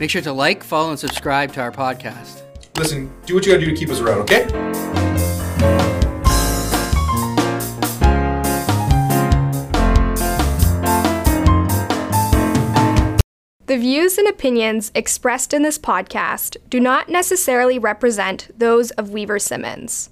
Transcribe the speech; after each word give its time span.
Make 0.00 0.10
sure 0.10 0.22
to 0.22 0.32
like, 0.32 0.62
follow, 0.62 0.90
and 0.90 0.98
subscribe 0.98 1.52
to 1.54 1.60
our 1.60 1.72
podcast. 1.72 2.42
Listen, 2.76 3.12
do 3.26 3.34
what 3.34 3.44
you 3.44 3.52
gotta 3.52 3.64
do 3.64 3.72
to 3.72 3.76
keep 3.76 3.90
us 3.90 4.00
around, 4.00 4.18
okay? 4.20 4.46
The 13.66 13.76
views 13.76 14.16
and 14.16 14.28
opinions 14.28 14.92
expressed 14.94 15.52
in 15.52 15.62
this 15.62 15.78
podcast 15.78 16.56
do 16.70 16.80
not 16.80 17.08
necessarily 17.08 17.78
represent 17.78 18.48
those 18.56 18.92
of 18.92 19.10
Weaver 19.10 19.38
Simmons. 19.38 20.10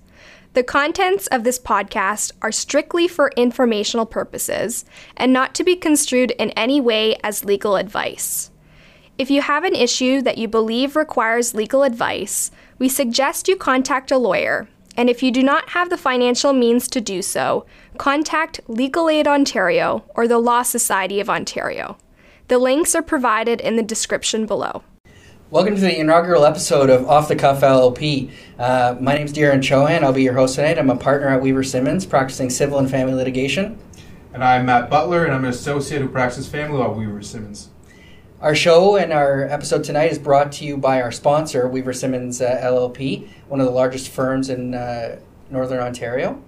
The 0.53 0.63
contents 0.63 1.27
of 1.29 1.45
this 1.45 1.59
podcast 1.59 2.33
are 2.43 2.53
strictly 2.53 3.07
for 3.07 3.31
informational 3.37 4.05
purposes 4.05 4.85
and 5.17 5.33
not 5.33 5.55
to 5.55 5.65
be 5.65 5.77
construed 5.77 6.33
in 6.33 6.51
any 6.51 6.81
way 6.81 7.17
as 7.23 7.45
legal 7.45 7.77
advice. 7.77 8.51
If 9.19 9.31
you 9.31 9.41
have 9.41 9.65
an 9.65 9.75
issue 9.75 10.21
that 10.21 10.37
you 10.37 10.47
believe 10.47 10.95
requires 10.95 11.55
legal 11.55 11.85
advice, 11.85 12.51
we 12.79 12.91
suggest 12.91 13.49
you 13.49 13.57
contact 13.57 14.11
a 14.11 14.19
lawyer. 14.19 14.69
And 14.95 15.09
if 15.09 15.23
you 15.23 15.33
do 15.33 15.43
not 15.43 15.71
have 15.71 15.89
the 15.89 15.97
financial 15.97 16.53
means 16.53 16.87
to 16.89 17.01
do 17.01 17.23
so, 17.23 17.65
contact 17.97 18.61
Legal 18.69 19.09
Aid 19.09 19.27
Ontario 19.27 20.05
or 20.15 20.29
the 20.29 20.37
Law 20.37 20.61
Society 20.61 21.19
of 21.19 21.31
Ontario. 21.31 21.97
The 22.49 22.59
links 22.59 22.95
are 22.95 23.01
provided 23.01 23.63
in 23.63 23.77
the 23.77 23.83
description 23.83 24.45
below. 24.45 24.83
Welcome 25.51 25.77
to 25.77 25.81
the 25.81 25.99
inaugural 25.99 26.45
episode 26.45 26.91
of 26.91 27.09
Off 27.09 27.29
the 27.29 27.37
Cuff 27.37 27.63
LLP. 27.63 28.31
Uh, 28.59 28.97
my 29.01 29.15
name 29.15 29.25
is 29.25 29.33
Darren 29.33 29.61
Chohan. 29.61 30.03
I'll 30.03 30.13
be 30.13 30.25
your 30.25 30.35
host 30.35 30.57
tonight. 30.57 30.79
I'm 30.79 30.91
a 30.91 30.97
partner 30.97 31.29
at 31.29 31.41
Weaver 31.41 31.63
Simmons, 31.63 32.05
practicing 32.05 32.51
civil 32.51 32.79
and 32.79 32.91
family 32.91 33.15
litigation. 33.15 33.79
And 34.35 34.45
I'm 34.45 34.67
Matt 34.67 34.91
Butler, 34.91 35.25
and 35.25 35.33
I'm 35.33 35.45
an 35.45 35.51
associate 35.51 36.03
who 36.03 36.09
practices 36.09 36.49
family 36.49 36.77
law 36.77 36.91
at 36.91 36.99
Weaver 36.99 37.23
Simmons. 37.23 37.71
Our 38.39 38.55
show 38.55 38.97
and 38.97 39.15
our 39.15 39.45
episode 39.45 39.83
tonight 39.83 40.13
is 40.13 40.19
brought 40.19 40.53
to 40.53 40.67
you 40.67 40.77
by 40.77 41.01
our 41.01 41.11
sponsor, 41.11 41.67
Weaver 41.67 41.95
Simmons 41.95 42.43
uh, 42.43 42.61
LLP, 42.63 43.27
one 43.49 43.61
of 43.61 43.67
the 43.67 43.73
largest 43.73 44.11
firms 44.11 44.51
in 44.51 44.75
uh, 44.75 45.19
Northern 45.49 45.81
Ontario. 45.81 46.43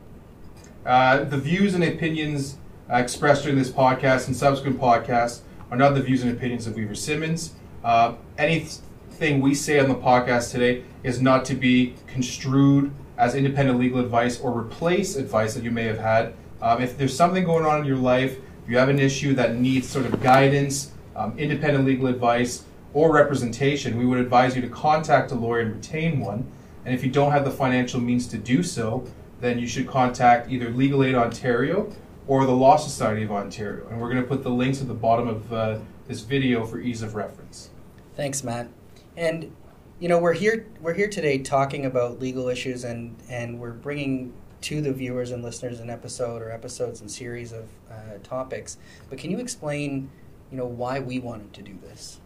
Uh, 0.84 1.24
the 1.24 1.38
views 1.38 1.72
and 1.72 1.82
opinions 1.82 2.58
uh, 2.92 2.96
expressed 2.96 3.44
during 3.44 3.56
this 3.56 3.70
podcast 3.70 4.26
and 4.26 4.36
subsequent 4.36 4.78
podcasts 4.78 5.40
are 5.70 5.78
not 5.78 5.94
the 5.94 6.02
views 6.02 6.22
and 6.22 6.30
opinions 6.30 6.66
of 6.66 6.74
Weaver 6.74 6.94
Simmons. 6.94 7.54
Uh, 7.82 8.16
anything 8.36 9.40
we 9.40 9.54
say 9.54 9.80
on 9.80 9.88
the 9.88 9.94
podcast 9.94 10.52
today 10.52 10.84
is 11.04 11.22
not 11.22 11.46
to 11.46 11.54
be 11.54 11.94
construed 12.06 12.92
as 13.16 13.34
independent 13.34 13.78
legal 13.78 13.98
advice 13.98 14.38
or 14.40 14.54
replace 14.54 15.16
advice 15.16 15.54
that 15.54 15.64
you 15.64 15.70
may 15.70 15.84
have 15.84 15.98
had. 15.98 16.34
Um, 16.60 16.82
if 16.82 16.98
there's 16.98 17.16
something 17.16 17.44
going 17.44 17.64
on 17.64 17.80
in 17.80 17.86
your 17.86 17.96
life, 17.96 18.36
if 18.64 18.68
you 18.68 18.76
have 18.76 18.90
an 18.90 18.98
issue 18.98 19.32
that 19.36 19.54
needs 19.56 19.88
sort 19.88 20.04
of 20.04 20.22
guidance, 20.22 20.92
um, 21.18 21.38
independent 21.38 21.84
legal 21.84 22.06
advice, 22.06 22.64
or 22.94 23.12
representation, 23.12 23.98
we 23.98 24.06
would 24.06 24.18
advise 24.18 24.56
you 24.56 24.62
to 24.62 24.68
contact 24.68 25.30
a 25.30 25.34
lawyer 25.34 25.60
and 25.60 25.74
retain 25.74 26.20
one. 26.20 26.50
And 26.84 26.94
if 26.94 27.04
you 27.04 27.10
don't 27.10 27.32
have 27.32 27.44
the 27.44 27.50
financial 27.50 28.00
means 28.00 28.26
to 28.28 28.38
do 28.38 28.62
so, 28.62 29.06
then 29.40 29.58
you 29.58 29.66
should 29.66 29.86
contact 29.86 30.50
either 30.50 30.70
Legal 30.70 31.04
Aid 31.04 31.14
Ontario 31.14 31.92
or 32.26 32.46
the 32.46 32.52
Law 32.52 32.76
Society 32.76 33.22
of 33.24 33.30
Ontario. 33.30 33.86
And 33.88 34.00
we're 34.00 34.10
going 34.10 34.22
to 34.22 34.28
put 34.28 34.42
the 34.42 34.50
links 34.50 34.80
at 34.80 34.88
the 34.88 34.94
bottom 34.94 35.28
of 35.28 35.52
uh, 35.52 35.78
this 36.06 36.20
video 36.20 36.64
for 36.64 36.80
ease 36.80 37.02
of 37.02 37.14
reference. 37.14 37.70
Thanks, 38.16 38.42
Matt. 38.42 38.68
And 39.16 39.54
you 40.00 40.08
know 40.08 40.18
we're 40.20 40.32
here 40.32 40.66
we're 40.80 40.94
here 40.94 41.08
today 41.08 41.38
talking 41.38 41.84
about 41.84 42.20
legal 42.20 42.48
issues 42.48 42.84
and 42.84 43.16
and 43.28 43.58
we're 43.58 43.72
bringing 43.72 44.32
to 44.60 44.80
the 44.80 44.92
viewers 44.92 45.30
and 45.30 45.42
listeners 45.42 45.80
an 45.80 45.90
episode 45.90 46.42
or 46.42 46.50
episodes 46.50 47.00
and 47.00 47.10
series 47.10 47.52
of 47.52 47.68
uh, 47.90 48.18
topics. 48.22 48.76
But 49.08 49.18
can 49.18 49.30
you 49.30 49.38
explain, 49.38 50.10
you 50.50 50.56
know, 50.56 50.66
why 50.66 51.00
we 51.00 51.18
wanted 51.18 51.52
to 51.54 51.62
do 51.62 51.76
this? 51.82 52.20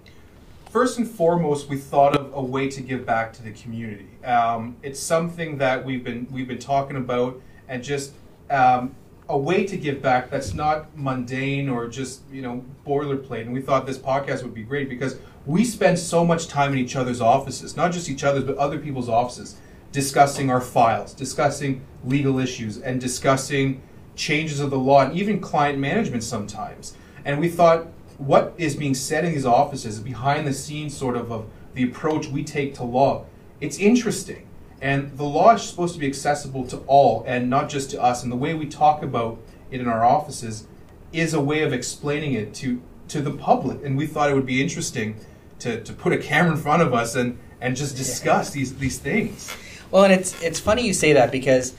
First 0.70 0.98
and 0.98 1.08
foremost, 1.08 1.68
we 1.68 1.76
thought 1.76 2.16
of 2.16 2.32
a 2.32 2.42
way 2.42 2.68
to 2.70 2.80
give 2.80 3.04
back 3.04 3.32
to 3.34 3.42
the 3.42 3.52
community. 3.52 4.08
Um, 4.24 4.76
it's 4.82 4.98
something 4.98 5.58
that 5.58 5.84
we've 5.84 6.02
been 6.02 6.26
we've 6.30 6.48
been 6.48 6.58
talking 6.58 6.96
about, 6.96 7.40
and 7.68 7.84
just 7.84 8.14
um, 8.48 8.94
a 9.28 9.36
way 9.36 9.66
to 9.66 9.76
give 9.76 10.00
back 10.00 10.30
that's 10.30 10.54
not 10.54 10.96
mundane 10.96 11.68
or 11.68 11.88
just 11.88 12.22
you 12.32 12.40
know 12.40 12.64
boilerplate. 12.86 13.42
And 13.42 13.52
we 13.52 13.60
thought 13.60 13.86
this 13.86 13.98
podcast 13.98 14.42
would 14.44 14.54
be 14.54 14.62
great 14.62 14.88
because 14.88 15.18
we 15.44 15.64
spend 15.64 15.98
so 15.98 16.24
much 16.24 16.48
time 16.48 16.72
in 16.72 16.78
each 16.78 16.96
other's 16.96 17.20
offices, 17.20 17.76
not 17.76 17.92
just 17.92 18.08
each 18.08 18.24
other's, 18.24 18.44
but 18.44 18.56
other 18.56 18.78
people's 18.78 19.10
offices, 19.10 19.56
discussing 19.90 20.50
our 20.50 20.60
files, 20.60 21.12
discussing 21.12 21.84
legal 22.04 22.38
issues, 22.38 22.78
and 22.78 22.98
discussing 22.98 23.82
changes 24.16 24.60
of 24.60 24.70
the 24.70 24.78
law, 24.78 25.02
and 25.02 25.18
even 25.18 25.38
client 25.38 25.78
management 25.78 26.22
sometimes. 26.22 26.96
And 27.24 27.40
we 27.40 27.48
thought 27.48 27.88
what 28.18 28.54
is 28.58 28.76
being 28.76 28.94
said 28.94 29.24
in 29.24 29.32
these 29.32 29.46
offices, 29.46 30.00
behind 30.00 30.46
the 30.46 30.52
scenes 30.52 30.96
sort 30.96 31.16
of 31.16 31.30
of 31.30 31.48
the 31.74 31.84
approach 31.84 32.28
we 32.28 32.44
take 32.44 32.74
to 32.74 32.84
law, 32.84 33.24
it's 33.60 33.78
interesting. 33.78 34.46
And 34.80 35.16
the 35.16 35.24
law 35.24 35.54
is 35.54 35.62
supposed 35.62 35.94
to 35.94 36.00
be 36.00 36.06
accessible 36.06 36.66
to 36.66 36.78
all 36.88 37.24
and 37.26 37.48
not 37.48 37.68
just 37.68 37.90
to 37.90 38.02
us. 38.02 38.22
And 38.22 38.32
the 38.32 38.36
way 38.36 38.52
we 38.54 38.66
talk 38.66 39.02
about 39.02 39.38
it 39.70 39.80
in 39.80 39.86
our 39.86 40.04
offices 40.04 40.66
is 41.12 41.34
a 41.34 41.40
way 41.40 41.62
of 41.62 41.72
explaining 41.72 42.32
it 42.32 42.52
to, 42.54 42.82
to 43.08 43.20
the 43.20 43.30
public. 43.30 43.84
And 43.84 43.96
we 43.96 44.06
thought 44.06 44.28
it 44.30 44.34
would 44.34 44.46
be 44.46 44.60
interesting 44.60 45.16
to, 45.60 45.80
to 45.82 45.92
put 45.92 46.12
a 46.12 46.18
camera 46.18 46.52
in 46.52 46.58
front 46.58 46.82
of 46.82 46.92
us 46.92 47.14
and, 47.14 47.38
and 47.60 47.76
just 47.76 47.96
discuss 47.96 48.50
these, 48.50 48.76
these 48.76 48.98
things. 48.98 49.54
Well, 49.92 50.02
and 50.04 50.12
it's, 50.12 50.42
it's 50.42 50.58
funny 50.58 50.84
you 50.84 50.94
say 50.94 51.12
that 51.12 51.30
because 51.30 51.74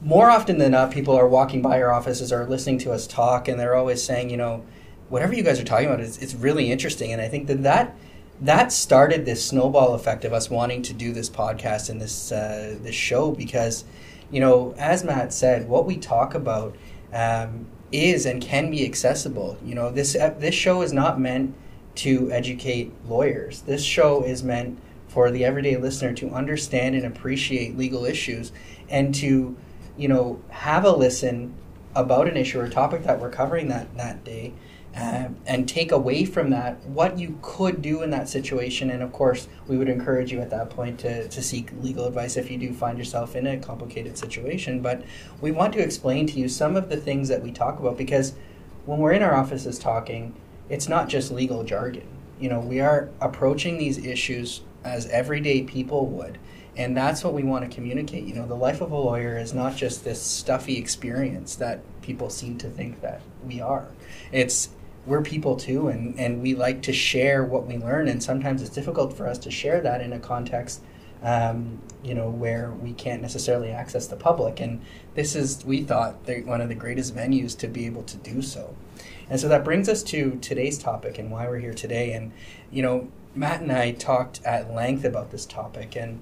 more 0.00 0.28
often 0.28 0.58
than 0.58 0.72
not, 0.72 0.90
people 0.90 1.14
are 1.14 1.28
walking 1.28 1.62
by 1.62 1.80
our 1.80 1.92
offices 1.92 2.32
or 2.32 2.44
listening 2.46 2.78
to 2.78 2.90
us 2.90 3.06
talk, 3.06 3.46
and 3.46 3.60
they're 3.60 3.76
always 3.76 4.02
saying, 4.02 4.30
you 4.30 4.36
know, 4.36 4.64
whatever 5.12 5.34
you 5.34 5.42
guys 5.42 5.60
are 5.60 5.64
talking 5.64 5.88
about 5.88 6.00
is 6.00 6.16
it's 6.22 6.34
really 6.34 6.72
interesting. 6.72 7.12
And 7.12 7.20
I 7.20 7.28
think 7.28 7.46
that 7.48 7.62
that 7.64 7.94
that 8.40 8.72
started 8.72 9.26
this 9.26 9.44
snowball 9.44 9.92
effect 9.92 10.24
of 10.24 10.32
us 10.32 10.48
wanting 10.48 10.80
to 10.82 10.94
do 10.94 11.12
this 11.12 11.28
podcast 11.28 11.90
and 11.90 12.00
this 12.00 12.32
uh, 12.32 12.78
this 12.80 12.94
show 12.94 13.30
because, 13.30 13.84
you 14.30 14.40
know, 14.40 14.74
as 14.78 15.04
Matt 15.04 15.34
said, 15.34 15.68
what 15.68 15.84
we 15.84 15.98
talk 15.98 16.34
about 16.34 16.74
um, 17.12 17.66
is 17.92 18.24
and 18.24 18.40
can 18.40 18.70
be 18.70 18.86
accessible. 18.86 19.58
You 19.62 19.74
know, 19.74 19.90
this 19.90 20.16
uh, 20.16 20.34
this 20.38 20.54
show 20.54 20.80
is 20.80 20.94
not 20.94 21.20
meant 21.20 21.54
to 21.96 22.32
educate 22.32 22.90
lawyers. 23.06 23.60
This 23.60 23.84
show 23.84 24.24
is 24.24 24.42
meant 24.42 24.78
for 25.08 25.30
the 25.30 25.44
everyday 25.44 25.76
listener 25.76 26.14
to 26.14 26.30
understand 26.30 26.94
and 26.94 27.04
appreciate 27.04 27.76
legal 27.76 28.06
issues 28.06 28.50
and 28.88 29.14
to, 29.16 29.58
you 29.98 30.08
know, 30.08 30.40
have 30.48 30.86
a 30.86 30.90
listen 30.90 31.52
about 31.94 32.28
an 32.28 32.38
issue 32.38 32.58
or 32.58 32.66
topic 32.70 33.02
that 33.04 33.20
we're 33.20 33.28
covering 33.28 33.68
that 33.68 33.94
that 33.98 34.24
day 34.24 34.54
um, 34.94 35.36
and 35.46 35.66
take 35.66 35.90
away 35.90 36.24
from 36.24 36.50
that 36.50 36.84
what 36.84 37.18
you 37.18 37.38
could 37.40 37.80
do 37.80 38.02
in 38.02 38.10
that 38.10 38.28
situation. 38.28 38.90
And 38.90 39.02
of 39.02 39.12
course, 39.12 39.48
we 39.66 39.78
would 39.78 39.88
encourage 39.88 40.30
you 40.30 40.40
at 40.40 40.50
that 40.50 40.70
point 40.70 41.00
to, 41.00 41.28
to 41.28 41.42
seek 41.42 41.70
legal 41.80 42.04
advice 42.04 42.36
if 42.36 42.50
you 42.50 42.58
do 42.58 42.74
find 42.74 42.98
yourself 42.98 43.34
in 43.34 43.46
a 43.46 43.58
complicated 43.58 44.18
situation. 44.18 44.82
But 44.82 45.02
we 45.40 45.50
want 45.50 45.72
to 45.74 45.80
explain 45.80 46.26
to 46.28 46.38
you 46.38 46.48
some 46.48 46.76
of 46.76 46.90
the 46.90 46.98
things 46.98 47.28
that 47.28 47.42
we 47.42 47.52
talk 47.52 47.78
about 47.78 47.96
because 47.96 48.34
when 48.84 48.98
we're 48.98 49.12
in 49.12 49.22
our 49.22 49.34
offices 49.34 49.78
talking, 49.78 50.34
it's 50.68 50.88
not 50.88 51.08
just 51.08 51.30
legal 51.30 51.64
jargon. 51.64 52.06
You 52.38 52.50
know, 52.50 52.60
we 52.60 52.80
are 52.80 53.08
approaching 53.20 53.78
these 53.78 53.98
issues 53.98 54.62
as 54.84 55.06
everyday 55.06 55.62
people 55.62 56.06
would. 56.06 56.38
And 56.76 56.96
that's 56.96 57.22
what 57.22 57.34
we 57.34 57.42
want 57.42 57.68
to 57.68 57.74
communicate. 57.74 58.24
You 58.24 58.34
know, 58.34 58.46
the 58.46 58.56
life 58.56 58.80
of 58.80 58.90
a 58.92 58.96
lawyer 58.96 59.38
is 59.38 59.52
not 59.52 59.76
just 59.76 60.04
this 60.04 60.22
stuffy 60.22 60.78
experience 60.78 61.54
that 61.56 61.80
people 62.00 62.30
seem 62.30 62.58
to 62.58 62.68
think 62.68 63.00
that 63.02 63.20
we 63.44 63.60
are. 63.60 63.88
It's 64.32 64.70
we're 65.06 65.22
people 65.22 65.56
too 65.56 65.88
and, 65.88 66.18
and 66.18 66.40
we 66.42 66.54
like 66.54 66.82
to 66.82 66.92
share 66.92 67.44
what 67.44 67.66
we 67.66 67.76
learn 67.76 68.08
and 68.08 68.22
sometimes 68.22 68.62
it's 68.62 68.70
difficult 68.70 69.16
for 69.16 69.26
us 69.26 69.38
to 69.38 69.50
share 69.50 69.80
that 69.80 70.00
in 70.00 70.12
a 70.12 70.18
context 70.18 70.80
um, 71.22 71.80
you 72.02 72.14
know 72.14 72.28
where 72.28 72.72
we 72.72 72.92
can't 72.92 73.22
necessarily 73.22 73.70
access 73.70 74.06
the 74.06 74.16
public 74.16 74.60
and 74.60 74.80
this 75.14 75.34
is 75.34 75.64
we 75.64 75.82
thought 75.82 76.16
one 76.44 76.60
of 76.60 76.68
the 76.68 76.74
greatest 76.74 77.14
venues 77.14 77.56
to 77.58 77.68
be 77.68 77.86
able 77.86 78.02
to 78.04 78.16
do 78.16 78.40
so. 78.40 78.74
And 79.28 79.38
so 79.38 79.48
that 79.48 79.64
brings 79.64 79.88
us 79.88 80.02
to 80.04 80.38
today's 80.40 80.78
topic 80.78 81.18
and 81.18 81.30
why 81.30 81.46
we're 81.48 81.58
here 81.58 81.74
today 81.74 82.12
and 82.12 82.32
you 82.70 82.82
know 82.82 83.08
matt 83.34 83.62
and 83.62 83.72
i 83.72 83.92
talked 83.92 84.42
at 84.44 84.74
length 84.74 85.04
about 85.04 85.30
this 85.30 85.46
topic 85.46 85.96
and, 85.96 86.20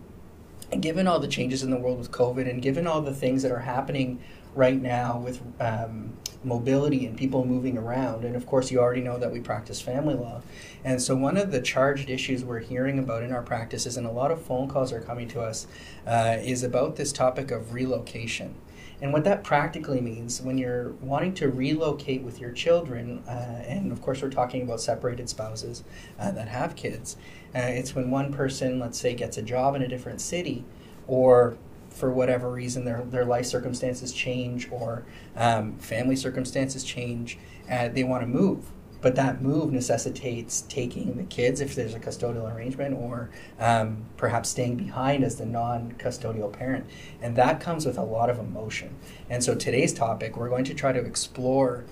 and 0.70 0.80
given 0.80 1.08
all 1.08 1.18
the 1.18 1.26
changes 1.26 1.62
in 1.62 1.70
the 1.70 1.76
world 1.76 1.98
with 1.98 2.12
covid 2.12 2.48
and 2.48 2.62
given 2.62 2.86
all 2.86 3.00
the 3.00 3.14
things 3.14 3.42
that 3.42 3.50
are 3.50 3.60
happening 3.60 4.20
right 4.54 4.80
now 4.80 5.18
with 5.18 5.40
um, 5.60 6.12
mobility 6.42 7.06
and 7.06 7.16
people 7.16 7.44
moving 7.44 7.76
around. 7.76 8.24
And 8.24 8.34
of 8.34 8.46
course, 8.46 8.70
you 8.70 8.80
already 8.80 9.02
know 9.02 9.18
that 9.18 9.32
we 9.32 9.40
practice 9.40 9.80
family 9.80 10.14
law. 10.14 10.42
And 10.84 11.00
so, 11.02 11.14
one 11.14 11.36
of 11.36 11.52
the 11.52 11.60
charged 11.60 12.08
issues 12.08 12.44
we're 12.44 12.60
hearing 12.60 12.98
about 12.98 13.22
in 13.22 13.32
our 13.32 13.42
practices, 13.42 13.96
and 13.96 14.06
a 14.06 14.10
lot 14.10 14.30
of 14.30 14.42
phone 14.42 14.68
calls 14.68 14.92
are 14.92 15.00
coming 15.00 15.28
to 15.28 15.40
us, 15.40 15.66
uh, 16.06 16.38
is 16.40 16.62
about 16.62 16.96
this 16.96 17.12
topic 17.12 17.50
of 17.50 17.74
relocation. 17.74 18.54
And 19.02 19.12
what 19.14 19.24
that 19.24 19.44
practically 19.44 20.00
means 20.00 20.42
when 20.42 20.58
you're 20.58 20.90
wanting 21.00 21.32
to 21.34 21.48
relocate 21.48 22.22
with 22.22 22.38
your 22.38 22.50
children, 22.52 23.22
uh, 23.26 23.62
and 23.66 23.92
of 23.92 24.02
course, 24.02 24.20
we're 24.20 24.30
talking 24.30 24.62
about 24.62 24.80
separated 24.80 25.28
spouses 25.28 25.84
uh, 26.18 26.30
that 26.32 26.48
have 26.48 26.76
kids, 26.76 27.16
uh, 27.54 27.58
it's 27.60 27.94
when 27.94 28.10
one 28.10 28.32
person, 28.32 28.78
let's 28.78 28.98
say, 28.98 29.14
gets 29.14 29.38
a 29.38 29.42
job 29.42 29.74
in 29.74 29.82
a 29.82 29.88
different 29.88 30.20
city 30.20 30.64
or 31.06 31.56
for 31.90 32.10
whatever 32.10 32.50
reason 32.50 32.84
their, 32.84 33.02
their 33.02 33.24
life 33.24 33.46
circumstances 33.46 34.12
change 34.12 34.70
or 34.70 35.04
um, 35.36 35.76
family 35.78 36.16
circumstances 36.16 36.84
change, 36.84 37.38
uh, 37.70 37.88
they 37.88 38.04
want 38.04 38.22
to 38.22 38.26
move. 38.26 38.64
but 39.00 39.16
that 39.16 39.40
move 39.40 39.72
necessitates 39.72 40.62
taking 40.62 41.16
the 41.16 41.24
kids 41.24 41.60
if 41.60 41.74
there's 41.74 41.94
a 41.94 41.98
custodial 42.00 42.54
arrangement 42.54 42.94
or 42.94 43.30
um, 43.58 44.04
perhaps 44.16 44.50
staying 44.50 44.76
behind 44.76 45.24
as 45.24 45.36
the 45.36 45.46
non-custodial 45.46 46.52
parent. 46.52 46.84
And 47.22 47.34
that 47.36 47.60
comes 47.60 47.86
with 47.86 47.96
a 47.96 48.02
lot 48.02 48.28
of 48.28 48.38
emotion. 48.38 48.94
And 49.30 49.42
so 49.42 49.54
today's 49.54 49.92
topic 49.94 50.36
we're 50.36 50.50
going 50.50 50.64
to 50.64 50.74
try 50.74 50.92
to 50.92 51.00
explore 51.00 51.84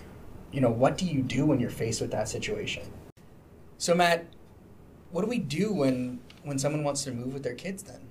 you 0.51 0.61
know 0.63 0.71
what 0.71 0.97
do 0.97 1.05
you 1.05 1.21
do 1.23 1.45
when 1.45 1.61
you're 1.61 1.71
faced 1.71 2.01
with 2.01 2.11
that 2.11 2.29
situation? 2.29 2.83
So 3.79 3.95
matt 3.95 4.27
what 5.11 5.23
do 5.23 5.29
we 5.29 5.39
do 5.39 5.73
when 5.73 6.21
when 6.43 6.59
someone 6.59 6.85
wants 6.85 7.05
to 7.05 7.13
move 7.13 7.33
with 7.35 7.43
their 7.43 7.55
kids 7.55 7.83
then 7.83 8.08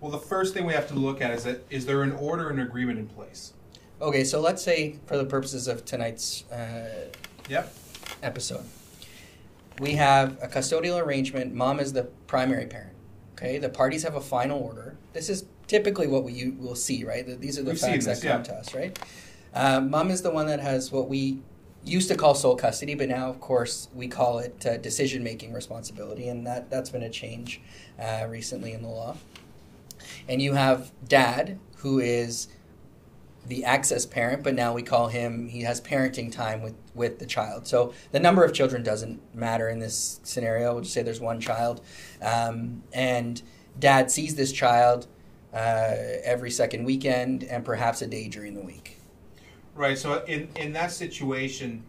Well, 0.00 0.10
the 0.10 0.18
first 0.18 0.54
thing 0.54 0.64
we 0.64 0.72
have 0.72 0.88
to 0.88 0.94
look 0.94 1.20
at 1.20 1.30
is 1.32 1.44
that 1.44 1.64
is 1.70 1.84
there 1.86 2.02
an 2.02 2.12
order 2.12 2.48
and 2.48 2.60
agreement 2.60 2.98
in 2.98 3.06
place? 3.06 3.52
okay 4.02 4.24
so 4.24 4.40
let's 4.40 4.62
say 4.62 4.96
for 5.04 5.18
the 5.18 5.26
purposes 5.26 5.68
of 5.68 5.84
tonight's 5.84 6.44
uh, 6.50 7.10
Yep. 7.50 7.74
episode. 8.22 8.64
We 9.78 9.92
have 9.92 10.38
a 10.42 10.48
custodial 10.48 11.02
arrangement. 11.02 11.52
Mom 11.54 11.80
is 11.80 11.92
the 11.92 12.04
primary 12.26 12.66
parent. 12.66 12.94
Okay, 13.34 13.58
the 13.58 13.68
parties 13.68 14.02
have 14.02 14.14
a 14.14 14.20
final 14.20 14.58
order. 14.58 14.96
This 15.12 15.28
is 15.28 15.44
typically 15.66 16.06
what 16.06 16.24
we 16.24 16.50
will 16.58 16.74
see, 16.74 17.04
right? 17.04 17.26
These 17.40 17.58
are 17.58 17.62
the 17.62 17.70
We've 17.72 17.78
facts 17.80 18.06
this, 18.06 18.20
that 18.20 18.28
come 18.28 18.40
yeah. 18.40 18.44
to 18.44 18.54
us, 18.54 18.74
right? 18.74 18.98
Um, 19.54 19.90
mom 19.90 20.10
is 20.10 20.22
the 20.22 20.30
one 20.30 20.46
that 20.46 20.60
has 20.60 20.92
what 20.92 21.08
we 21.08 21.40
used 21.84 22.08
to 22.08 22.14
call 22.14 22.34
sole 22.34 22.56
custody, 22.56 22.94
but 22.94 23.08
now, 23.08 23.28
of 23.30 23.40
course, 23.40 23.88
we 23.94 24.06
call 24.06 24.38
it 24.38 24.64
uh, 24.66 24.76
decision-making 24.76 25.52
responsibility, 25.54 26.28
and 26.28 26.46
that 26.46 26.70
that's 26.70 26.90
been 26.90 27.02
a 27.02 27.10
change 27.10 27.60
uh, 27.98 28.26
recently 28.28 28.72
in 28.72 28.82
the 28.82 28.88
law. 28.88 29.16
And 30.28 30.40
you 30.40 30.54
have 30.54 30.92
dad, 31.06 31.58
who 31.78 31.98
is 31.98 32.48
the 33.46 33.64
access 33.64 34.06
parent, 34.06 34.42
but 34.42 34.54
now 34.54 34.72
we 34.72 34.82
call 34.82 35.08
him, 35.08 35.48
he 35.48 35.62
has 35.62 35.80
parenting 35.80 36.30
time 36.30 36.62
with, 36.62 36.74
with 36.94 37.18
the 37.18 37.26
child. 37.26 37.66
So 37.66 37.92
the 38.12 38.20
number 38.20 38.44
of 38.44 38.52
children 38.52 38.82
doesn't 38.82 39.20
matter 39.34 39.68
in 39.68 39.78
this 39.78 40.20
scenario. 40.22 40.74
We'll 40.74 40.82
just 40.82 40.94
say 40.94 41.02
there's 41.02 41.20
one 41.20 41.40
child. 41.40 41.80
Um, 42.22 42.82
and 42.92 43.42
dad 43.78 44.10
sees 44.10 44.36
this 44.36 44.52
child 44.52 45.06
uh, 45.52 45.94
every 46.22 46.50
second 46.50 46.84
weekend 46.84 47.44
and 47.44 47.64
perhaps 47.64 48.02
a 48.02 48.06
day 48.06 48.28
during 48.28 48.54
the 48.54 48.62
week. 48.62 48.98
Right. 49.74 49.98
So 49.98 50.24
in 50.26 50.48
in 50.56 50.72
that 50.74 50.92
situation, 50.92 51.84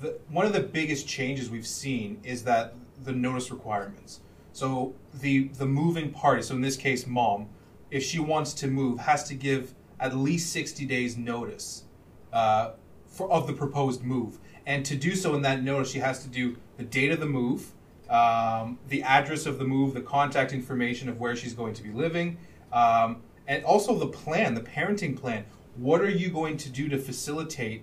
the, 0.00 0.18
one 0.28 0.46
of 0.46 0.52
the 0.52 0.60
biggest 0.60 1.06
changes 1.06 1.50
we've 1.50 1.66
seen 1.66 2.20
is 2.24 2.44
that 2.44 2.74
the 3.04 3.12
notice 3.12 3.50
requirements. 3.50 4.20
So 4.52 4.94
the 5.14 5.48
the 5.48 5.66
moving 5.66 6.10
party, 6.10 6.42
so 6.42 6.54
in 6.54 6.62
this 6.62 6.76
case, 6.76 7.06
mom, 7.06 7.48
if 7.90 8.02
she 8.02 8.18
wants 8.18 8.52
to 8.54 8.66
move, 8.66 9.00
has 9.00 9.24
to 9.24 9.34
give 9.34 9.74
at 10.00 10.16
least 10.16 10.52
sixty 10.52 10.84
days 10.84 11.16
notice 11.16 11.84
uh, 12.32 12.72
for 13.06 13.30
of 13.30 13.46
the 13.46 13.52
proposed 13.52 14.02
move, 14.02 14.38
and 14.66 14.84
to 14.86 14.96
do 14.96 15.14
so 15.14 15.34
in 15.34 15.42
that 15.42 15.62
notice, 15.62 15.90
she 15.90 15.98
has 15.98 16.22
to 16.22 16.28
do 16.28 16.56
the 16.76 16.84
date 16.84 17.10
of 17.10 17.20
the 17.20 17.26
move, 17.26 17.72
um, 18.08 18.78
the 18.88 19.02
address 19.02 19.46
of 19.46 19.58
the 19.58 19.64
move, 19.64 19.94
the 19.94 20.00
contact 20.00 20.52
information 20.52 21.08
of 21.08 21.18
where 21.18 21.34
she's 21.34 21.54
going 21.54 21.74
to 21.74 21.82
be 21.82 21.90
living, 21.90 22.38
um, 22.72 23.22
and 23.46 23.64
also 23.64 23.94
the 23.94 24.06
plan, 24.06 24.54
the 24.54 24.60
parenting 24.60 25.18
plan. 25.18 25.44
What 25.76 26.00
are 26.00 26.10
you 26.10 26.28
going 26.28 26.56
to 26.58 26.68
do 26.68 26.88
to 26.88 26.98
facilitate 26.98 27.82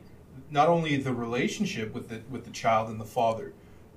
not 0.51 0.67
only 0.69 0.97
the 0.97 1.13
relationship 1.13 1.93
with 1.93 2.09
the 2.09 2.21
with 2.29 2.45
the 2.45 2.51
child 2.51 2.89
and 2.89 2.99
the 2.99 3.05
father, 3.05 3.53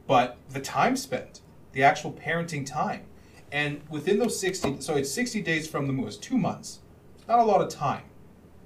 but 0.06 0.38
the 0.50 0.60
time 0.60 0.96
spent, 0.96 1.40
the 1.72 1.82
actual 1.82 2.12
parenting 2.12 2.64
time, 2.64 3.04
and 3.52 3.80
within 3.88 4.18
those 4.18 4.38
sixty, 4.38 4.80
so 4.80 4.96
it's 4.96 5.10
sixty 5.10 5.40
days 5.42 5.68
from 5.68 5.86
the 5.86 5.92
move, 5.92 6.08
it's 6.08 6.16
two 6.16 6.38
months, 6.38 6.80
not 7.28 7.38
a 7.38 7.44
lot 7.44 7.60
of 7.60 7.68
time, 7.68 8.04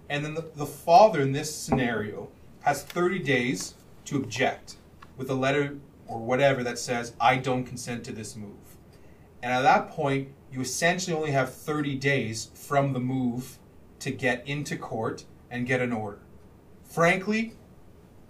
and 0.08 0.24
then 0.24 0.34
the, 0.34 0.50
the 0.54 0.66
father 0.66 1.20
in 1.20 1.32
this 1.32 1.54
scenario 1.54 2.28
has 2.60 2.82
thirty 2.82 3.18
days 3.18 3.74
to 4.06 4.16
object 4.16 4.76
with 5.16 5.30
a 5.30 5.34
letter 5.34 5.76
or 6.06 6.18
whatever 6.18 6.62
that 6.64 6.78
says 6.78 7.14
I 7.20 7.36
don't 7.36 7.64
consent 7.64 8.04
to 8.04 8.12
this 8.12 8.36
move. 8.36 8.76
And 9.42 9.52
at 9.52 9.62
that 9.62 9.90
point, 9.90 10.28
you 10.52 10.60
essentially 10.60 11.16
only 11.16 11.30
have 11.32 11.52
30 11.52 11.96
days 11.96 12.50
from 12.54 12.92
the 12.92 13.00
move 13.00 13.58
to 14.00 14.10
get 14.10 14.46
into 14.46 14.76
court 14.76 15.24
and 15.50 15.66
get 15.66 15.80
an 15.80 15.92
order. 15.92 16.20
Frankly, 16.84 17.54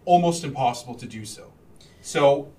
almost 0.05 0.45
impossible 0.45 0.95
to 0.95 1.07
do 1.07 1.25
so. 1.25 1.53
So, 2.01 2.53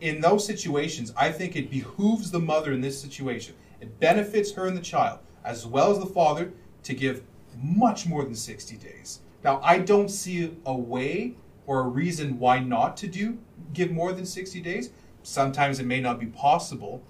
in 0.00 0.20
those 0.20 0.44
situations, 0.46 1.12
I 1.16 1.30
think 1.32 1.56
it 1.56 1.70
behooves 1.70 2.30
the 2.30 2.40
mother 2.40 2.72
in 2.72 2.80
this 2.80 3.00
situation. 3.00 3.54
It 3.80 4.00
benefits 4.00 4.52
her 4.52 4.66
and 4.66 4.76
the 4.76 4.82
child, 4.82 5.20
as 5.44 5.66
well 5.66 5.90
as 5.90 5.98
the 5.98 6.06
father, 6.06 6.52
to 6.84 6.94
give 6.94 7.22
much 7.62 8.06
more 8.06 8.24
than 8.24 8.34
60 8.34 8.76
days. 8.76 9.20
Now, 9.42 9.60
I 9.62 9.78
don't 9.78 10.08
see 10.08 10.56
a 10.64 10.74
way 10.74 11.34
or 11.66 11.80
a 11.80 11.88
reason 11.88 12.38
why 12.38 12.58
not 12.58 12.96
to 12.98 13.06
do 13.06 13.38
give 13.72 13.90
more 13.90 14.12
than 14.12 14.26
60 14.26 14.60
days. 14.60 14.90
Sometimes 15.22 15.80
it 15.80 15.86
may 15.86 16.00
not 16.00 16.20
be 16.20 16.26
possible, 16.26 17.02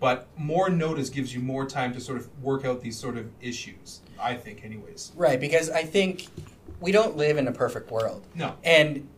but 0.00 0.28
more 0.36 0.68
notice 0.68 1.08
gives 1.10 1.34
you 1.34 1.40
more 1.40 1.66
time 1.66 1.92
to 1.94 2.00
sort 2.00 2.18
of 2.18 2.28
work 2.42 2.64
out 2.64 2.80
these 2.80 2.98
sort 2.98 3.16
of 3.16 3.30
issues, 3.40 4.00
I 4.20 4.34
think, 4.34 4.64
anyways. 4.64 5.12
Right, 5.16 5.40
because 5.40 5.70
I 5.70 5.84
think 5.84 6.26
we 6.80 6.92
don't 6.92 7.16
live 7.16 7.36
in 7.36 7.46
a 7.46 7.52
perfect 7.52 7.90
world. 7.90 8.26
No. 8.34 8.56
And 8.64 9.08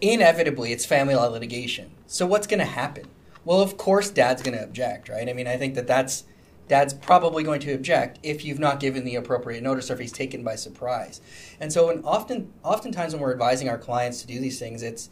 inevitably, 0.00 0.72
it's 0.72 0.84
family 0.84 1.14
law 1.14 1.26
litigation. 1.26 1.90
So 2.06 2.26
what's 2.26 2.46
going 2.46 2.60
to 2.60 2.64
happen? 2.66 3.06
Well, 3.44 3.60
of 3.60 3.76
course, 3.76 4.10
dad's 4.10 4.42
going 4.42 4.56
to 4.56 4.62
object, 4.64 5.08
right? 5.08 5.28
I 5.28 5.32
mean, 5.32 5.46
I 5.46 5.56
think 5.56 5.74
that 5.74 5.86
that's 5.86 6.24
dad's 6.66 6.94
probably 6.94 7.42
going 7.42 7.60
to 7.60 7.72
object 7.74 8.18
if 8.22 8.44
you've 8.44 8.58
not 8.58 8.80
given 8.80 9.04
the 9.04 9.16
appropriate 9.16 9.62
notice 9.62 9.90
or 9.90 9.94
if 9.94 10.00
he's 10.00 10.12
taken 10.12 10.42
by 10.42 10.54
surprise. 10.56 11.20
And 11.60 11.72
so, 11.72 11.88
when 11.88 12.02
often, 12.04 12.52
oftentimes, 12.62 13.12
when 13.12 13.20
we're 13.22 13.32
advising 13.32 13.68
our 13.68 13.78
clients 13.78 14.20
to 14.22 14.26
do 14.26 14.40
these 14.40 14.58
things, 14.58 14.82
it's 14.82 15.10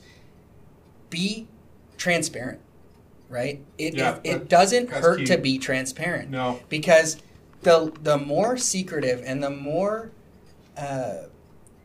be 1.11 1.47
transparent, 1.99 2.61
right? 3.29 3.63
It 3.79 3.95
Yeah, 3.95 4.19
it, 4.25 4.31
it 4.37 4.49
doesn't 4.49 4.91
hurt 4.91 5.19
key. 5.21 5.25
to 5.27 5.37
be 5.39 5.59
transparent 5.59 6.31
No. 6.31 6.61
because 6.69 7.19
the 7.63 7.93
the 8.03 8.17
more 8.19 8.57
secretive 8.57 9.23
and 9.25 9.43
the 9.43 9.51
more 9.51 10.11
uh, 10.77 11.25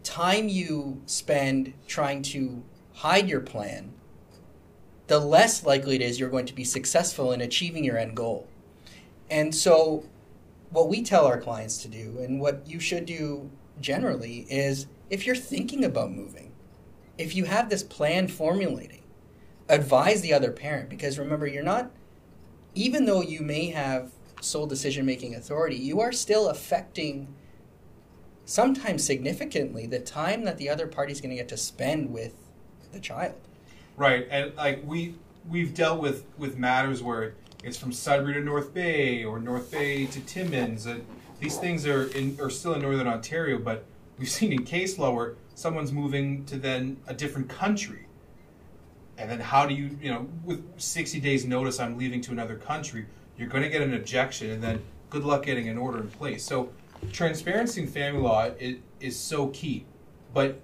time 0.03 0.47
you 0.47 1.01
spend 1.05 1.73
trying 1.87 2.21
to 2.23 2.63
hide 2.93 3.27
your 3.27 3.41
plan, 3.41 3.91
the 5.07 5.19
less 5.19 5.65
likely 5.65 5.95
it 5.95 6.01
is 6.01 6.19
you're 6.19 6.29
going 6.29 6.45
to 6.45 6.55
be 6.55 6.63
successful 6.63 7.31
in 7.31 7.41
achieving 7.41 7.83
your 7.83 7.97
end 7.97 8.15
goal. 8.15 8.47
And 9.29 9.53
so, 9.55 10.05
what 10.69 10.89
we 10.89 11.01
tell 11.01 11.25
our 11.25 11.39
clients 11.39 11.81
to 11.83 11.87
do, 11.87 12.17
and 12.19 12.39
what 12.39 12.67
you 12.67 12.79
should 12.79 13.05
do 13.05 13.49
generally, 13.79 14.45
is 14.49 14.87
if 15.09 15.25
you're 15.25 15.35
thinking 15.35 15.83
about 15.83 16.11
moving, 16.11 16.51
if 17.17 17.35
you 17.35 17.45
have 17.45 17.69
this 17.69 17.83
plan 17.83 18.27
formulating, 18.27 19.03
advise 19.69 20.21
the 20.21 20.33
other 20.33 20.51
parent 20.51 20.89
because 20.89 21.17
remember, 21.17 21.47
you're 21.47 21.63
not, 21.63 21.91
even 22.75 23.05
though 23.05 23.21
you 23.21 23.41
may 23.41 23.69
have 23.69 24.11
sole 24.41 24.67
decision 24.67 25.05
making 25.05 25.35
authority, 25.35 25.75
you 25.75 25.99
are 25.99 26.11
still 26.11 26.49
affecting 26.49 27.33
sometimes 28.45 29.03
significantly 29.03 29.85
the 29.87 29.99
time 29.99 30.45
that 30.45 30.57
the 30.57 30.69
other 30.69 30.87
party 30.87 31.11
is 31.11 31.19
going 31.19 31.31
to 31.31 31.35
get 31.35 31.49
to 31.49 31.57
spend 31.57 32.11
with 32.13 32.33
the 32.91 32.99
child. 32.99 33.35
Right, 33.97 34.27
and 34.29 34.55
like 34.55 34.83
we 34.85 35.15
we've 35.49 35.73
dealt 35.73 35.99
with 35.99 36.23
with 36.37 36.55
matters 36.55 37.01
where 37.01 37.33
it's 37.63 37.77
from 37.77 37.91
Sudbury 37.91 38.35
to 38.35 38.41
North 38.41 38.71
Bay 38.71 39.23
or 39.23 39.39
North 39.39 39.71
Bay 39.71 40.05
to 40.05 40.19
Timmins. 40.21 40.85
And 40.85 41.03
these 41.39 41.57
things 41.57 41.87
are 41.87 42.03
in 42.15 42.37
are 42.39 42.51
still 42.51 42.75
in 42.75 42.83
Northern 42.83 43.07
Ontario, 43.07 43.57
but 43.57 43.85
we've 44.19 44.29
seen 44.29 44.53
in 44.53 44.63
case 44.65 44.99
law 44.99 45.09
where 45.09 45.33
someone's 45.55 45.91
moving 45.91 46.45
to 46.45 46.57
then 46.57 46.97
a 47.07 47.13
different 47.15 47.49
country, 47.49 48.05
and 49.17 49.31
then 49.31 49.39
how 49.39 49.65
do 49.65 49.73
you 49.73 49.97
you 49.99 50.11
know 50.11 50.27
with 50.45 50.63
sixty 50.79 51.19
days 51.19 51.43
notice 51.43 51.79
I'm 51.79 51.97
leaving 51.97 52.21
to 52.21 52.31
another 52.31 52.55
country, 52.55 53.07
you're 53.35 53.49
going 53.49 53.63
to 53.63 53.69
get 53.69 53.81
an 53.81 53.95
objection, 53.95 54.51
and 54.51 54.61
then 54.61 54.79
good 55.09 55.23
luck 55.23 55.43
getting 55.43 55.69
an 55.69 55.77
order 55.79 55.99
in 56.01 56.09
place. 56.09 56.43
So 56.43 56.69
transparency 57.11 57.81
in 57.81 57.87
family 57.87 58.21
law 58.21 58.51
is, 58.59 58.77
is 58.99 59.19
so 59.19 59.47
key, 59.47 59.85
but 60.35 60.59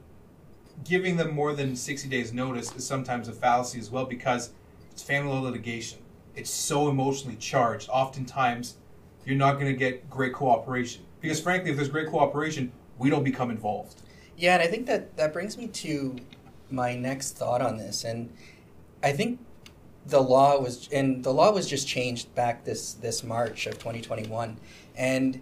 giving 0.84 1.16
them 1.16 1.34
more 1.34 1.54
than 1.54 1.76
60 1.76 2.10
days 2.10 2.34
notice 2.34 2.74
is 2.76 2.86
sometimes 2.86 3.28
a 3.28 3.34
fallacy 3.34 3.80
as 3.80 3.90
well 3.90 4.06
because 4.06 4.52
it's 4.92 5.02
family 5.02 5.32
law 5.32 5.42
litigation. 5.42 6.00
It's 6.36 6.50
so 6.50 6.90
emotionally 6.90 7.38
charged. 7.38 7.90
Oftentimes, 7.90 8.78
you're 9.26 9.38
not 9.38 9.54
going 9.54 9.68
to 9.68 9.74
get 9.74 10.10
great 10.10 10.34
cooperation 10.34 11.04
because, 11.22 11.40
frankly, 11.40 11.72
if 11.72 11.78
there's 11.78 11.90
great 11.90 12.10
cooperation, 12.10 12.72
we 12.98 13.10
don't 13.10 13.24
become 13.24 13.50
involved. 13.50 14.02
Yeah, 14.38 14.56
and 14.56 14.64
I 14.64 14.68
think 14.68 14.88
that 14.88 15.16
that 15.18 15.32
brings 15.32 15.58
me 15.58 15.68
to 15.68 16.18
my 16.70 16.96
next 16.96 17.38
thought 17.38 17.62
on 17.62 17.78
this, 17.78 18.04
and 18.04 18.34
I 19.04 19.12
think 19.12 19.40
the 20.06 20.22
law 20.22 20.60
was 20.60 20.90
and 20.92 21.24
the 21.24 21.32
law 21.32 21.52
was 21.52 21.70
just 21.70 21.88
changed 21.88 22.34
back 22.36 22.66
this 22.66 22.94
this 22.94 23.24
March 23.24 23.68
of 23.68 23.74
2021, 23.74 24.58
and 24.96 25.42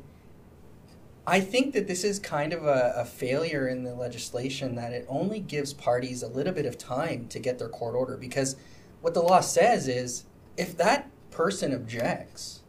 I 1.25 1.39
think 1.39 1.73
that 1.73 1.87
this 1.87 2.03
is 2.03 2.17
kind 2.19 2.51
of 2.51 2.65
a, 2.65 2.93
a 2.97 3.05
failure 3.05 3.67
in 3.67 3.83
the 3.83 3.93
legislation 3.93 4.75
that 4.75 4.91
it 4.91 5.05
only 5.07 5.39
gives 5.39 5.73
parties 5.73 6.23
a 6.23 6.27
little 6.27 6.53
bit 6.53 6.65
of 6.65 6.77
time 6.77 7.27
to 7.29 7.39
get 7.39 7.59
their 7.59 7.69
court 7.69 7.95
order 7.95 8.17
because 8.17 8.55
what 9.01 9.13
the 9.13 9.21
law 9.21 9.39
says 9.39 9.87
is 9.87 10.25
if 10.57 10.75
that 10.77 11.09
person 11.29 11.73
objects, 11.73 12.61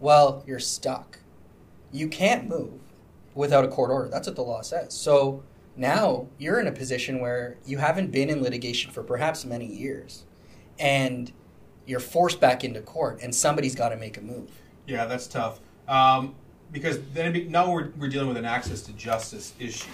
well, 0.00 0.42
you're 0.46 0.58
stuck. 0.58 1.18
You 1.92 2.08
can't 2.08 2.48
move 2.48 2.80
without 3.34 3.64
a 3.64 3.68
court 3.68 3.90
order. 3.90 4.08
That's 4.08 4.26
what 4.26 4.36
the 4.36 4.42
law 4.42 4.62
says. 4.62 4.92
So 4.92 5.42
now 5.76 6.28
you're 6.38 6.60
in 6.60 6.66
a 6.66 6.72
position 6.72 7.20
where 7.20 7.56
you 7.66 7.78
haven't 7.78 8.12
been 8.12 8.28
in 8.30 8.42
litigation 8.42 8.92
for 8.92 9.02
perhaps 9.02 9.44
many 9.44 9.66
years, 9.66 10.24
and 10.78 11.32
you're 11.86 12.00
forced 12.00 12.40
back 12.40 12.64
into 12.64 12.80
court, 12.80 13.20
and 13.22 13.34
somebody's 13.34 13.74
got 13.74 13.90
to 13.90 13.96
make 13.96 14.16
a 14.16 14.20
move. 14.20 14.50
Yeah, 14.86 15.06
that's 15.06 15.26
tough. 15.26 15.60
Um, 15.88 16.34
because 16.74 16.98
then 17.14 17.32
be, 17.32 17.44
now 17.44 17.70
we're, 17.70 17.90
we're 17.96 18.08
dealing 18.08 18.26
with 18.26 18.36
an 18.36 18.44
access 18.44 18.82
to 18.82 18.92
justice 18.94 19.54
issue 19.60 19.88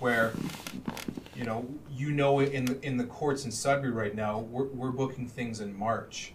where 0.00 0.32
you 1.34 1.44
know 1.44 1.64
you 1.90 2.10
know 2.10 2.40
in 2.40 2.64
the, 2.64 2.84
in 2.84 2.96
the 2.96 3.04
courts 3.04 3.44
in 3.44 3.52
Sudbury 3.52 3.92
right 3.92 4.14
now 4.14 4.40
we're, 4.40 4.64
we're 4.64 4.90
booking 4.90 5.28
things 5.28 5.60
in 5.60 5.74
March. 5.78 6.34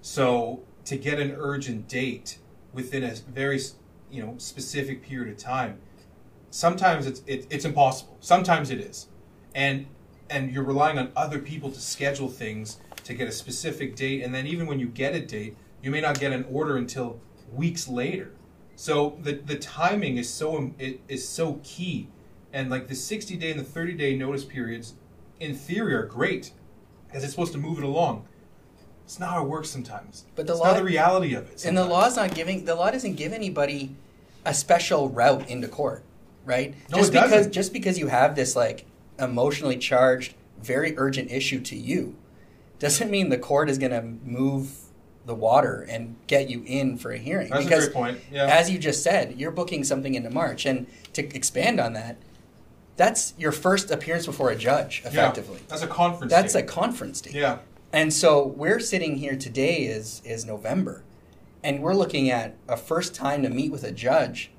So 0.00 0.62
to 0.86 0.96
get 0.96 1.18
an 1.18 1.34
urgent 1.36 1.88
date 1.88 2.38
within 2.72 3.02
a 3.02 3.10
very 3.10 3.60
you 4.10 4.22
know 4.22 4.36
specific 4.38 5.02
period 5.02 5.32
of 5.32 5.38
time 5.38 5.80
sometimes 6.50 7.06
it's 7.06 7.22
it, 7.26 7.46
it's 7.50 7.64
impossible. 7.64 8.16
Sometimes 8.20 8.70
it 8.70 8.78
is. 8.78 9.08
And 9.56 9.86
and 10.30 10.52
you're 10.52 10.64
relying 10.64 10.98
on 10.98 11.10
other 11.16 11.40
people 11.40 11.70
to 11.72 11.80
schedule 11.80 12.28
things 12.28 12.78
to 13.04 13.12
get 13.12 13.26
a 13.26 13.32
specific 13.32 13.96
date. 13.96 14.22
And 14.22 14.32
then 14.32 14.46
even 14.46 14.68
when 14.68 14.78
you 14.78 14.86
get 14.86 15.16
a 15.16 15.20
date 15.20 15.56
you 15.82 15.90
may 15.90 16.00
not 16.00 16.20
get 16.20 16.32
an 16.32 16.46
order 16.48 16.76
until 16.76 17.20
weeks 17.52 17.88
later 17.88 18.30
so 18.76 19.18
the 19.22 19.34
the 19.34 19.56
timing 19.56 20.16
is 20.16 20.28
so 20.28 20.72
it 20.78 21.00
is 21.08 21.26
so 21.26 21.60
key, 21.62 22.08
and 22.52 22.70
like 22.70 22.88
the 22.88 22.94
sixty 22.94 23.36
day 23.36 23.50
and 23.50 23.60
the 23.60 23.64
thirty 23.64 23.92
day 23.92 24.16
notice 24.16 24.44
periods, 24.44 24.94
in 25.40 25.54
theory, 25.54 25.94
are 25.94 26.04
great, 26.04 26.52
because 27.06 27.22
it's 27.24 27.32
supposed 27.32 27.52
to 27.52 27.58
move 27.58 27.78
it 27.78 27.84
along. 27.84 28.26
It's 29.04 29.18
not 29.18 29.30
how 29.30 29.44
it 29.44 29.48
works 29.48 29.68
sometimes. 29.68 30.24
But 30.34 30.46
the 30.46 30.52
it's 30.52 30.60
law, 30.60 30.68
not 30.68 30.76
the 30.78 30.84
reality 30.84 31.34
of 31.34 31.50
it. 31.50 31.64
And 31.64 31.76
the 31.76 31.84
law's 31.84 32.16
not 32.16 32.34
giving 32.34 32.64
the 32.64 32.74
law 32.74 32.90
doesn't 32.90 33.14
give 33.14 33.32
anybody 33.32 33.94
a 34.44 34.54
special 34.54 35.08
route 35.08 35.48
into 35.48 35.68
court, 35.68 36.02
right? 36.44 36.74
No, 36.90 36.98
just 36.98 37.10
it 37.10 37.12
because 37.12 37.30
doesn't. 37.30 37.52
just 37.52 37.72
because 37.72 37.98
you 37.98 38.08
have 38.08 38.34
this 38.34 38.56
like 38.56 38.86
emotionally 39.18 39.76
charged, 39.76 40.34
very 40.60 40.94
urgent 40.96 41.30
issue 41.30 41.60
to 41.60 41.76
you, 41.76 42.16
doesn't 42.78 43.10
mean 43.10 43.28
the 43.28 43.38
court 43.38 43.68
is 43.68 43.78
going 43.78 43.92
to 43.92 44.02
move 44.02 44.72
the 45.24 45.34
water 45.34 45.86
and 45.88 46.16
get 46.26 46.50
you 46.50 46.62
in 46.66 46.96
for 46.96 47.12
a 47.12 47.18
hearing. 47.18 47.48
That's 47.50 47.66
a 47.66 47.68
great 47.68 47.92
point. 47.92 48.18
Yeah. 48.30 48.46
as 48.46 48.70
you 48.70 48.78
just 48.78 49.02
said, 49.02 49.38
you're 49.38 49.50
booking 49.50 49.84
something 49.84 50.14
into 50.14 50.30
March, 50.30 50.66
and 50.66 50.86
to 51.12 51.22
expand 51.34 51.78
on 51.80 51.92
that, 51.92 52.16
that's 52.96 53.34
your 53.38 53.52
first 53.52 53.90
appearance 53.90 54.26
before 54.26 54.50
a 54.50 54.56
judge, 54.56 55.02
effectively. 55.04 55.58
Yeah, 55.58 55.64
that's 55.68 55.82
a 55.82 55.86
conference. 55.86 56.32
That's 56.32 56.54
a 56.54 56.60
date. 56.60 56.68
conference 56.68 57.20
date. 57.20 57.34
yeah. 57.34 57.58
And 57.92 58.12
so 58.12 58.46
we're 58.46 58.80
sitting 58.80 59.16
here 59.16 59.36
today 59.36 59.84
is 59.84 60.22
is 60.24 60.44
November, 60.44 61.04
and 61.62 61.82
we're 61.82 61.94
looking 61.94 62.30
at 62.30 62.56
a 62.68 62.76
first 62.76 63.14
time 63.14 63.42
to 63.42 63.50
meet 63.50 63.70
with 63.70 63.84
a 63.84 63.92
judge, 63.92 64.50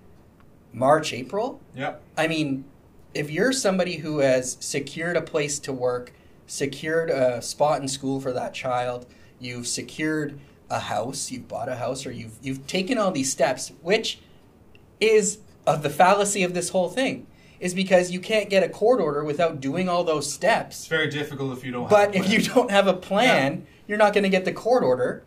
March 0.71 1.13
April. 1.13 1.59
Yeah. 1.75 1.95
I 2.17 2.27
mean, 2.27 2.65
if 3.13 3.29
you're 3.31 3.51
somebody 3.51 3.97
who 3.97 4.19
has 4.19 4.57
secured 4.59 5.17
a 5.17 5.21
place 5.21 5.59
to 5.59 5.73
work, 5.73 6.13
secured 6.47 7.09
a 7.09 7.41
spot 7.41 7.81
in 7.81 7.87
school 7.87 8.19
for 8.21 8.31
that 8.33 8.53
child, 8.53 9.05
you've 9.39 9.67
secured 9.67 10.39
a 10.73 10.79
house, 10.79 11.31
you've 11.31 11.47
bought 11.47 11.69
a 11.69 11.75
house, 11.75 12.05
or 12.05 12.11
you've 12.11 12.37
you've 12.41 12.65
taken 12.67 12.97
all 12.97 13.11
these 13.11 13.31
steps, 13.31 13.71
which 13.81 14.19
is 14.99 15.39
of 15.67 15.83
the 15.83 15.89
fallacy 15.89 16.43
of 16.43 16.53
this 16.53 16.69
whole 16.69 16.89
thing, 16.89 17.27
is 17.59 17.73
because 17.73 18.11
you 18.11 18.19
can't 18.19 18.49
get 18.49 18.63
a 18.63 18.69
court 18.69 18.99
order 18.99 19.23
without 19.23 19.61
doing 19.61 19.87
all 19.87 20.03
those 20.03 20.31
steps. 20.31 20.79
It's 20.79 20.87
very 20.87 21.09
difficult 21.09 21.55
if 21.57 21.63
you 21.63 21.71
don't. 21.71 21.89
But 21.89 22.15
have 22.15 22.23
a 22.23 22.25
if 22.25 22.33
you 22.33 22.41
plan. 22.41 22.55
don't 22.55 22.71
have 22.71 22.87
a 22.87 22.93
plan, 22.93 23.67
you're 23.87 23.99
not 23.99 24.13
going 24.13 24.23
to 24.23 24.29
get 24.29 24.45
the 24.45 24.51
court 24.51 24.83
order. 24.83 25.23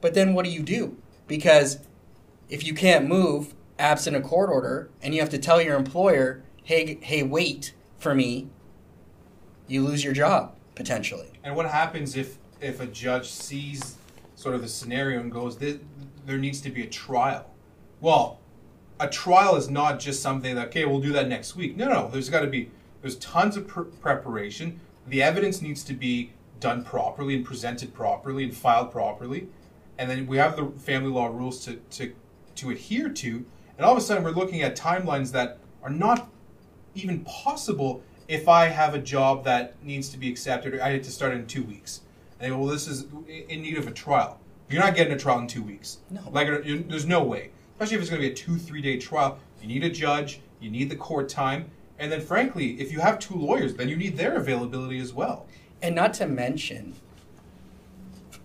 But 0.00 0.14
then 0.14 0.34
what 0.34 0.44
do 0.44 0.50
you 0.50 0.62
do? 0.62 0.96
Because 1.26 1.78
if 2.48 2.66
you 2.66 2.74
can't 2.74 3.06
move 3.06 3.54
absent 3.78 4.16
a 4.16 4.20
court 4.20 4.50
order 4.50 4.90
and 5.00 5.14
you 5.14 5.20
have 5.20 5.30
to 5.30 5.38
tell 5.38 5.62
your 5.62 5.76
employer, 5.76 6.42
"Hey, 6.64 6.98
hey, 7.00 7.22
wait 7.22 7.72
for 7.98 8.14
me." 8.14 8.48
You 9.68 9.84
lose 9.84 10.02
your 10.02 10.14
job 10.14 10.54
potentially. 10.74 11.28
And 11.44 11.54
what 11.54 11.66
happens 11.66 12.16
if 12.16 12.38
if 12.60 12.80
a 12.80 12.86
judge 12.86 13.28
sees 13.28 13.96
sort 14.38 14.54
of 14.54 14.62
the 14.62 14.68
scenario 14.68 15.18
and 15.18 15.32
goes, 15.32 15.58
"This- 15.58 15.78
"There 16.24 16.38
needs 16.38 16.60
to 16.60 16.70
be 16.70 16.82
a 16.82 16.86
trial"? 16.86 17.50
Well, 18.00 18.38
a 19.00 19.08
trial 19.08 19.56
is 19.56 19.68
not 19.68 19.98
just 19.98 20.22
something 20.22 20.54
that 20.54 20.68
okay, 20.68 20.84
we'll 20.84 21.00
do 21.00 21.12
that 21.12 21.28
next 21.28 21.56
week. 21.56 21.76
No, 21.76 21.88
no. 21.88 22.08
There's 22.08 22.30
got 22.30 22.42
to 22.42 22.46
be 22.46 22.70
there's 23.02 23.16
tons 23.16 23.56
of 23.56 23.66
pr- 23.66 23.82
preparation. 23.82 24.80
The 25.08 25.22
evidence 25.24 25.60
needs 25.60 25.82
to 25.84 25.92
be 25.92 26.30
done 26.60 26.84
properly 26.84 27.34
and 27.34 27.44
presented 27.44 27.92
properly 27.92 28.44
and 28.44 28.54
filed 28.54 28.92
properly, 28.92 29.48
and 29.98 30.08
then 30.08 30.26
we 30.28 30.36
have 30.36 30.56
the 30.56 30.66
family 30.78 31.10
law 31.10 31.26
rules 31.26 31.64
to 31.64 31.80
to 31.90 32.12
to 32.56 32.70
adhere 32.70 33.08
to. 33.08 33.44
And 33.76 33.84
all 33.84 33.92
of 33.92 33.98
a 33.98 34.00
sudden, 34.00 34.22
we're 34.22 34.30
looking 34.30 34.62
at 34.62 34.76
timelines 34.76 35.32
that 35.32 35.58
are 35.82 35.90
not 35.90 36.30
even 36.94 37.24
possible 37.24 38.02
if 38.28 38.48
I 38.48 38.66
have 38.68 38.94
a 38.94 38.98
job 38.98 39.44
that 39.44 39.74
needs 39.82 40.08
to 40.10 40.18
be 40.18 40.28
accepted 40.30 40.74
or 40.74 40.82
I 40.82 40.90
had 40.90 41.02
to 41.04 41.10
start 41.10 41.32
in 41.34 41.46
two 41.46 41.64
weeks. 41.64 42.02
And 42.40 42.58
well, 42.58 42.68
this 42.68 42.86
is 42.86 43.06
in 43.48 43.62
need 43.62 43.78
of 43.78 43.86
a 43.86 43.90
trial. 43.90 44.38
You're 44.70 44.82
not 44.82 44.94
getting 44.94 45.12
a 45.12 45.18
trial 45.18 45.38
in 45.38 45.46
two 45.46 45.62
weeks. 45.62 45.98
No. 46.10 46.20
Like, 46.30 46.46
there's 46.46 47.06
no 47.06 47.22
way. 47.22 47.50
Especially 47.72 47.96
if 47.96 48.02
it's 48.02 48.10
going 48.10 48.22
to 48.22 48.28
be 48.28 48.32
a 48.32 48.36
two, 48.36 48.56
three 48.56 48.82
day 48.82 48.98
trial. 48.98 49.38
You 49.62 49.68
need 49.68 49.84
a 49.84 49.90
judge, 49.90 50.40
you 50.60 50.70
need 50.70 50.90
the 50.90 50.96
court 50.96 51.28
time. 51.28 51.70
And 51.98 52.12
then, 52.12 52.20
frankly, 52.20 52.80
if 52.80 52.92
you 52.92 53.00
have 53.00 53.18
two 53.18 53.34
lawyers, 53.34 53.74
then 53.74 53.88
you 53.88 53.96
need 53.96 54.16
their 54.16 54.36
availability 54.36 55.00
as 55.00 55.12
well. 55.12 55.46
And 55.82 55.94
not 55.94 56.14
to 56.14 56.26
mention 56.26 56.94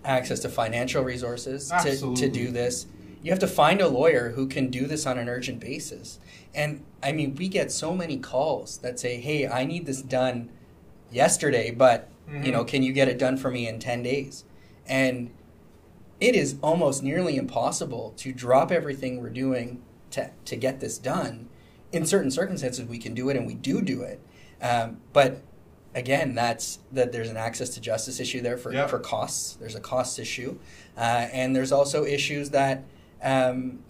access 0.04 0.40
to 0.40 0.48
financial 0.48 1.02
resources 1.02 1.72
to, 1.82 2.14
to 2.14 2.28
do 2.28 2.50
this. 2.50 2.86
You 3.22 3.30
have 3.30 3.38
to 3.40 3.46
find 3.46 3.80
a 3.80 3.88
lawyer 3.88 4.30
who 4.30 4.46
can 4.46 4.70
do 4.70 4.86
this 4.86 5.06
on 5.06 5.18
an 5.18 5.28
urgent 5.28 5.60
basis. 5.60 6.18
And 6.54 6.84
I 7.02 7.12
mean, 7.12 7.34
we 7.34 7.48
get 7.48 7.72
so 7.72 7.94
many 7.94 8.18
calls 8.18 8.78
that 8.78 9.00
say, 9.00 9.18
"Hey, 9.18 9.48
I 9.48 9.64
need 9.64 9.86
this 9.86 10.02
done 10.02 10.50
yesterday, 11.10 11.70
but 11.70 12.10
you 12.42 12.50
know, 12.52 12.64
Mhm. 12.64 12.68
can 12.68 12.82
you 12.82 12.92
get 12.92 13.08
it 13.08 13.18
done 13.18 13.36
for 13.36 13.50
me 13.50 13.66
in 13.68 13.78
10 13.78 14.02
days?" 14.02 14.44
And 14.86 15.30
it 16.20 16.34
is 16.34 16.56
almost 16.62 17.02
nearly 17.02 17.36
impossible 17.36 18.14
to 18.18 18.32
drop 18.32 18.70
everything 18.72 19.20
we're 19.20 19.30
doing 19.30 19.82
to, 20.10 20.30
to 20.44 20.56
get 20.56 20.80
this 20.80 20.96
done. 20.98 21.48
In 21.92 22.06
certain 22.06 22.30
circumstances, 22.30 22.84
we 22.86 22.98
can 22.98 23.14
do 23.14 23.28
it, 23.28 23.36
and 23.36 23.46
we 23.46 23.54
do 23.54 23.82
do 23.82 24.02
it. 24.02 24.20
Um, 24.62 24.98
but 25.12 25.42
again, 25.94 26.34
that's 26.34 26.78
that 26.92 27.12
there's 27.12 27.28
an 27.30 27.36
access 27.36 27.68
to 27.70 27.80
justice 27.80 28.18
issue 28.20 28.40
there 28.40 28.56
for, 28.56 28.72
Yep. 28.72 28.90
for 28.90 28.98
costs. 28.98 29.54
There's 29.54 29.74
a 29.74 29.80
cost 29.80 30.18
issue, 30.18 30.58
uh, 30.96 31.28
and 31.32 31.54
there's 31.54 31.72
also 31.72 32.04
issues 32.04 32.50
that 32.50 32.84
um, 33.22 33.80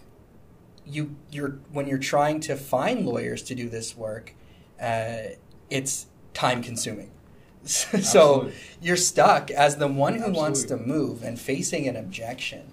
you 0.85 1.15
you're 1.31 1.57
when 1.71 1.87
you're 1.87 1.97
trying 1.97 2.39
to 2.41 2.55
find 2.55 3.05
lawyers 3.05 3.41
to 3.43 3.55
do 3.55 3.69
this 3.69 3.97
work, 3.97 4.33
uh, 4.81 5.17
it's 5.69 6.05
time 6.33 6.61
consuming. 6.61 7.09
so 7.69 7.97
Absolutely. 7.97 8.53
you're 8.81 8.95
stuck 8.97 9.49
as 9.51 9.77
the 9.77 9.87
one 9.87 10.15
who 10.15 10.31
wants 10.31 10.63
to 10.65 10.77
move 10.77 11.23
and 11.23 11.39
facing 11.39 11.87
an 11.87 11.95
objection. 11.95 12.71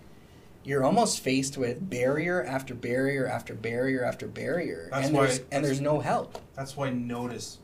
You're 0.64 0.84
almost 0.84 1.20
faced 1.20 1.58
with 1.58 1.88
barrier 1.90 2.44
after 2.44 2.74
barrier 2.74 3.26
after 3.26 3.54
barrier 3.54 4.04
after 4.04 4.28
barrier, 4.28 4.88
That's 4.92 5.06
and 5.08 5.16
why- 5.16 5.26
there's 5.26 5.40
and 5.50 5.64
there's 5.64 5.80
no 5.80 6.00
help. 6.00 6.38
That's 6.54 6.76
why 6.76 6.90
notice, 6.90 7.58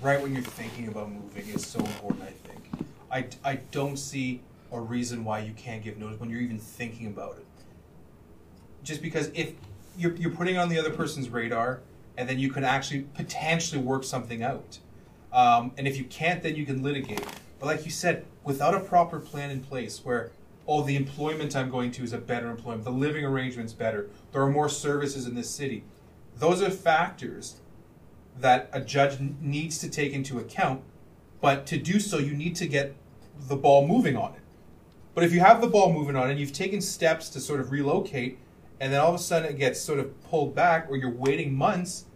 right 0.00 0.20
when 0.20 0.32
you're 0.32 0.42
thinking 0.42 0.88
about 0.88 1.10
moving, 1.12 1.46
is 1.48 1.64
so 1.66 1.78
important. 1.78 2.22
I 2.24 2.48
think. 2.48 2.86
I, 3.44 3.50
I 3.52 3.56
don't 3.70 3.96
see 3.98 4.40
a 4.72 4.80
reason 4.80 5.22
why 5.24 5.40
you 5.40 5.52
can't 5.52 5.84
give 5.84 5.98
notice 5.98 6.18
when 6.18 6.30
you're 6.30 6.40
even 6.40 6.58
thinking 6.58 7.06
about 7.06 7.36
it. 7.36 7.46
Just 8.82 9.02
because 9.02 9.30
if 9.34 9.52
you're, 9.98 10.16
you're 10.16 10.30
putting 10.30 10.54
it 10.56 10.58
on 10.58 10.68
the 10.70 10.78
other 10.78 10.90
person's 10.90 11.28
radar, 11.28 11.80
and 12.16 12.28
then 12.28 12.38
you 12.38 12.50
can 12.50 12.64
actually 12.64 13.02
potentially 13.14 13.80
work 13.80 14.02
something 14.02 14.42
out. 14.42 14.78
Um, 15.32 15.72
and 15.78 15.88
if 15.88 15.96
you 15.96 16.04
can't, 16.04 16.42
then 16.42 16.56
you 16.56 16.66
can 16.66 16.82
litigate. 16.82 17.24
But 17.58 17.66
like 17.66 17.84
you 17.84 17.90
said, 17.90 18.26
without 18.44 18.74
a 18.74 18.80
proper 18.80 19.18
plan 19.18 19.50
in 19.50 19.60
place, 19.60 20.04
where 20.04 20.32
oh, 20.66 20.82
the 20.82 20.96
employment 20.96 21.56
I'm 21.56 21.70
going 21.70 21.90
to 21.92 22.02
is 22.02 22.12
a 22.12 22.18
better 22.18 22.50
employment, 22.50 22.84
the 22.84 22.90
living 22.90 23.24
arrangement's 23.24 23.72
better, 23.72 24.08
there 24.32 24.42
are 24.42 24.50
more 24.50 24.68
services 24.68 25.26
in 25.26 25.34
this 25.34 25.50
city. 25.50 25.84
Those 26.36 26.62
are 26.62 26.70
factors 26.70 27.56
that 28.38 28.70
a 28.72 28.80
judge 28.80 29.18
needs 29.40 29.78
to 29.78 29.90
take 29.90 30.12
into 30.12 30.38
account. 30.38 30.82
But 31.40 31.66
to 31.66 31.78
do 31.78 32.00
so, 32.00 32.18
you 32.18 32.34
need 32.34 32.56
to 32.56 32.66
get 32.66 32.94
the 33.48 33.56
ball 33.56 33.86
moving 33.86 34.16
on 34.16 34.34
it. 34.34 34.40
But 35.14 35.24
if 35.24 35.32
you 35.32 35.40
have 35.40 35.60
the 35.60 35.66
ball 35.66 35.92
moving 35.92 36.16
on 36.16 36.28
it, 36.28 36.32
and 36.32 36.40
you've 36.40 36.52
taken 36.52 36.80
steps 36.80 37.28
to 37.30 37.40
sort 37.40 37.60
of 37.60 37.70
relocate, 37.70 38.38
and 38.80 38.92
then 38.92 39.00
all 39.00 39.10
of 39.10 39.16
a 39.16 39.22
sudden 39.22 39.50
it 39.50 39.58
gets 39.58 39.80
sort 39.80 39.98
of 39.98 40.22
pulled 40.24 40.54
back, 40.54 40.86
or 40.88 40.96
you're 40.96 41.10
waiting 41.10 41.54
months, 41.54 42.06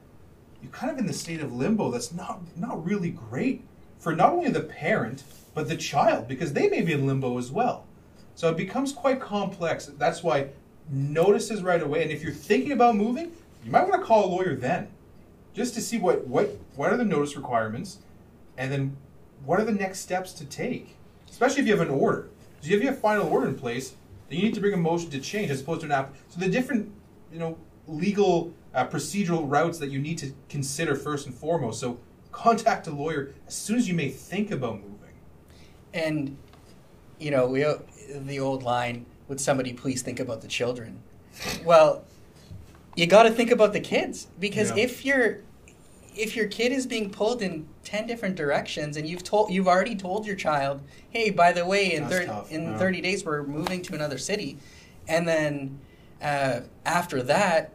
you're 0.67 0.73
kind 0.73 0.93
of 0.93 0.99
in 0.99 1.07
the 1.07 1.13
state 1.13 1.41
of 1.41 1.53
limbo. 1.53 1.93
That's 1.93 2.13
not 2.13 2.41
not 2.57 2.85
really 2.85 3.11
great 3.11 3.65
for 3.99 4.15
not 4.15 4.33
only 4.33 4.51
the 4.51 4.61
parent 4.61 5.23
but 5.55 5.69
the 5.69 5.77
child, 5.77 6.29
because 6.29 6.53
they 6.53 6.69
may 6.69 6.83
be 6.83 6.93
in 6.93 7.07
limbo 7.07 7.39
as 7.39 7.51
well. 7.51 7.87
So 8.35 8.51
it 8.51 8.59
becomes 8.59 8.93
quite 8.93 9.21
complex. 9.21 9.87
That's 9.87 10.23
why 10.23 10.49
notices 10.91 11.63
right 11.63 11.81
away. 11.81 12.03
And 12.03 12.11
if 12.11 12.23
you're 12.23 12.33
thinking 12.33 12.73
about 12.73 12.95
moving, 12.95 13.33
you 13.65 13.71
might 13.71 13.89
want 13.89 13.95
to 13.95 14.07
call 14.07 14.27
a 14.27 14.31
lawyer 14.31 14.55
then, 14.55 14.89
just 15.55 15.73
to 15.75 15.81
see 15.81 15.99
what 15.99 16.27
what 16.27 16.51
what 16.75 16.93
are 16.93 16.97
the 16.97 17.05
notice 17.05 17.37
requirements, 17.37 17.99
and 18.59 18.73
then 18.73 18.97
what 19.45 19.61
are 19.61 19.65
the 19.65 19.73
next 19.73 20.01
steps 20.01 20.33
to 20.35 20.45
take. 20.45 20.97
Especially 21.31 21.61
if 21.61 21.67
you 21.67 21.77
have 21.77 21.87
an 21.87 21.95
order. 21.95 22.29
So 22.61 22.73
if 22.73 22.81
you 22.81 22.89
have 22.89 22.97
a 22.97 23.01
final 23.01 23.29
order 23.29 23.47
in 23.47 23.55
place, 23.55 23.95
then 24.29 24.39
you 24.39 24.45
need 24.45 24.55
to 24.55 24.61
bring 24.61 24.75
a 24.75 24.79
motion 24.79 25.11
to 25.11 25.21
change 25.21 25.51
as 25.51 25.61
opposed 25.61 25.81
to 25.83 25.87
an 25.87 25.93
app. 25.93 26.15
So 26.29 26.41
the 26.41 26.49
different, 26.49 26.91
you 27.33 27.39
know, 27.39 27.57
legal 27.87 28.53
uh, 28.77 28.87
procedural 28.87 29.51
routes 29.51 29.79
that 29.79 29.91
you 29.91 29.99
need 29.99 30.19
to 30.19 30.33
consider 30.49 30.95
first 30.95 31.27
and 31.27 31.35
foremost. 31.35 31.81
So 31.81 31.99
contact 32.31 32.87
a 32.87 32.91
lawyer 32.91 33.33
as 33.49 33.55
soon 33.55 33.79
as 33.79 33.89
you 33.89 33.95
may 33.95 34.11
think 34.11 34.51
about 34.51 34.75
moving. 34.75 35.15
And 35.95 36.37
you 37.19 37.31
know, 37.31 37.47
we 37.49 37.65
the 38.15 38.39
old 38.39 38.63
line, 38.63 39.07
"Would 39.29 39.41
somebody 39.41 39.73
please 39.73 40.03
think 40.03 40.21
about 40.21 40.43
the 40.43 40.49
children?" 40.49 41.01
Well, 41.65 42.05
you 42.95 43.07
got 43.07 43.25
to 43.25 43.31
think 43.31 43.51
about 43.51 43.73
the 43.73 43.81
kids 43.81 44.29
because 44.39 44.71
Yeah. 44.71 44.85
if 44.85 45.05
you're 45.05 45.39
if 46.15 46.35
your 46.35 46.47
kid 46.47 46.73
is 46.73 46.87
being 46.87 47.11
pulled 47.11 47.43
in 47.43 47.69
10 47.85 48.07
different 48.07 48.37
directions 48.37 48.97
and 48.97 49.07
you've 49.07 49.23
told 49.23 49.51
you've 49.51 49.69
already 49.69 49.95
told 49.95 50.27
your 50.27 50.35
child 50.35 50.81
hey 51.11 51.29
by 51.29 51.53
the 51.53 51.65
way 51.67 51.93
in, 51.93 52.07
thir- 52.09 52.45
in 52.49 52.63
yeah. 52.63 52.79
30 52.79 53.01
days 53.03 53.23
we're 53.23 53.43
moving 53.43 53.83
to 53.83 53.95
another 53.95 54.17
city 54.17 54.57
and 55.07 55.29
then 55.29 55.79
uh, 56.23 56.61
after 56.87 57.23
that 57.23 57.75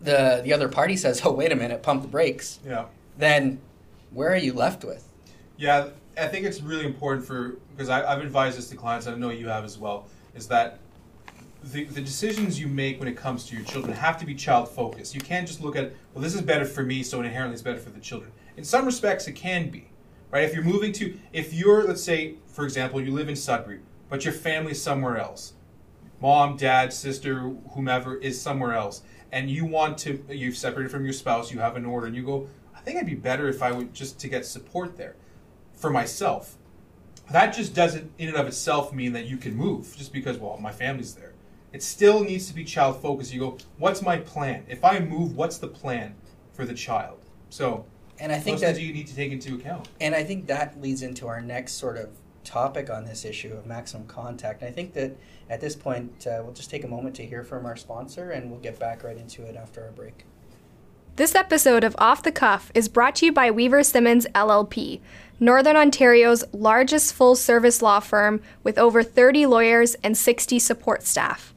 the 0.00 0.40
the 0.44 0.52
other 0.52 0.68
party 0.68 0.96
says 0.96 1.22
oh 1.24 1.32
wait 1.32 1.52
a 1.52 1.56
minute 1.56 1.82
pump 1.82 2.02
the 2.02 2.08
brakes 2.08 2.58
Yeah. 2.66 2.86
then 3.18 3.60
where 4.12 4.32
are 4.32 4.36
you 4.36 4.52
left 4.52 4.84
with 4.84 5.08
Yeah, 5.56 5.88
I 6.18 6.26
think 6.28 6.46
it's 6.46 6.60
really 6.60 6.86
important 6.86 7.26
for 7.26 7.56
because 7.74 7.88
I, 7.88 8.04
I've 8.10 8.22
advised 8.22 8.56
this 8.58 8.68
to 8.70 8.76
clients, 8.76 9.06
and 9.06 9.16
I 9.16 9.18
know 9.18 9.30
you 9.30 9.48
have 9.48 9.64
as 9.64 9.76
well. 9.78 10.06
Is 10.34 10.48
that 10.48 10.78
the, 11.62 11.84
the 11.84 12.00
decisions 12.00 12.60
you 12.60 12.68
make 12.68 12.98
when 13.00 13.08
it 13.08 13.16
comes 13.16 13.44
to 13.46 13.56
your 13.56 13.64
children 13.64 13.92
have 13.94 14.18
to 14.20 14.26
be 14.26 14.34
child 14.34 14.68
focused. 14.68 15.14
You 15.14 15.20
can't 15.20 15.46
just 15.46 15.60
look 15.62 15.76
at 15.76 15.92
well, 16.14 16.22
this 16.22 16.34
is 16.34 16.42
better 16.42 16.64
for 16.64 16.82
me, 16.82 17.02
so 17.02 17.20
inherently 17.20 17.54
it's 17.54 17.62
better 17.62 17.78
for 17.80 17.90
the 17.90 18.00
children. 18.00 18.32
In 18.56 18.64
some 18.64 18.84
respects, 18.86 19.26
it 19.26 19.32
can 19.32 19.68
be 19.70 19.88
right. 20.30 20.44
If 20.44 20.54
you're 20.54 20.64
moving 20.64 20.92
to, 20.92 21.14
if 21.32 21.52
you're 21.52 21.84
let's 21.84 22.02
say, 22.02 22.34
for 22.46 22.64
example, 22.64 23.00
you 23.00 23.12
live 23.12 23.28
in 23.28 23.36
Sudbury, 23.36 23.80
but 24.08 24.24
your 24.24 24.34
family's 24.34 24.80
somewhere 24.80 25.18
else, 25.18 25.54
mom, 26.20 26.56
dad, 26.56 26.92
sister, 26.92 27.40
whomever 27.74 28.16
is 28.16 28.40
somewhere 28.40 28.72
else, 28.74 29.02
and 29.36 29.50
you 29.50 29.66
want 29.66 29.98
to, 29.98 30.24
you've 30.30 30.56
separated 30.56 30.90
from 30.90 31.04
your 31.04 31.12
spouse, 31.12 31.52
you 31.52 31.58
have 31.58 31.76
an 31.76 31.84
order, 31.84 32.06
and 32.06 32.16
you 32.16 32.22
go, 32.22 32.48
I 32.74 32.80
think 32.80 32.96
it'd 32.96 33.06
be 33.06 33.14
better 33.14 33.48
if 33.48 33.62
I 33.62 33.70
would 33.70 33.92
just 33.92 34.18
to 34.20 34.28
get 34.28 34.46
support 34.46 34.96
there 34.96 35.14
for 35.74 35.90
myself. 35.90 36.56
That 37.30 37.54
just 37.54 37.74
doesn't, 37.74 38.10
in 38.16 38.28
and 38.28 38.36
of 38.38 38.46
itself, 38.46 38.94
mean 38.94 39.12
that 39.12 39.26
you 39.26 39.36
can 39.36 39.54
move 39.54 39.94
just 39.94 40.10
because, 40.10 40.38
well, 40.38 40.56
my 40.56 40.72
family's 40.72 41.14
there. 41.14 41.34
It 41.74 41.82
still 41.82 42.24
needs 42.24 42.48
to 42.48 42.54
be 42.54 42.64
child 42.64 43.02
focused. 43.02 43.34
You 43.34 43.40
go, 43.40 43.58
what's 43.76 44.00
my 44.00 44.16
plan? 44.16 44.64
If 44.68 44.82
I 44.82 45.00
move, 45.00 45.36
what's 45.36 45.58
the 45.58 45.68
plan 45.68 46.14
for 46.54 46.64
the 46.64 46.72
child? 46.72 47.18
So, 47.50 47.84
and 48.18 48.32
i 48.32 48.38
think 48.38 48.60
that 48.60 48.80
you 48.80 48.94
need 48.94 49.06
to 49.08 49.14
take 49.14 49.32
into 49.32 49.56
account. 49.56 49.90
And 50.00 50.14
I 50.14 50.24
think 50.24 50.46
that 50.46 50.80
leads 50.80 51.02
into 51.02 51.28
our 51.28 51.42
next 51.42 51.74
sort 51.74 51.98
of 51.98 52.08
topic 52.42 52.88
on 52.88 53.04
this 53.04 53.26
issue 53.26 53.52
of 53.52 53.66
maximum 53.66 54.06
contact. 54.06 54.62
And 54.62 54.70
I 54.70 54.72
think 54.72 54.94
that 54.94 55.14
at 55.48 55.60
this 55.60 55.76
point, 55.76 56.26
uh, 56.26 56.40
we'll 56.42 56.52
just 56.52 56.70
take 56.70 56.84
a 56.84 56.88
moment 56.88 57.14
to 57.16 57.26
hear 57.26 57.42
from 57.42 57.66
our 57.66 57.76
sponsor 57.76 58.30
and 58.30 58.50
we'll 58.50 58.60
get 58.60 58.78
back 58.78 59.04
right 59.04 59.16
into 59.16 59.42
it 59.42 59.56
after 59.56 59.84
our 59.84 59.92
break. 59.92 60.24
This 61.16 61.34
episode 61.34 61.82
of 61.82 61.96
Off 61.98 62.22
the 62.22 62.32
Cuff 62.32 62.70
is 62.74 62.88
brought 62.88 63.16
to 63.16 63.26
you 63.26 63.32
by 63.32 63.50
Weaver 63.50 63.82
Simmons 63.82 64.26
LLP, 64.34 65.00
Northern 65.40 65.76
Ontario's 65.76 66.44
largest 66.52 67.14
full 67.14 67.34
service 67.36 67.80
law 67.80 68.00
firm 68.00 68.42
with 68.62 68.76
over 68.76 69.02
30 69.02 69.46
lawyers 69.46 69.94
and 70.02 70.16
60 70.16 70.58
support 70.58 71.04
staff. 71.04 71.54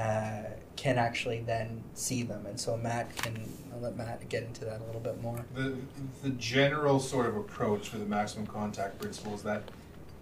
uh, 0.03 0.51
can 0.77 0.99
actually 0.99 1.41
then 1.41 1.83
see 1.95 2.23
them 2.23 2.47
and 2.47 2.59
so 2.59 2.77
matt 2.77 3.15
can 3.17 3.37
i'll 3.73 3.81
let 3.81 3.97
matt 3.97 4.27
get 4.29 4.43
into 4.43 4.65
that 4.65 4.81
a 4.81 4.85
little 4.85 5.01
bit 5.01 5.21
more 5.23 5.45
The, 5.55 5.77
the 6.23 6.31
general 6.31 6.99
sort 6.99 7.27
of 7.27 7.37
approach 7.37 7.89
for 7.89 7.99
the 7.99 8.07
maximum 8.07 8.47
contact 8.47 8.99
principle 9.01 9.35
is 9.35 9.43
that 9.43 9.63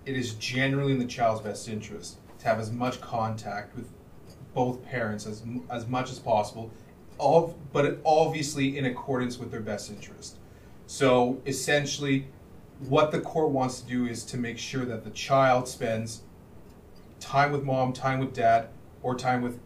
it 0.05 0.16
is 0.16 0.35
generally 0.35 0.93
in 0.93 0.99
the 0.99 1.07
child's 1.07 1.40
best 1.40 1.69
interest 1.69 2.19
to 2.40 2.47
have 2.47 2.59
as 2.59 2.73
much 2.73 3.01
contact 3.01 3.77
with 3.77 3.88
both 4.55 4.85
parents 4.85 5.27
as, 5.27 5.43
as 5.71 5.87
much 5.87 6.11
as 6.11 6.19
possible, 6.19 6.71
all, 7.19 7.57
but 7.73 7.99
obviously 8.05 8.79
in 8.79 8.87
accordance 8.87 9.38
with 9.38 9.51
their 9.51 9.61
best 9.61 9.90
interest. 9.90 10.37
So 10.87 11.40
essentially, 11.47 12.27
what 12.88 13.12
the 13.12 13.21
court 13.21 13.51
wants 13.51 13.81
to 13.83 13.87
do 13.88 14.07
is 14.07 14.25
to 14.25 14.37
make 14.37 14.59
sure 14.59 14.85
that 14.87 15.05
the 15.05 15.11
child 15.11 15.69
spends 15.69 16.23
time 17.21 17.53
with 17.53 17.62
mom, 17.62 17.93
time 17.93 18.19
with 18.19 18.33
dad, 18.33 18.69
or 19.03 19.14
time 19.14 19.43
with 19.43 19.59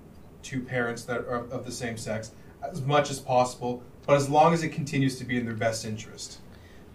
two 0.45 0.61
parents 0.61 1.03
that 1.05 1.21
are 1.21 1.47
of 1.51 1.65
the 1.65 1.73
same 1.73 1.97
sex 1.97 2.31
as 2.63 2.83
much 2.83 3.11
as 3.11 3.19
possible, 3.19 3.83
but 4.07 4.17
as 4.17 4.29
long 4.29 4.55
as 4.55 4.63
it 4.63 4.69
continues 4.69 5.19
to 5.19 5.25
be 5.25 5.37
in 5.37 5.45
their 5.45 5.55
best 5.55 5.85
interest. 5.85 6.39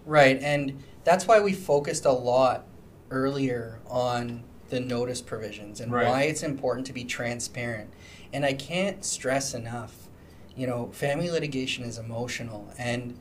Right, 0.06 0.40
and 0.40 0.82
that's 1.04 1.26
why 1.26 1.40
we 1.40 1.52
focused 1.52 2.04
a 2.04 2.12
lot 2.12 2.64
earlier 3.10 3.80
on 3.88 4.44
the 4.70 4.80
notice 4.80 5.20
provisions 5.20 5.80
and 5.80 5.92
Right. 5.92 6.06
why 6.06 6.22
it's 6.22 6.42
important 6.42 6.86
to 6.86 6.92
be 6.92 7.04
transparent. 7.04 7.92
And 8.32 8.44
I 8.44 8.52
can't 8.52 9.04
stress 9.04 9.52
enough, 9.52 10.08
you 10.56 10.66
know, 10.66 10.90
family 10.92 11.28
litigation 11.28 11.84
is 11.84 11.98
emotional 11.98 12.72
and 12.78 13.18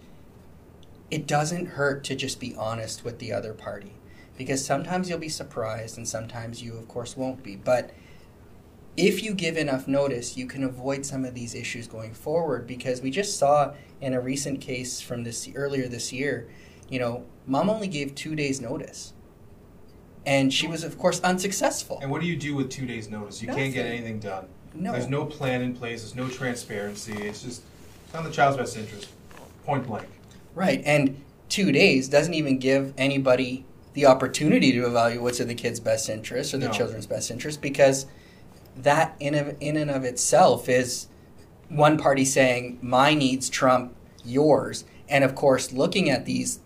it 1.10 1.26
doesn't 1.26 1.66
hurt 1.70 2.04
to 2.04 2.16
just 2.16 2.40
be 2.40 2.56
honest 2.56 3.04
with 3.04 3.18
the 3.18 3.34
other 3.34 3.54
party 3.54 3.94
because 4.38 4.64
sometimes 4.64 5.10
you'll 5.10 5.18
be 5.18 5.28
surprised 5.28 5.98
and 5.98 6.08
sometimes 6.08 6.62
you 6.62 6.78
of 6.78 6.88
course 6.88 7.18
won't 7.18 7.42
be. 7.44 7.56
But 7.56 7.90
if 9.00 9.24
you 9.24 9.34
give 9.34 9.56
enough 9.56 9.88
notice, 9.88 10.36
you 10.36 10.46
can 10.46 10.64
avoid 10.64 11.06
some 11.06 11.24
of 11.24 11.34
these 11.34 11.56
issues 11.56 11.88
going 11.88 12.14
forward 12.14 12.68
because 12.68 13.02
we 13.02 13.10
just 13.10 13.38
saw 13.40 13.74
in 14.02 14.14
a 14.14 14.20
recent 14.20 14.60
case 14.60 15.00
from 15.00 15.24
this 15.24 15.50
earlier 15.56 15.88
this 15.88 16.12
year, 16.12 16.50
you 16.90 17.00
know, 17.00 17.26
mom 17.48 17.70
only 17.70 17.88
gave 17.88 18.14
2 18.14 18.36
days 18.36 18.60
notice. 18.60 19.14
And 20.26 20.54
she 20.54 20.68
was 20.68 20.84
of 20.84 20.98
course 20.98 21.22
unsuccessful. 21.22 22.00
And 22.02 22.12
what 22.12 22.20
do 22.20 22.28
you 22.28 22.36
do 22.36 22.56
with 22.56 22.70
two 22.70 22.86
days' 22.86 23.10
notice? 23.10 23.42
You 23.42 23.48
can't 23.48 23.74
get 23.74 23.86
anything 23.86 24.20
done. 24.20 24.48
No. 24.76 24.92
There's 24.92 25.08
no 25.08 25.26
plan 25.26 25.62
in 25.62 25.74
place. 25.76 26.02
There's 26.02 26.16
no 26.16 26.28
transparency. 26.28 27.14
It's 27.14 27.42
just 27.42 27.62
it's 28.04 28.14
not 28.14 28.26
in 28.26 28.30
the 28.30 28.36
child's 28.36 28.58
best 28.58 28.76
interest. 28.76 29.08
Point 29.66 29.88
blank. 29.88 30.08
Right, 30.56 30.82
and 30.86 31.24
two 31.48 31.72
days 31.72 32.10
doesn't 32.10 32.34
even 32.34 32.60
give 32.60 32.94
anybody 32.98 33.66
the 33.94 34.06
opportunity 34.06 34.72
to 34.74 34.86
evaluate 34.86 35.22
what's 35.22 35.40
in 35.40 35.48
the 35.48 35.56
kid's 35.56 35.80
best 35.80 36.10
interest 36.10 36.54
or 36.54 36.58
the 36.58 36.68
No. 36.68 36.74
children's 36.74 37.08
best 37.08 37.32
interest 37.32 37.62
because 37.62 38.06
that 38.84 39.16
in, 39.20 39.36
of, 39.36 39.56
in 39.60 39.78
and 39.78 39.90
of 39.90 40.04
itself 40.04 40.70
is 40.70 41.08
one 41.70 41.98
party 41.98 42.26
saying 42.26 42.80
my 42.82 43.14
needs 43.14 43.50
trump 43.50 43.96
yours. 44.24 44.84
And 45.08 45.24
of 45.24 45.36
course 45.36 45.72
looking 45.72 46.10
at 46.10 46.26
these 46.26 46.60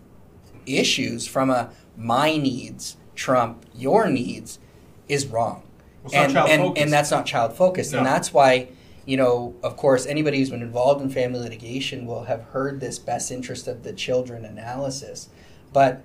issues 0.66 1.26
from 1.26 1.50
a 1.50 1.70
my 1.96 2.36
needs 2.36 2.96
trump 3.14 3.64
your 3.74 4.08
needs 4.08 4.58
is 5.08 5.26
wrong. 5.26 5.62
Well, 6.02 6.14
and, 6.14 6.36
and, 6.36 6.78
and 6.78 6.92
that's 6.92 7.10
not 7.10 7.26
child 7.26 7.54
focused. 7.54 7.94
And 7.94 8.04
that's 8.04 8.32
why 8.32 8.68
you 9.06 9.16
know 9.16 9.54
of 9.62 9.76
course 9.76 10.06
anybody 10.06 10.38
who's 10.38 10.50
been 10.50 10.62
involved 10.62 11.02
in 11.02 11.10
family 11.10 11.40
litigation 11.40 12.06
will 12.06 12.24
have 12.24 12.42
heard 12.44 12.80
this 12.80 12.98
best 12.98 13.30
interest 13.30 13.68
of 13.68 13.82
the 13.82 13.92
children 13.92 14.44
analysis. 14.44 15.28
But 15.72 16.04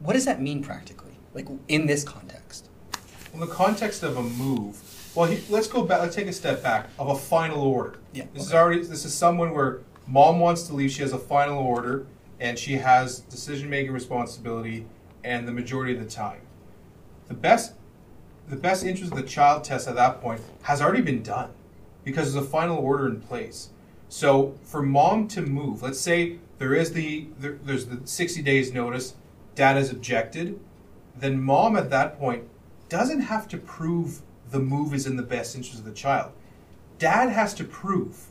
what 0.00 0.12
does 0.12 0.24
that 0.24 0.40
mean 0.40 0.62
practically? 0.62 1.12
Like 1.34 1.46
in 1.68 1.86
this 1.86 2.04
context? 2.04 2.68
In 3.34 3.40
the 3.40 3.46
context 3.46 4.02
of 4.02 4.16
a 4.16 4.22
move, 4.22 4.80
well, 5.18 5.28
he, 5.28 5.42
let's 5.52 5.66
go 5.66 5.82
back. 5.82 6.00
Let's 6.00 6.14
take 6.14 6.28
a 6.28 6.32
step 6.32 6.62
back 6.62 6.90
of 6.96 7.08
a 7.08 7.16
final 7.16 7.62
order. 7.62 7.98
Yeah, 8.12 8.26
This 8.32 8.46
is 8.46 8.54
already. 8.54 8.84
This 8.84 9.04
is 9.04 9.12
someone 9.12 9.52
where 9.52 9.80
mom 10.06 10.38
wants 10.38 10.62
to 10.68 10.74
leave. 10.74 10.92
She 10.92 11.02
has 11.02 11.12
a 11.12 11.18
final 11.18 11.58
order, 11.58 12.06
and 12.38 12.56
she 12.56 12.74
has 12.74 13.18
decision 13.18 13.68
making 13.68 13.92
responsibility, 13.92 14.86
and 15.24 15.48
the 15.48 15.50
majority 15.50 15.92
of 15.92 15.98
the 15.98 16.08
time, 16.08 16.42
the 17.26 17.34
best, 17.34 17.72
the 18.48 18.54
best 18.54 18.84
interest 18.84 19.10
of 19.10 19.18
the 19.18 19.24
child 19.24 19.64
test 19.64 19.88
at 19.88 19.96
that 19.96 20.20
point 20.20 20.40
has 20.62 20.80
already 20.80 21.02
been 21.02 21.24
done, 21.24 21.50
because 22.04 22.32
there's 22.32 22.46
a 22.46 22.48
final 22.48 22.78
order 22.78 23.08
in 23.08 23.20
place. 23.20 23.70
So 24.08 24.54
for 24.62 24.82
mom 24.82 25.26
to 25.28 25.42
move, 25.42 25.82
let's 25.82 26.00
say 26.00 26.38
there 26.58 26.74
is 26.74 26.92
the 26.92 27.26
there, 27.40 27.58
there's 27.64 27.86
the 27.86 28.06
60 28.06 28.40
days 28.42 28.72
notice, 28.72 29.14
dad 29.56 29.74
has 29.74 29.90
objected, 29.90 30.60
then 31.16 31.42
mom 31.42 31.74
at 31.74 31.90
that 31.90 32.20
point 32.20 32.44
doesn't 32.88 33.22
have 33.22 33.48
to 33.48 33.58
prove 33.58 34.22
the 34.50 34.58
move 34.58 34.94
is 34.94 35.06
in 35.06 35.16
the 35.16 35.22
best 35.22 35.54
interest 35.56 35.78
of 35.78 35.84
the 35.84 35.92
child. 35.92 36.32
Dad 36.98 37.28
has 37.30 37.54
to 37.54 37.64
prove 37.64 38.26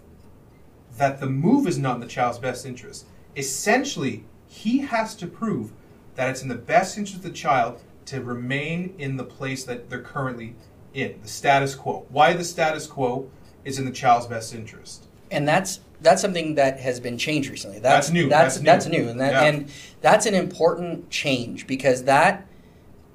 that 0.98 1.20
the 1.20 1.28
move 1.28 1.68
is 1.68 1.78
not 1.78 1.96
in 1.96 2.02
the 2.02 2.08
child's 2.08 2.40
best 2.40 2.66
interest. 2.66 3.06
Essentially, 3.36 4.24
he 4.48 4.80
has 4.80 5.16
to 5.16 5.28
prove 5.28 5.72
that 6.16 6.30
it's 6.30 6.42
in 6.42 6.48
the 6.48 6.56
best 6.56 6.98
interest 6.98 7.18
of 7.18 7.22
the 7.24 7.30
child 7.30 7.82
to 8.06 8.22
remain 8.22 8.96
in 8.98 9.18
the 9.18 9.24
place 9.24 9.64
that 9.66 9.90
they're 9.90 10.02
currently 10.02 10.56
in 10.94 11.20
the 11.22 11.28
status 11.28 11.76
quo. 11.76 12.06
Why 12.10 12.34
the 12.34 12.44
status 12.44 12.88
quo 12.88 13.30
is 13.64 13.78
in 13.78 13.86
the 13.86 13.92
child's 13.92 14.26
best 14.28 14.54
interest. 14.56 15.06
and 15.30 15.48
that's 15.48 15.82
that's 16.00 16.22
something 16.22 16.56
that 16.56 16.80
has 16.80 17.00
been 17.00 17.18
changed 17.18 17.50
recently. 17.50 17.80
That's, 17.80 18.08
That's 18.08 18.14
new. 18.14 18.30
That's 18.30 18.56
That's 18.56 18.66
that's 18.66 18.86
new. 18.88 19.04
new, 19.04 19.10
and 19.10 19.20
that 19.20 19.34
Yeah. 19.34 19.44
and 19.44 19.70
that's 20.00 20.26
an 20.26 20.34
important 20.36 21.10
change 21.10 21.68
because 21.68 22.04
that 22.06 22.47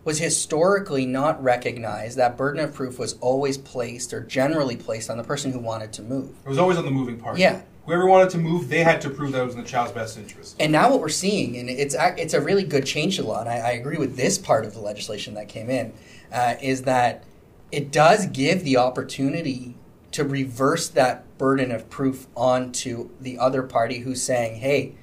was 0.05 0.19
historically 0.19 1.07
not 1.07 1.43
recognized. 1.43 2.17
That 2.19 2.37
burden 2.37 2.63
of 2.63 2.75
proof 2.75 2.99
was 2.99 3.15
always 3.21 3.57
placed 3.57 4.13
or 4.13 4.21
generally 4.21 4.77
placed 4.77 5.11
on 5.11 5.17
the 5.17 5.25
person 5.25 5.53
who 5.53 5.59
wanted 5.59 5.93
to 5.95 6.03
move. 6.03 6.31
It 6.45 6.49
was 6.49 6.59
always 6.59 6.79
on 6.79 6.85
the 6.85 6.91
moving 6.91 7.19
party. 7.19 7.41
Yeah. 7.41 7.63
Whoever 7.87 8.07
wanted 8.07 8.31
to 8.31 8.39
move, 8.39 8.69
they 8.69 8.85
had 8.85 9.01
to 9.01 9.11
prove 9.11 9.33
that 9.33 9.43
it 9.43 9.45
was 9.45 9.55
in 9.55 9.63
the 9.63 9.67
child's 9.67 9.93
best 9.93 10.17
interest. 10.17 10.57
And 10.61 10.71
now 10.71 10.91
what 10.91 11.01
we're 11.01 11.09
seeing, 11.09 11.57
and 11.57 11.69
it's 11.69 11.97
it's 11.99 12.33
a 12.33 12.41
really 12.41 12.63
good 12.63 12.87
change 12.87 13.17
to 13.17 13.25
law, 13.25 13.41
and 13.41 13.49
I, 13.49 13.57
I 13.57 13.71
agree 13.73 13.97
with 13.97 14.17
this 14.17 14.39
part 14.39 14.65
of 14.65 14.73
the 14.73 14.81
legislation 14.81 15.35
that 15.35 15.49
came 15.49 15.69
in, 15.69 15.93
uh, 16.33 16.55
is 16.63 16.83
that 16.83 17.25
it 17.73 17.91
does 17.91 18.27
give 18.27 18.63
the 18.63 18.77
opportunity 18.77 19.75
to 20.13 20.23
reverse 20.23 20.89
that 20.91 21.25
burden 21.39 21.73
of 21.73 21.91
proof 21.91 22.29
onto 22.37 23.11
the 23.21 23.37
other 23.39 23.65
party 23.65 24.01
who's 24.01 24.23
saying, 24.23 24.61
"Hey, 24.61 24.95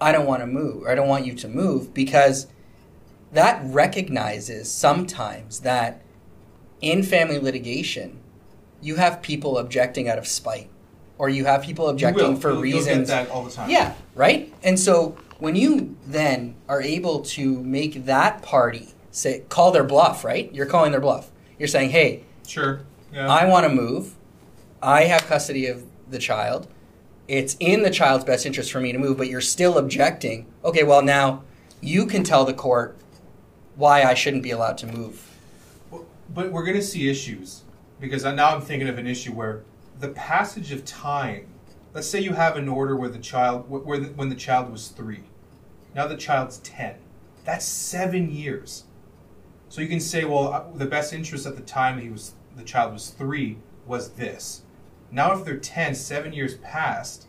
I 0.00 0.10
don't 0.10 0.26
want 0.26 0.42
to 0.42 0.46
move, 0.48 0.82
or 0.82 0.90
I 0.90 0.96
don't 0.96 1.08
want 1.08 1.26
you 1.26 1.34
to 1.34 1.48
move," 1.48 1.94
because 1.94 2.48
that 3.32 3.60
recognizes 3.64 4.70
sometimes 4.70 5.60
that 5.60 6.02
in 6.80 7.02
family 7.02 7.38
litigation, 7.38 8.18
you 8.80 8.96
have 8.96 9.22
people 9.22 9.58
objecting 9.58 10.08
out 10.08 10.18
of 10.18 10.26
spite, 10.26 10.68
or 11.18 11.28
you 11.28 11.44
have 11.46 11.62
people 11.62 11.88
objecting 11.88 12.32
will. 12.34 12.40
for 12.40 12.50
You'll- 12.50 12.66
you'll 12.66 12.78
reasons 12.78 13.08
get 13.08 13.26
that 13.26 13.30
all 13.30 13.42
the 13.42 13.50
time. 13.50 13.70
yeah, 13.70 13.94
right? 14.14 14.52
And 14.62 14.78
so 14.78 15.16
when 15.38 15.56
you 15.56 15.96
then 16.06 16.54
are 16.68 16.80
able 16.82 17.20
to 17.20 17.62
make 17.62 18.06
that 18.06 18.42
party 18.42 18.88
say 19.10 19.42
call 19.48 19.70
their 19.72 19.84
bluff, 19.84 20.24
right? 20.24 20.50
You're 20.52 20.66
calling 20.66 20.92
their 20.92 21.00
bluff. 21.00 21.30
You're 21.58 21.68
saying, 21.68 21.90
"Hey, 21.90 22.22
Sure. 22.46 22.80
Yeah. 23.12 23.28
I 23.28 23.46
want 23.46 23.66
to 23.66 23.72
move. 23.74 24.14
I 24.82 25.04
have 25.04 25.26
custody 25.26 25.66
of 25.66 25.82
the 26.08 26.18
child. 26.18 26.68
It's 27.26 27.56
in 27.58 27.82
the 27.82 27.90
child's 27.90 28.24
best 28.24 28.44
interest 28.46 28.70
for 28.70 28.78
me 28.80 28.92
to 28.92 28.98
move, 28.98 29.16
but 29.16 29.28
you're 29.28 29.40
still 29.40 29.78
objecting. 29.78 30.46
Okay, 30.64 30.84
well 30.84 31.02
now 31.02 31.42
you 31.80 32.06
can 32.06 32.22
tell 32.24 32.44
the 32.44 32.52
court 32.52 32.96
why 33.76 34.02
I 34.02 34.14
shouldn't 34.14 34.42
be 34.42 34.50
allowed 34.50 34.78
to 34.78 34.86
move. 34.86 35.22
But 36.34 36.50
we're 36.50 36.64
going 36.64 36.76
to 36.76 36.82
see 36.82 37.08
issues 37.08 37.62
because 38.00 38.24
now 38.24 38.54
I'm 38.54 38.60
thinking 38.60 38.88
of 38.88 38.98
an 38.98 39.06
issue 39.06 39.32
where 39.32 39.62
the 40.00 40.08
passage 40.08 40.72
of 40.72 40.84
time. 40.84 41.46
Let's 41.94 42.06
say 42.06 42.20
you 42.20 42.34
have 42.34 42.56
an 42.56 42.68
order 42.68 42.94
where 42.94 43.08
the 43.08 43.18
child, 43.18 43.70
where 43.70 43.98
the, 43.98 44.08
when 44.08 44.28
the 44.28 44.34
child 44.34 44.70
was 44.70 44.88
three, 44.88 45.22
now 45.94 46.06
the 46.06 46.16
child's 46.16 46.58
ten. 46.58 46.96
That's 47.44 47.64
seven 47.64 48.30
years. 48.30 48.84
So 49.68 49.80
you 49.80 49.88
can 49.88 50.00
say, 50.00 50.24
well, 50.24 50.52
uh, 50.52 50.64
the 50.74 50.86
best 50.86 51.12
interest 51.12 51.46
at 51.46 51.56
the 51.56 51.62
time 51.62 52.00
he 52.00 52.10
was, 52.10 52.34
the 52.56 52.64
child 52.64 52.92
was 52.92 53.10
three, 53.10 53.58
was 53.86 54.10
this. 54.10 54.62
Now, 55.10 55.32
if 55.32 55.44
they're 55.44 55.56
10, 55.56 55.94
seven 55.94 56.32
years 56.32 56.56
passed. 56.56 57.26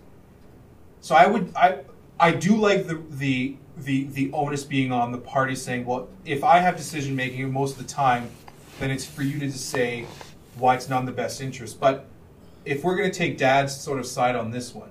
So 1.00 1.16
I 1.16 1.28
would, 1.28 1.56
I, 1.56 1.80
I 2.20 2.32
do 2.32 2.56
like 2.56 2.88
the 2.88 3.02
the 3.10 3.58
the 3.78 4.06
the 4.06 4.32
onus 4.34 4.64
being 4.64 4.92
on 4.92 5.12
the 5.12 5.18
party 5.18 5.56
saying, 5.56 5.86
well, 5.86 6.08
if 6.26 6.44
I 6.44 6.60
have 6.60 6.76
decision 6.76 7.16
making 7.16 7.52
most 7.52 7.74
of 7.74 7.86
the 7.86 7.92
time, 7.92 8.30
then 8.80 8.92
it's 8.92 9.06
for 9.06 9.24
you 9.24 9.40
to 9.40 9.52
say 9.52 10.06
why 10.58 10.76
it's 10.76 10.90
not 10.90 11.02
in 11.02 11.06
the 11.06 11.12
best 11.12 11.42
interest. 11.42 11.80
But 11.80 12.06
if 12.66 12.84
we're 12.84 12.98
going 12.98 13.12
to 13.12 13.18
take 13.18 13.38
dad's 13.38 13.76
sort 13.80 14.00
of 14.00 14.06
side 14.06 14.36
on 14.36 14.52
this 14.52 14.74
one, 14.74 14.90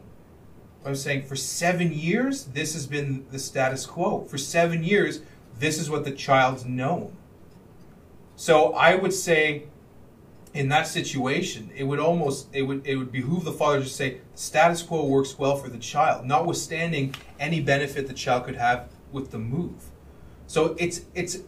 I'm 0.84 0.94
saying 0.94 1.24
for 1.24 1.36
seven 1.36 1.92
years, 1.92 2.44
this 2.44 2.74
has 2.74 2.86
been 2.86 3.26
the 3.30 3.38
status 3.38 3.86
quo. 3.86 4.24
For 4.24 4.38
seven 4.38 4.84
years, 4.84 5.20
this 5.58 5.80
is 5.80 5.90
what 5.90 6.04
the 6.04 6.12
child's 6.12 6.64
known. 6.64 7.16
So 8.36 8.72
I 8.74 8.94
would 8.94 9.12
say, 9.12 9.64
in 10.56 10.68
that 10.70 10.86
situation, 10.86 11.70
it 11.76 11.84
would 11.84 12.00
almost 12.00 12.48
it 12.52 12.62
would 12.62 12.86
it 12.86 12.96
would 12.96 13.12
behoove 13.12 13.44
the 13.44 13.52
father 13.52 13.80
to 13.82 13.88
say 13.88 14.20
the 14.32 14.38
status 14.38 14.82
quo 14.82 15.04
works 15.04 15.38
well 15.38 15.56
for 15.56 15.68
the 15.68 15.78
child, 15.78 16.24
notwithstanding 16.24 17.14
any 17.38 17.60
benefit 17.60 18.06
the 18.06 18.14
child 18.14 18.44
could 18.44 18.56
have 18.56 18.88
with 19.12 19.30
the 19.30 19.38
move. 19.38 19.90
So 20.46 20.74
it's 20.78 21.02
it's 21.14 21.38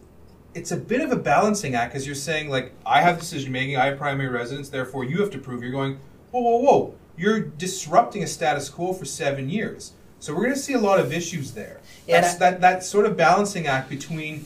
it's 0.53 0.71
a 0.71 0.77
bit 0.77 1.01
of 1.01 1.11
a 1.11 1.15
balancing 1.15 1.75
act 1.75 1.93
because 1.93 2.05
you're 2.05 2.15
saying 2.15 2.49
like 2.49 2.73
I 2.85 3.01
have 3.01 3.19
decision 3.19 3.51
making, 3.51 3.77
I 3.77 3.85
have 3.87 3.97
primary 3.97 4.29
residence, 4.29 4.69
therefore 4.69 5.03
you 5.03 5.19
have 5.21 5.31
to 5.31 5.39
prove. 5.39 5.63
You're 5.63 5.71
going 5.71 5.99
whoa 6.31 6.41
whoa 6.41 6.57
whoa, 6.57 6.95
you're 7.17 7.39
disrupting 7.39 8.23
a 8.23 8.27
status 8.27 8.69
quo 8.69 8.93
for 8.93 9.05
seven 9.05 9.49
years. 9.49 9.93
So 10.19 10.33
we're 10.33 10.43
going 10.43 10.55
to 10.55 10.59
see 10.59 10.73
a 10.73 10.79
lot 10.79 10.99
of 10.99 11.13
issues 11.13 11.53
there. 11.53 11.79
Yeah, 12.05 12.21
That's 12.21 12.35
that 12.35 12.61
that 12.61 12.83
sort 12.83 13.05
of 13.05 13.17
balancing 13.17 13.67
act 13.67 13.89
between 13.89 14.45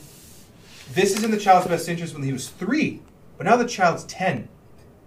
this 0.92 1.16
is 1.16 1.24
in 1.24 1.30
the 1.30 1.38
child's 1.38 1.66
best 1.66 1.88
interest 1.88 2.14
when 2.14 2.22
he 2.22 2.32
was 2.32 2.48
three, 2.48 3.02
but 3.36 3.44
now 3.46 3.56
the 3.56 3.66
child's 3.66 4.04
ten, 4.04 4.48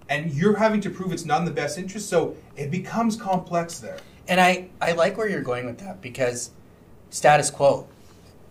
and 0.10 0.32
you're 0.34 0.56
having 0.58 0.82
to 0.82 0.90
prove 0.90 1.12
it's 1.12 1.26
not 1.26 1.40
in 1.40 1.46
the 1.46 1.52
best 1.52 1.78
interest. 1.78 2.10
So 2.10 2.36
it 2.56 2.72
becomes 2.72 3.16
complex 3.16 3.80
there. 3.80 3.98
And 4.28 4.40
I, 4.42 4.70
I 4.82 4.92
like 4.94 5.18
where 5.18 5.30
you're 5.30 5.42
going 5.42 5.66
with 5.66 5.78
that 5.80 6.02
because 6.02 6.52
status 7.10 7.50
quo, 7.50 7.88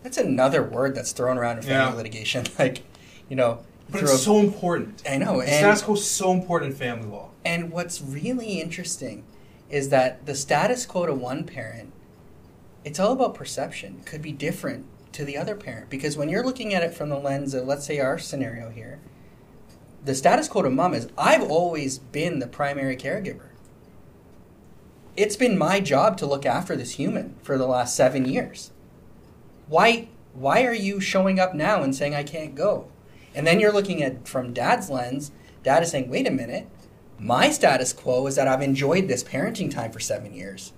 that's 0.03 0.17
another 0.19 0.63
word 0.63 0.95
that's 0.95 1.13
thrown 1.13 1.39
around 1.39 1.59
in 1.59 1.63
family 1.65 1.91
Yeah. 1.93 1.97
litigation. 1.97 2.47
Like, 2.59 2.83
you 3.29 3.37
know, 3.37 3.61
But 3.91 4.03
it's 4.03 4.23
so 4.23 4.39
important. 4.39 5.03
I 5.09 5.17
know. 5.19 5.41
And, 5.41 5.49
status 5.51 5.83
quo 5.83 5.95
is 5.95 6.07
so 6.07 6.33
important 6.33 6.73
in 6.73 6.79
family 6.79 7.09
law. 7.09 7.31
and 7.45 7.71
what's 7.71 8.01
really 8.01 8.61
interesting 8.61 9.25
is 9.69 9.89
that 9.91 10.27
the 10.27 10.35
status 10.35 10.87
quo 10.87 11.07
to 11.07 11.15
one 11.15 11.45
parent, 11.45 11.93
it's 12.85 13.01
all 13.01 13.13
about 13.13 13.35
perception, 13.35 14.01
could 14.05 14.23
be 14.23 14.31
different 14.33 14.87
to 15.13 15.25
the 15.25 15.37
other 15.37 15.57
parent. 15.57 15.91
Because 15.91 16.17
when 16.17 16.29
you're 16.29 16.45
looking 16.45 16.73
at 16.73 16.83
it 16.85 16.95
from 16.95 17.09
the 17.09 17.19
lens 17.19 17.53
of, 17.53 17.67
let's 17.67 17.85
say, 17.85 17.99
our 17.99 18.17
scenario 18.19 18.71
here, 18.71 19.01
the 20.07 20.15
status 20.15 20.47
quo 20.47 20.63
to 20.63 20.71
mom 20.71 20.95
is 20.95 21.09
I've 21.19 21.43
always 21.43 21.99
been 21.99 22.39
the 22.39 22.47
primary 22.47 22.97
caregiver. 22.97 23.49
It's 25.17 25.37
been 25.37 25.59
my 25.59 25.81
job 25.81 26.17
to 26.19 26.27
look 26.27 26.47
after 26.47 26.77
this 26.77 26.93
human 26.93 27.35
for 27.43 27.59
the 27.59 27.67
last 27.67 27.97
seven 27.97 28.25
years. 28.25 28.71
Why 29.67 30.09
why 30.33 30.65
are 30.65 30.75
you 30.75 31.01
showing 31.01 31.41
up 31.41 31.55
now 31.55 31.83
and 31.83 31.95
saying 31.95 32.15
I 32.15 32.23
can't 32.23 32.55
go? 32.55 32.89
And 33.35 33.47
then 33.47 33.59
you're 33.59 33.73
looking 33.73 34.03
at 34.03 34.29
from 34.29 34.53
dad's 34.53 34.89
lens, 34.89 35.33
dad 35.65 35.83
is 35.83 35.91
saying, 35.91 36.09
wait 36.09 36.29
a 36.29 36.31
minute, 36.31 36.69
my 37.19 37.51
status 37.51 37.93
quo 37.93 38.27
is 38.29 38.37
that 38.37 38.47
I've 38.47 38.63
enjoyed 38.63 39.09
this 39.09 39.25
parenting 39.25 39.71
time 39.71 39.91
for 39.91 40.01
seven 40.01 40.33
years. 40.33 40.73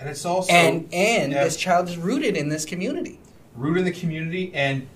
And 0.00 0.08
it's 0.08 0.24
also 0.24 0.52
and 0.52 0.92
and 0.92 1.32
yeah. 1.32 1.44
this 1.44 1.56
child 1.56 1.88
is 1.88 1.98
rooted 1.98 2.36
in 2.36 2.48
this 2.48 2.64
community. 2.64 3.20
Rooted 3.54 3.86
in 3.86 3.92
the 3.92 3.98
community 3.98 4.50
and 4.52 4.88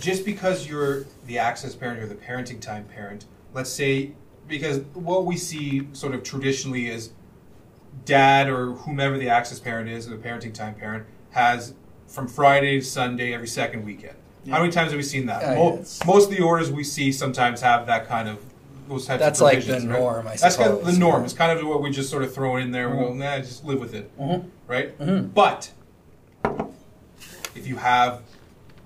just 0.00 0.24
because 0.24 0.66
you're 0.68 1.04
the 1.26 1.38
access 1.38 1.74
parent 1.74 2.00
or 2.02 2.06
the 2.06 2.14
parenting 2.14 2.60
time 2.60 2.84
parent 2.84 3.24
let's 3.52 3.70
say 3.70 4.12
because 4.48 4.78
what 4.94 5.24
we 5.24 5.36
see 5.36 5.86
sort 5.92 6.14
of 6.14 6.22
traditionally 6.22 6.88
is 6.88 7.10
dad 8.04 8.48
or 8.48 8.72
whomever 8.72 9.16
the 9.18 9.28
access 9.28 9.60
parent 9.60 9.88
is 9.88 10.06
or 10.06 10.10
the 10.16 10.28
parenting 10.28 10.52
time 10.52 10.74
parent 10.74 11.06
has 11.30 11.74
from 12.06 12.26
friday 12.28 12.78
to 12.80 12.84
sunday 12.84 13.32
every 13.32 13.48
second 13.48 13.84
weekend. 13.84 14.16
How 14.50 14.58
many 14.60 14.70
times 14.70 14.90
have 14.90 14.98
we 14.98 15.02
seen 15.02 15.24
that? 15.26 15.56
Mo- 15.56 15.76
yes. 15.78 16.04
most 16.04 16.30
of 16.30 16.36
the 16.36 16.42
orders 16.42 16.70
we 16.70 16.84
see 16.84 17.10
sometimes 17.12 17.62
have 17.62 17.86
that 17.86 18.06
kind 18.06 18.28
of 18.28 18.44
those 18.88 19.06
types 19.06 19.20
That's 19.20 19.40
of 19.40 19.44
like 19.44 19.64
the 19.64 19.72
right? 19.72 19.82
norm, 19.84 20.26
I 20.28 20.36
that's 20.36 20.56
kind 20.56 20.70
of 20.70 20.84
the 20.84 20.92
norm. 20.92 21.24
It's 21.24 21.32
kind 21.32 21.58
of 21.58 21.66
what 21.66 21.80
we 21.80 21.90
just 21.90 22.10
sort 22.10 22.22
of 22.22 22.34
throw 22.34 22.56
in 22.58 22.70
there. 22.70 22.90
We 22.90 22.96
go 22.98 23.14
nah 23.14 23.38
just 23.38 23.64
live 23.64 23.80
with 23.80 23.94
it. 23.94 24.14
Mhm. 24.18 24.50
right? 24.68 24.98
Mhm. 24.98 25.32
but 25.32 25.70
if 27.54 27.66
you 27.66 27.76
have 27.76 28.20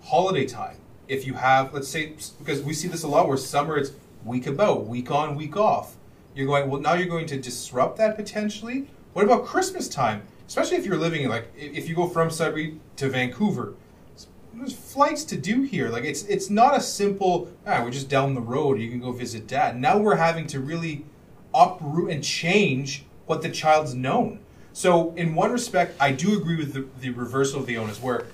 holiday 0.05 0.47
time, 0.47 0.77
if 1.09 1.27
you 1.27 1.35
have, 1.35 1.73
let's 1.75 1.89
say, 1.89 2.15
because 2.39 2.63
we 2.63 2.73
see 2.73 2.89
this 2.89 3.03
a 3.03 3.09
lot 3.09 3.27
where 3.27 3.37
summer 3.37 3.77
it's 3.77 3.93
week 4.25 4.47
about, 4.47 4.87
week 4.87 5.11
on, 5.11 5.35
week 5.35 5.57
off. 5.57 5.97
You're 6.35 6.47
going, 6.47 6.71
well, 6.71 6.81
now 6.81 6.95
you're 6.95 7.09
going 7.09 7.27
to 7.27 7.39
disrupt 7.39 7.97
that 7.99 8.17
potentially. 8.17 8.89
What 9.13 9.25
about 9.25 9.45
Christmas 9.45 9.89
time? 9.89 10.23
Especially 10.47 10.77
if 10.77 10.87
you're 10.87 10.97
living 10.97 11.23
in, 11.23 11.31
like, 11.31 11.53
if 11.57 11.89
you 11.89 11.95
go 11.95 12.07
from 12.07 12.31
Sudbury 12.31 12.79
to 12.97 13.09
Vancouver, 13.09 13.75
there's 14.55 14.75
flights 14.75 15.25
to 15.25 15.37
do 15.37 15.63
here. 15.63 15.89
Like, 15.89 16.05
it's 16.05 16.25
it's 16.25 16.51
not 16.51 16.77
a 16.77 16.81
simple, 16.81 17.51
ah, 17.67 17.83
we're 17.83 17.91
just 17.91 18.09
down 18.09 18.35
the 18.35 18.41
road, 18.41 18.81
you 18.81 18.91
can 18.91 19.01
go 19.01 19.13
visit 19.13 19.47
dad. 19.47 19.79
Now 19.79 19.99
we're 19.99 20.17
having 20.17 20.47
to 20.49 20.61
really 20.61 21.05
uproot 21.55 22.11
and 22.11 22.23
change 22.23 23.05
what 23.27 23.43
the 23.43 23.51
child's 23.51 23.95
known. 23.95 24.41
So, 24.73 25.13
in 25.15 25.35
one 25.35 25.53
respect, 25.53 25.97
I 26.01 26.13
do 26.13 26.37
agree 26.37 26.57
with 26.57 26.73
the, 26.73 26.87
the 27.01 27.11
reversal 27.11 27.61
of 27.61 27.67
the 27.67 27.77
onus, 27.77 28.03
where 28.03 28.27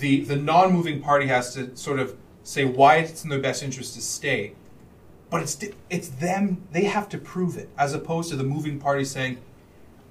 the 0.00 0.20
the 0.20 0.36
non-moving 0.36 1.00
party 1.00 1.26
has 1.26 1.54
to 1.54 1.74
sort 1.76 1.98
of 1.98 2.16
say 2.42 2.64
why 2.64 2.96
it's 2.96 3.24
in 3.24 3.30
their 3.30 3.40
best 3.40 3.62
interest 3.62 3.94
to 3.94 4.00
stay, 4.00 4.52
but 5.30 5.42
it's 5.42 5.58
it's 5.90 6.08
them 6.08 6.62
they 6.72 6.84
have 6.84 7.08
to 7.10 7.18
prove 7.18 7.56
it 7.56 7.68
as 7.78 7.94
opposed 7.94 8.30
to 8.30 8.36
the 8.36 8.44
moving 8.44 8.78
party 8.78 9.04
saying, 9.04 9.38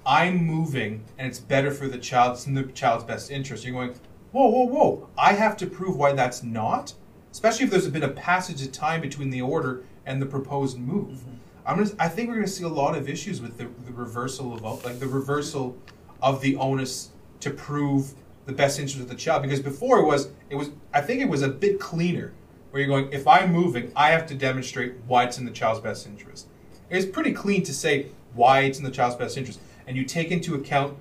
"I'm 0.06 0.46
moving 0.46 1.04
and 1.18 1.28
it's 1.28 1.40
better 1.40 1.72
for 1.72 1.88
the 1.88 1.98
child. 1.98 2.34
It's 2.34 2.48
in 2.48 2.54
the 2.54 2.64
child's 2.64 3.04
best 3.04 3.32
interest." 3.32 3.64
You're 3.66 3.74
going, 3.74 3.96
"Whoa, 4.32 4.48
whoa, 4.48 4.66
whoa! 4.66 5.10
I 5.18 5.34
have 5.34 5.56
to 5.58 5.68
prove 5.68 5.98
why 5.98 6.14
that's 6.14 6.44
not." 6.44 6.94
Especially 7.32 7.66
if 7.66 7.72
there's 7.72 7.88
been 7.90 8.04
a 8.04 8.10
passage 8.10 8.62
of 8.62 8.72
time 8.72 9.02
between 9.02 9.30
the 9.30 9.42
order 9.42 9.84
and 10.06 10.22
the 10.22 10.26
proposed 10.26 10.80
move. 10.80 11.18
Mm-hmm. 11.18 11.32
I'm 11.66 11.78
gonna, 11.78 11.90
I 12.00 12.08
think 12.08 12.30
we're 12.30 12.36
going 12.36 12.46
to 12.46 12.52
see 12.52 12.64
a 12.64 12.70
lot 12.70 12.96
of 12.96 13.10
issues 13.10 13.42
with 13.42 13.58
the, 13.58 13.68
the 13.86 13.92
reversal 13.92 14.54
of 14.54 14.86
like 14.86 15.00
the 15.00 15.08
reversal 15.08 15.76
of 16.22 16.40
the 16.42 16.56
onus 16.56 17.10
to 17.42 17.50
prove 17.50 18.14
the 18.46 18.54
best 18.54 18.80
interest 18.80 19.00
of 19.00 19.10
the 19.10 19.16
child 19.16 19.42
because 19.42 19.60
before 19.60 20.00
it 20.00 20.06
was 20.06 20.30
it 20.50 20.56
was 20.56 20.70
I 20.94 21.02
think 21.02 21.22
it 21.22 21.30
was 21.30 21.42
a 21.42 21.50
bit 21.50 21.80
cleaner 21.80 22.34
where 22.76 22.84
you're 22.84 22.90
going, 22.90 23.14
if 23.14 23.26
I'm 23.26 23.54
moving, 23.54 23.90
I 23.96 24.10
have 24.10 24.28
to 24.28 24.36
demonstrate 24.36 24.96
why 25.08 25.24
it's 25.24 25.38
in 25.38 25.46
the 25.46 25.52
child's 25.52 25.80
best 25.80 26.06
interest. 26.06 26.48
It's 26.90 27.06
pretty 27.06 27.32
clean 27.32 27.64
to 27.64 27.74
say 27.74 28.08
why 28.34 28.64
it's 28.64 28.78
in 28.78 28.84
the 28.84 28.92
child's 28.92 29.16
best 29.16 29.38
interest, 29.38 29.62
and 29.88 29.96
you 29.96 30.04
take 30.04 30.30
into 30.30 30.56
account 30.56 30.98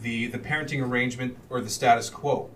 the 0.00 0.28
the 0.28 0.38
parenting 0.38 0.80
arrangement 0.80 1.36
or 1.50 1.60
the 1.60 1.70
status 1.70 2.08
quo. 2.08 2.48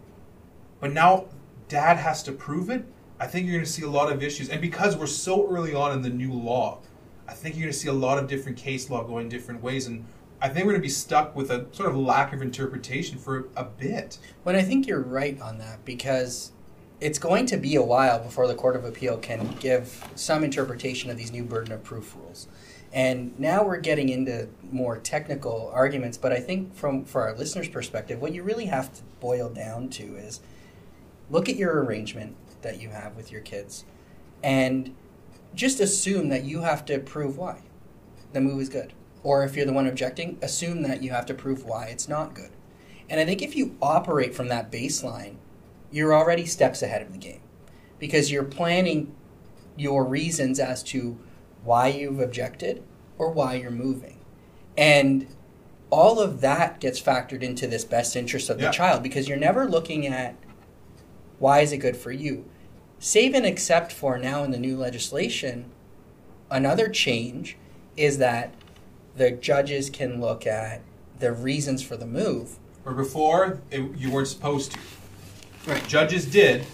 But 0.78 0.92
now 0.92 1.26
dad 1.66 1.96
has 1.96 2.22
to 2.22 2.30
prove 2.30 2.70
it. 2.70 2.84
I 3.18 3.26
think 3.26 3.46
you're 3.46 3.56
going 3.56 3.64
to 3.64 3.70
see 3.70 3.82
a 3.82 3.90
lot 3.90 4.12
of 4.12 4.22
issues, 4.22 4.48
and 4.48 4.60
because 4.60 4.96
we're 4.96 5.06
so 5.06 5.48
early 5.48 5.74
on 5.74 5.90
in 5.90 6.02
the 6.02 6.10
new 6.10 6.32
law, 6.32 6.78
I 7.26 7.32
think 7.34 7.56
you're 7.56 7.64
going 7.64 7.72
to 7.72 7.78
see 7.78 7.88
a 7.88 7.92
lot 7.92 8.16
of 8.16 8.28
different 8.28 8.58
case 8.58 8.88
law 8.88 9.02
going 9.02 9.28
different 9.28 9.60
ways, 9.60 9.88
and 9.88 10.04
I 10.42 10.48
think 10.48 10.66
we're 10.66 10.72
going 10.72 10.83
to 10.83 10.87
be 10.87 10.88
stuck 10.88 11.37
with 11.37 11.52
a 11.52 11.66
sort 11.70 11.88
of 11.88 11.96
lack 11.96 12.33
of 12.33 12.42
interpretation 12.42 13.16
for 13.16 13.46
a 13.55 13.62
bit. 13.62 14.18
But 14.42 14.57
I 14.57 14.62
think 14.62 14.88
you're 14.88 15.00
right 15.00 15.40
on 15.40 15.59
that 15.59 15.85
because 15.85 16.50
it's 17.00 17.20
going 17.20 17.46
to 17.46 17.57
be 17.57 17.76
a 17.76 17.83
while 17.83 18.18
before 18.18 18.48
the 18.48 18.57
Court 18.57 18.74
of 18.74 18.85
Appeal 18.85 19.18
can 19.18 19.55
give 19.61 20.05
some 20.16 20.42
interpretation 20.42 21.11
of 21.12 21.16
these 21.16 21.31
new 21.31 21.44
burden 21.44 21.72
of 21.72 21.85
proof 21.85 22.16
rules. 22.16 22.48
And 22.92 23.38
now 23.38 23.64
we're 23.64 23.78
getting 23.78 24.09
into 24.09 24.48
more 24.72 24.98
technical 24.98 25.70
arguments, 25.72 26.18
but 26.18 26.33
I 26.33 26.40
think 26.40 26.74
from 26.74 27.05
for 27.05 27.22
our 27.22 27.37
listeners' 27.37 27.68
perspective, 27.68 28.20
what 28.20 28.35
you 28.35 28.42
really 28.42 28.66
have 28.66 28.92
to 28.94 29.02
boil 29.20 29.48
down 29.48 29.90
to 29.90 30.16
is 30.16 30.40
look 31.31 31.48
at 31.48 31.55
your 31.55 31.85
arrangement 31.85 32.35
that 32.62 32.81
you 32.81 32.88
have 32.88 33.14
with 33.14 33.31
your 33.31 33.42
kids 33.42 33.85
and 34.42 34.92
just 35.55 35.78
assume 35.78 36.31
that 36.31 36.42
you 36.42 36.62
have 36.62 36.85
to 36.87 36.98
prove 36.98 37.38
why 37.38 37.62
the 38.33 38.40
move 38.40 38.61
is 38.61 38.68
good. 38.68 38.92
Or 39.22 39.44
if 39.44 39.56
you're 39.56 39.66
the 39.66 39.72
one 39.72 39.87
objecting, 39.87 40.38
assume 40.42 40.82
that 40.82 41.02
you 41.02 41.11
have 41.11 41.26
to 41.26 41.35
prove 41.35 41.64
why 41.64 41.87
it's 41.87 42.08
not 42.08 42.35
good. 42.35 42.50
And 43.08 43.20
I 43.20 43.24
think 43.24 43.42
if 43.42 43.54
you 43.54 43.76
operate 43.80 44.35
from 44.35 44.48
that 44.48 44.72
baseline, 44.72 45.37
you're 45.90 46.14
already 46.14 46.46
steps 46.46 46.82
ahead 46.82 47.02
of 47.02 47.12
the 47.12 47.18
game 47.18 47.42
because 47.98 48.32
you're 48.32 48.42
planning 48.44 49.14
your 49.76 50.04
reasons 50.04 50.58
as 50.58 50.82
to 50.82 51.18
why 51.62 51.88
you've 51.88 52.18
objected 52.20 52.82
or 53.18 53.30
why 53.30 53.54
you're 53.54 53.70
moving. 53.70 54.18
And 54.76 55.26
all 55.90 56.18
of 56.18 56.40
that 56.40 56.80
gets 56.80 57.00
factored 57.00 57.42
into 57.42 57.66
this 57.66 57.85
best 57.85 58.16
interest 58.16 58.48
of 58.48 58.56
the 58.56 58.64
Yeah. 58.64 58.70
child 58.70 59.02
because 59.02 59.28
you're 59.28 59.37
never 59.38 59.68
looking 59.68 60.06
at 60.06 60.35
why 61.38 61.61
is 61.61 61.72
it 61.72 61.78
good 61.78 61.96
for 61.96 62.11
you. 62.12 62.46
Save 62.98 63.35
and 63.35 63.44
except 63.44 63.92
for 63.92 64.16
now 64.16 64.42
in 64.42 64.52
the 64.52 64.58
new 64.58 64.76
legislation, 64.76 65.66
another 66.50 66.88
change 66.88 67.58
is 67.96 68.18
that 68.18 68.54
the 69.16 69.31
judges 69.31 69.90
can 69.90 70.20
look 70.20 70.46
at 70.46 70.81
the 71.18 71.33
reasons 71.33 71.83
for 71.83 71.96
the 71.96 72.07
move. 72.07 72.59
Where 72.83 72.94
before 72.94 73.61
it, 73.70 73.96
you 73.96 74.11
weren't 74.11 74.29
supposed 74.29 74.72
to. 74.72 74.79
Right. 75.66 75.87
Judges 75.87 76.27
did, 76.27 76.66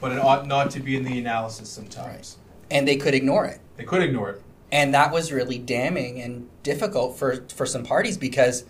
but 0.00 0.12
it 0.12 0.18
ought 0.18 0.46
not 0.46 0.70
to 0.72 0.80
be 0.80 0.96
in 0.96 1.04
the 1.04 1.18
analysis 1.18 1.68
sometimes. 1.68 2.36
And 2.70 2.86
they 2.86 2.96
could 2.96 3.14
ignore 3.14 3.46
it. 3.46 3.60
They 3.76 3.84
could 3.84 4.02
ignore 4.02 4.30
it. 4.30 4.42
and 4.72 4.92
that 4.94 5.12
was 5.12 5.32
really 5.32 5.58
damning 5.58 6.20
and 6.20 6.48
difficult 6.62 7.16
for 7.18 7.44
for 7.54 7.66
some 7.66 7.84
parties 7.84 8.16
because 8.16 8.64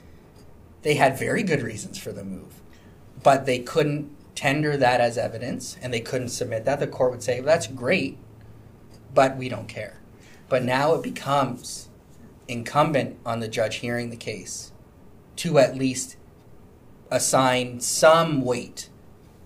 they 0.82 0.94
had 0.94 1.18
very 1.18 1.42
good 1.42 1.62
reasons 1.62 1.96
for 1.98 2.12
the 2.12 2.22
move 2.24 2.60
but 3.22 3.46
they 3.46 3.58
couldn't 3.58 4.10
tender 4.34 4.76
that 4.76 5.00
as 5.00 5.16
evidence 5.16 5.76
and 5.80 5.92
they 5.94 6.00
couldn't 6.00 6.28
submit 6.28 6.64
that 6.66 6.78
the 6.80 6.86
court 6.86 7.10
would 7.12 7.22
say 7.22 7.40
well, 7.40 7.46
that's 7.46 7.66
great 7.68 8.18
but 9.14 9.36
we 9.38 9.48
don't 9.48 9.68
care 9.68 10.00
but 10.50 10.62
now 10.62 10.92
it 10.94 11.02
becomes 11.02 11.88
incumbent 12.48 13.18
on 13.24 13.40
the 13.40 13.48
judge 13.48 13.76
hearing 13.76 14.10
the 14.10 14.16
case 14.16 14.72
to 15.36 15.58
at 15.58 15.76
least 15.76 16.16
assign 17.10 17.80
some 17.80 18.42
weight 18.42 18.88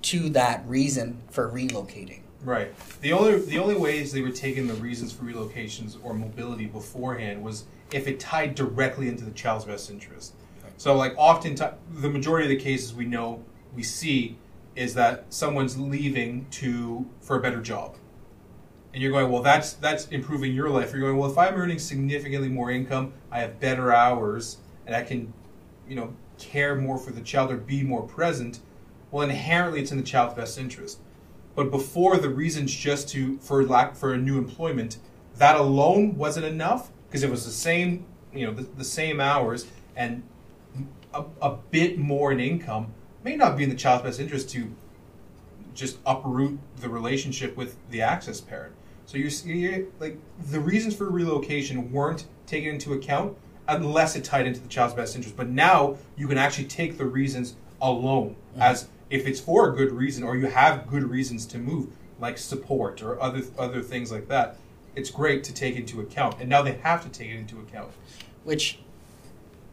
to 0.03 0.29
that 0.31 0.67
reason 0.67 1.23
for 1.31 1.51
relocating 1.51 2.21
Right. 2.43 2.73
The 3.03 3.13
only 3.13 3.39
the 3.39 3.59
only 3.59 3.75
ways 3.75 4.13
they 4.13 4.23
were 4.23 4.31
taking 4.31 4.67
the 4.67 4.75
reasons 4.75 5.13
for 5.13 5.25
relocations 5.25 5.99
or 6.03 6.15
mobility 6.15 6.67
beforehand 6.67 7.43
was 7.43 7.65
if 7.93 8.07
it 8.07 8.19
tied 8.19 8.55
directly 8.55 9.09
into 9.09 9.25
the 9.25 9.31
child's 9.33 9.67
best 9.67 9.91
interest. 9.91 10.35
So 10.79 10.97
like 10.97 11.15
often 11.19 11.57
the 11.93 12.09
majority 12.09 12.47
of 12.47 12.59
the 12.59 12.65
cases 12.65 12.95
we 12.95 13.05
know 13.05 13.45
we 13.75 13.83
see 13.83 14.39
is 14.75 14.95
that 14.95 15.27
someone's 15.29 15.79
leaving 15.79 16.47
to 16.53 17.07
for 17.21 17.37
a 17.37 17.41
better 17.41 17.61
job. 17.61 17.97
And 18.93 19.03
you're 19.03 19.13
going, 19.13 19.31
well 19.31 19.43
that's 19.43 19.75
that's 19.75 20.09
improving 20.09 20.53
your 20.53 20.69
life. 20.69 20.93
You're 20.93 21.01
going, 21.01 21.17
well 21.17 21.31
if 21.31 21.39
I'm 21.39 21.55
earning 21.55 21.79
significantly 21.79 22.49
more 22.49 22.71
income, 22.71 23.13
I 23.31 23.41
have 23.41 23.61
better 23.61 23.93
hours 23.93 24.59
and 24.87 24.95
I 24.97 25.03
can, 25.03 25.33
you 25.89 25.97
know, 25.97 26.15
care 26.39 26.75
more 26.75 26.99
for 26.99 27.13
the 27.13 27.21
child 27.21 27.53
or 27.53 27.57
be 27.57 27.83
more 27.83 28.03
present, 28.03 28.61
well 29.11 29.23
inherently 29.23 29.81
it's 29.81 29.93
in 29.93 29.99
the 29.99 30.05
child's 30.05 30.35
best 30.35 30.59
interest. 30.59 30.99
But 31.55 31.71
before 31.71 32.17
the 32.17 32.31
reasons 32.31 32.75
just 32.75 33.09
to 33.11 33.39
for 33.39 33.65
lack 33.65 33.95
for 33.95 34.15
a 34.15 34.19
new 34.19 34.39
employment, 34.39 34.99
that 35.37 35.57
alone 35.57 36.17
wasn't 36.17 36.47
enough 36.47 36.91
because 37.09 37.23
it 37.23 37.31
was 37.31 37.45
the 37.45 37.53
same, 37.53 38.07
you 38.33 38.47
know, 38.47 38.53
the, 38.53 38.63
the 38.63 38.85
same 38.85 39.21
hours 39.21 39.67
and 39.97 40.23
a, 41.13 41.25
a 41.43 41.57
bit 41.71 41.99
more 41.99 42.33
in 42.33 42.41
income 42.41 42.95
may 43.25 43.37
not 43.37 43.57
be 43.57 43.65
in 43.65 43.71
the 43.71 43.77
child's 43.77 44.05
best 44.05 44.21
interest 44.21 44.51
to 44.51 44.75
just 45.75 45.99
uproot 46.07 46.59
the 46.77 46.89
relationship 46.89 47.57
with 47.57 47.77
the 47.91 48.01
access 48.03 48.41
parent. 48.41 48.75
So 49.11 49.19
you're, 49.19 49.31
you're 49.45 49.87
like 49.99 50.19
the 50.53 50.61
reasons 50.61 50.95
for 50.95 51.11
relocation 51.11 51.91
weren't 51.91 52.27
taken 52.47 52.75
into 52.75 52.93
account 52.93 53.37
unless 53.67 54.15
it 54.15 54.23
tied 54.23 54.47
into 54.47 54.61
the 54.61 54.69
child's 54.69 54.95
best 54.95 55.17
interest. 55.17 55.37
But 55.37 55.49
now 55.49 55.97
you 56.17 56.29
can 56.29 56.39
actually 56.39 56.67
take 56.67 56.97
the 56.97 57.07
reasons 57.07 57.57
alone 57.83 58.37
mm-hmm. 58.53 58.63
as 58.63 58.87
if 59.11 59.27
it's 59.27 59.41
for 59.41 59.69
a 59.69 59.75
good 59.75 59.91
reason 59.91 60.23
or 60.23 60.37
you 60.37 60.47
have 60.47 60.87
good 60.87 61.03
reasons 61.03 61.45
to 61.47 61.59
move, 61.59 61.89
like 62.21 62.39
support 62.39 63.03
or 63.03 63.21
other 63.21 63.43
other 63.59 63.83
things 63.83 64.13
like 64.13 64.29
that. 64.29 64.59
It's 64.95 65.11
great 65.11 65.43
to 65.45 65.53
take 65.53 65.75
into 65.75 66.01
account, 66.01 66.37
and 66.39 66.49
now 66.49 66.63
they 66.63 66.75
have 66.75 67.03
to 67.03 67.09
take 67.09 67.31
it 67.31 67.37
into 67.37 67.59
account. 67.59 67.91
which 68.45 68.79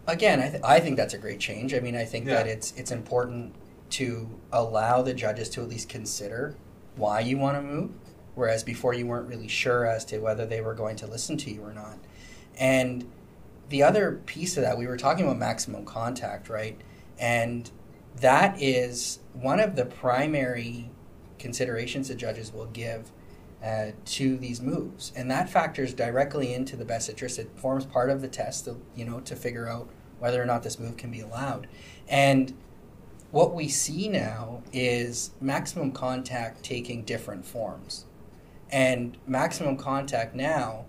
again 0.07 0.39
I, 0.39 0.49
th- 0.49 0.63
I 0.63 0.79
think 0.79 0.97
that's 0.97 1.13
a 1.13 1.17
great 1.17 1.39
change 1.39 1.73
i 1.73 1.79
mean 1.79 1.95
i 1.95 2.05
think 2.05 2.25
that 2.25 2.47
it's 2.47 2.73
it's 2.77 2.91
important 2.91 3.53
to 3.91 4.29
allow 4.53 5.01
the 5.01 5.13
judges 5.13 5.49
to 5.49 5.61
at 5.61 5.67
least 5.67 5.89
consider 5.89 6.55
why 6.95 7.19
you 7.19 7.37
want 7.37 7.57
to 7.57 7.61
move 7.61 7.91
whereas 8.37 8.63
before 8.63 8.93
you 8.93 9.05
weren't 9.05 9.27
really 9.27 9.47
sure 9.47 9.85
as 9.85 10.05
to 10.05 10.19
whether 10.19 10.45
they 10.45 10.61
were 10.61 10.73
going 10.73 10.95
to 10.95 11.07
listen 11.07 11.37
to 11.37 11.51
you 11.51 11.61
or 11.61 11.73
not 11.73 11.97
and 12.57 13.09
the 13.69 13.83
other 13.83 14.21
piece 14.25 14.55
of 14.55 14.63
that 14.63 14.77
we 14.77 14.87
were 14.87 14.97
talking 14.97 15.25
about 15.25 15.37
maximum 15.37 15.83
contact 15.83 16.49
right 16.49 16.79
and 17.19 17.71
that 18.19 18.61
is 18.61 19.19
one 19.33 19.59
of 19.59 19.75
the 19.75 19.85
primary 19.85 20.89
considerations 21.37 22.07
that 22.07 22.15
judges 22.15 22.51
will 22.51 22.65
give 22.67 23.11
uh, 23.63 23.87
to 24.05 24.37
these 24.37 24.61
moves, 24.61 25.11
and 25.15 25.29
that 25.31 25.49
factors 25.49 25.93
directly 25.93 26.53
into 26.53 26.75
the 26.75 26.85
best 26.85 27.09
interest. 27.09 27.39
It 27.39 27.49
forms 27.55 27.85
part 27.85 28.09
of 28.09 28.21
the 28.21 28.27
test, 28.27 28.65
to, 28.65 28.77
you 28.95 29.05
know, 29.05 29.19
to 29.21 29.35
figure 29.35 29.67
out 29.67 29.89
whether 30.19 30.41
or 30.41 30.45
not 30.45 30.63
this 30.63 30.79
move 30.79 30.97
can 30.97 31.11
be 31.11 31.21
allowed. 31.21 31.67
And 32.07 32.55
what 33.31 33.53
we 33.53 33.67
see 33.67 34.09
now 34.09 34.63
is 34.71 35.31
maximum 35.41 35.91
contact 35.91 36.63
taking 36.63 37.03
different 37.03 37.45
forms, 37.45 38.05
and 38.71 39.17
maximum 39.25 39.77
contact 39.77 40.35
now 40.35 40.85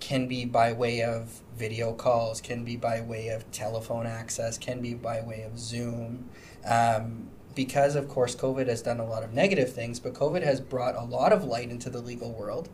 can 0.00 0.26
be 0.26 0.44
by 0.44 0.72
way 0.72 1.02
of 1.02 1.40
video 1.56 1.92
calls, 1.92 2.40
can 2.40 2.64
be 2.64 2.76
by 2.76 3.00
way 3.00 3.28
of 3.28 3.48
telephone 3.52 4.06
access, 4.06 4.58
can 4.58 4.80
be 4.80 4.94
by 4.94 5.20
way 5.20 5.42
of 5.42 5.58
Zoom. 5.58 6.28
Um, 6.64 7.28
because, 7.54 7.94
of 7.94 8.08
course, 8.08 8.34
COVID 8.34 8.66
has 8.66 8.82
done 8.82 8.98
a 8.98 9.04
lot 9.04 9.22
of 9.22 9.32
negative 9.32 9.72
things, 9.72 10.00
but 10.00 10.14
COVID 10.14 10.42
has 10.42 10.60
brought 10.60 10.96
a 10.96 11.04
lot 11.04 11.32
of 11.32 11.44
light 11.44 11.70
into 11.70 11.90
the 11.90 12.00
legal 12.00 12.32
world, 12.32 12.68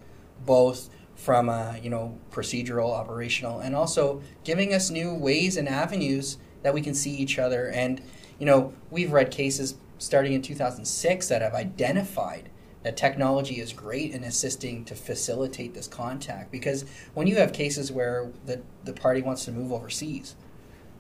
both 0.47 0.89
from 1.15 1.49
uh, 1.49 1.75
you 1.83 1.91
know 1.91 2.17
procedural, 2.31 2.93
operational, 2.93 3.59
and 3.59 3.75
also 3.75 4.23
giving 4.45 4.73
us 4.73 4.89
new 4.89 5.13
ways 5.13 5.57
and 5.57 5.69
avenues 5.69 6.39
that 6.63 6.73
we 6.73 6.81
can 6.81 6.95
see 6.95 7.15
each 7.15 7.39
other. 7.39 7.69
And 7.69 8.01
you 8.39 8.47
know, 8.47 8.73
we've 8.91 9.13
read 9.13 9.31
cases 9.31 9.75
starting 9.99 10.33
in 10.33 10.43
2006 10.43 11.29
that 11.29 11.43
have 11.43 11.55
identified 11.55 12.49
that 12.83 12.97
technology 12.97 13.61
is 13.61 13.73
great 13.73 14.13
in 14.13 14.23
assisting 14.25 14.85
to 14.85 14.95
facilitate 14.95 15.75
this 15.75 15.89
contact. 15.89 16.53
Because 16.53 16.85
when 17.15 17.27
you 17.27 17.37
have 17.37 17.53
cases 17.53 17.91
where 17.91 18.31
the 18.47 18.63
the 18.85 18.93
party 18.93 19.23
wants 19.23 19.45
to 19.47 19.53
move 19.53 19.73
overseas, 19.73 20.37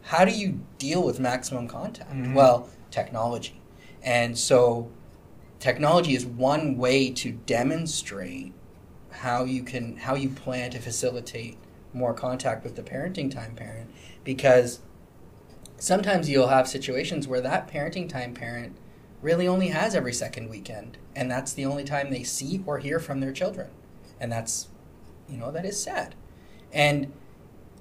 how 0.03 0.25
do 0.25 0.33
you 0.33 0.61
deal 0.79 1.03
with 1.03 1.21
maximum 1.21 1.69
contact? 1.69 2.13
Mhm. 2.13 2.35
Well, 2.35 2.69
technology. 2.91 3.61
And 4.03 4.39
so 4.39 4.91
technology 5.61 6.15
is 6.15 6.25
one 6.25 6.77
way 6.77 7.11
to 7.11 7.33
demonstrate 7.33 8.53
how 9.11 9.45
you 9.45 9.63
can 9.63 9.97
how 9.97 10.15
you 10.15 10.29
plan 10.29 10.71
to 10.71 10.79
facilitate 10.79 11.57
more 11.93 12.15
contact 12.15 12.63
with 12.65 12.77
the 12.77 12.83
parenting 12.83 13.31
time 13.31 13.55
parent 13.55 13.91
because 14.23 14.81
sometimes 15.79 16.29
you'll 16.29 16.49
have 16.49 16.69
situations 16.69 17.27
where 17.27 17.41
that 17.41 17.69
parenting 17.69 18.09
time 18.09 18.35
parent 18.35 18.77
really 19.21 19.49
only 19.49 19.69
has 19.69 19.95
every 19.95 20.13
second 20.13 20.49
weekend 20.49 20.97
and 21.15 21.31
that's 21.31 21.53
the 21.53 21.65
only 21.65 21.85
time 21.85 22.11
they 22.11 22.23
see 22.23 22.63
or 22.67 22.79
hear 22.79 22.99
from 23.01 23.21
their 23.21 23.33
children 23.33 23.69
and 24.21 24.31
that's 24.31 24.69
you 25.29 25.37
know 25.37 25.51
that 25.51 25.65
is 25.65 25.83
sad 25.83 26.15
and 26.73 27.13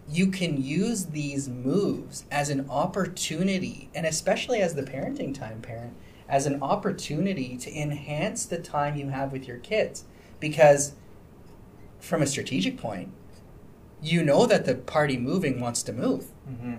you 0.09 0.27
can 0.27 0.61
use 0.61 1.07
these 1.07 1.49
moves 1.49 2.25
as 2.31 2.49
an 2.49 2.67
opportunity 2.69 3.89
and 3.93 4.05
especially 4.05 4.61
as 4.61 4.75
the 4.75 4.83
parenting 4.83 5.33
time 5.33 5.61
parent 5.61 5.93
as 6.29 6.45
an 6.45 6.61
opportunity 6.61 7.57
to 7.57 7.73
enhance 7.73 8.45
the 8.45 8.57
time 8.57 8.95
you 8.95 9.09
have 9.09 9.31
with 9.31 9.47
your 9.47 9.57
kids. 9.57 10.03
Because 10.39 10.93
from 11.99 12.21
a 12.21 12.27
strategic 12.27 12.77
point, 12.77 13.11
you 14.01 14.23
know 14.23 14.45
that 14.45 14.65
the 14.65 14.75
party 14.75 15.17
moving 15.17 15.59
wants 15.59 15.81
to 15.83 15.93
move. 15.93 16.25
Mm-hmm. 16.49 16.75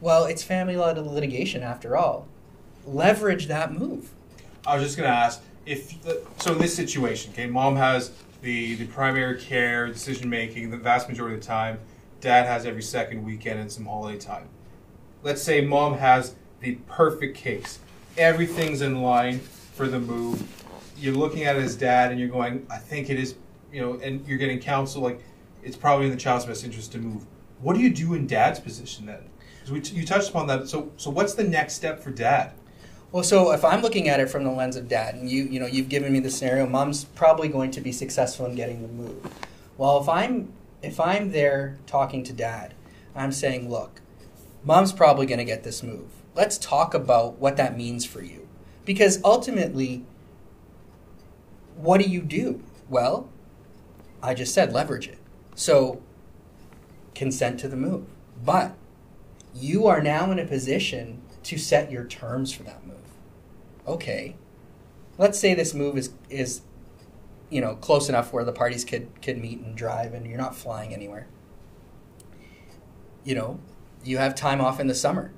Well, 0.00 0.24
it's 0.24 0.42
family 0.42 0.76
law 0.76 0.92
litigation 0.92 1.62
after 1.62 1.96
all. 1.96 2.26
Leverage 2.86 3.46
that 3.46 3.72
move. 3.72 4.10
I 4.66 4.74
was 4.74 4.84
just 4.84 4.96
going 4.96 5.08
to 5.08 5.14
ask 5.14 5.42
if 5.66 5.94
so 6.38 6.52
in 6.52 6.58
this 6.58 6.74
situation, 6.74 7.32
okay, 7.32 7.46
mom 7.46 7.76
has 7.76 8.12
the 8.42 8.74
the 8.74 8.86
primary 8.86 9.38
care, 9.40 9.86
decision 9.86 10.28
making, 10.28 10.70
the 10.70 10.76
vast 10.76 11.08
majority 11.08 11.36
of 11.36 11.42
the 11.42 11.46
time. 11.46 11.78
Dad 12.20 12.46
has 12.46 12.66
every 12.66 12.82
second 12.82 13.24
weekend 13.24 13.60
and 13.60 13.70
some 13.70 13.86
holiday 13.86 14.18
time. 14.18 14.48
Let's 15.22 15.42
say 15.42 15.60
mom 15.60 15.94
has 15.94 16.34
the 16.60 16.74
perfect 16.86 17.36
case. 17.36 17.78
Everything's 18.18 18.82
in 18.82 19.02
line 19.02 19.38
for 19.38 19.86
the 19.86 20.00
move. 20.00 20.42
You're 20.98 21.14
looking 21.14 21.44
at 21.44 21.56
it 21.56 21.62
as 21.62 21.76
dad, 21.76 22.10
and 22.10 22.20
you're 22.20 22.28
going, 22.28 22.66
I 22.70 22.76
think 22.76 23.08
it 23.08 23.18
is, 23.18 23.36
you 23.72 23.80
know, 23.80 23.94
and 24.02 24.26
you're 24.26 24.38
getting 24.38 24.58
counsel 24.58 25.02
like 25.02 25.22
it's 25.62 25.76
probably 25.76 26.06
in 26.06 26.12
the 26.12 26.18
child's 26.18 26.46
best 26.46 26.64
interest 26.64 26.92
to 26.92 26.98
move. 26.98 27.24
What 27.60 27.74
do 27.74 27.80
you 27.80 27.90
do 27.90 28.14
in 28.14 28.26
dad's 28.26 28.60
position 28.60 29.06
then? 29.06 29.22
T- 29.82 29.94
you 29.94 30.04
touched 30.04 30.30
upon 30.30 30.46
that. 30.48 30.68
So, 30.68 30.90
so 30.96 31.10
what's 31.10 31.34
the 31.34 31.44
next 31.44 31.74
step 31.74 32.02
for 32.02 32.10
dad? 32.10 32.52
Well, 33.12 33.24
so 33.24 33.50
if 33.50 33.64
I'm 33.64 33.82
looking 33.82 34.08
at 34.08 34.20
it 34.20 34.30
from 34.30 34.44
the 34.44 34.52
lens 34.52 34.76
of 34.76 34.88
dad, 34.88 35.16
and 35.16 35.28
you, 35.28 35.44
you 35.44 35.58
know, 35.58 35.66
you've 35.66 35.88
given 35.88 36.12
me 36.12 36.20
the 36.20 36.30
scenario, 36.30 36.66
mom's 36.66 37.04
probably 37.04 37.48
going 37.48 37.72
to 37.72 37.80
be 37.80 37.90
successful 37.90 38.46
in 38.46 38.54
getting 38.54 38.82
the 38.82 38.88
move. 38.88 39.26
Well, 39.76 40.00
if 40.00 40.08
I'm 40.08 40.52
if 40.82 41.00
I'm 41.00 41.32
there 41.32 41.76
talking 41.86 42.22
to 42.24 42.32
dad, 42.32 42.72
I'm 43.14 43.32
saying, 43.32 43.68
look, 43.68 44.00
mom's 44.64 44.92
probably 44.92 45.26
going 45.26 45.38
to 45.38 45.44
get 45.44 45.64
this 45.64 45.82
move. 45.82 46.06
Let's 46.34 46.56
talk 46.56 46.94
about 46.94 47.38
what 47.38 47.56
that 47.56 47.76
means 47.76 48.04
for 48.04 48.22
you, 48.22 48.48
because 48.84 49.20
ultimately, 49.24 50.04
what 51.76 52.00
do 52.00 52.08
you 52.08 52.22
do? 52.22 52.62
Well, 52.88 53.28
I 54.22 54.34
just 54.34 54.54
said 54.54 54.72
leverage 54.72 55.08
it. 55.08 55.18
So, 55.56 56.00
consent 57.16 57.58
to 57.60 57.68
the 57.68 57.76
move, 57.76 58.06
but 58.44 58.76
you 59.52 59.88
are 59.88 60.00
now 60.00 60.30
in 60.30 60.38
a 60.38 60.46
position 60.46 61.20
to 61.42 61.58
set 61.58 61.90
your 61.90 62.04
terms 62.04 62.52
for 62.52 62.62
move 62.62 62.79
okay, 63.90 64.36
let's 65.18 65.38
say 65.38 65.54
this 65.54 65.74
move 65.74 65.96
is 65.96 66.12
is 66.28 66.62
you 67.50 67.60
know 67.60 67.74
close 67.76 68.08
enough 68.08 68.32
where 68.32 68.44
the 68.44 68.52
parties 68.52 68.84
could 68.84 69.08
could 69.22 69.38
meet 69.38 69.60
and 69.60 69.76
drive, 69.76 70.14
and 70.14 70.26
you're 70.26 70.38
not 70.38 70.54
flying 70.54 70.94
anywhere. 70.94 71.26
You 73.24 73.34
know, 73.34 73.60
you 74.04 74.18
have 74.18 74.34
time 74.34 74.60
off 74.60 74.80
in 74.80 74.86
the 74.86 74.94
summer, 74.94 75.32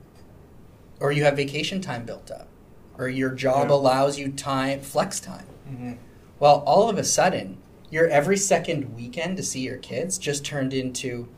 or 1.00 1.12
you 1.12 1.24
have 1.24 1.36
vacation 1.36 1.80
time 1.80 2.04
built 2.04 2.30
up, 2.30 2.48
or 2.96 3.08
your 3.08 3.30
job 3.30 3.68
yeah. 3.68 3.74
allows 3.74 4.18
you 4.18 4.30
time 4.30 4.80
flex 4.80 5.18
time. 5.18 5.46
Mm-hmm. 5.68 5.92
Well, 6.38 6.62
all 6.66 6.88
of 6.88 6.98
a 6.98 7.04
sudden, 7.04 7.58
your 7.90 8.08
every 8.08 8.36
second 8.36 8.94
weekend 8.94 9.36
to 9.36 9.42
see 9.42 9.60
your 9.60 9.78
kids 9.78 10.18
just 10.18 10.44
turned 10.44 10.72
into, 10.72 11.28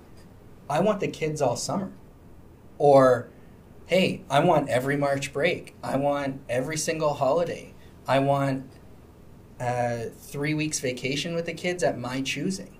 I 0.68 0.80
want 0.80 1.00
the 1.00 1.08
kids 1.08 1.40
all 1.40 1.56
summer, 1.56 1.92
or 2.78 3.28
hey, 3.86 4.22
I 4.30 4.40
want 4.40 4.68
every 4.68 4.96
March 4.96 5.32
break. 5.32 5.74
I 5.82 5.96
want 5.96 6.40
every 6.48 6.76
single 6.76 7.14
holiday. 7.14 7.74
I 8.06 8.18
want 8.18 8.70
uh, 9.60 10.04
three 10.16 10.54
weeks 10.54 10.80
vacation 10.80 11.34
with 11.34 11.46
the 11.46 11.54
kids 11.54 11.82
at 11.82 11.98
my 11.98 12.22
choosing. 12.22 12.78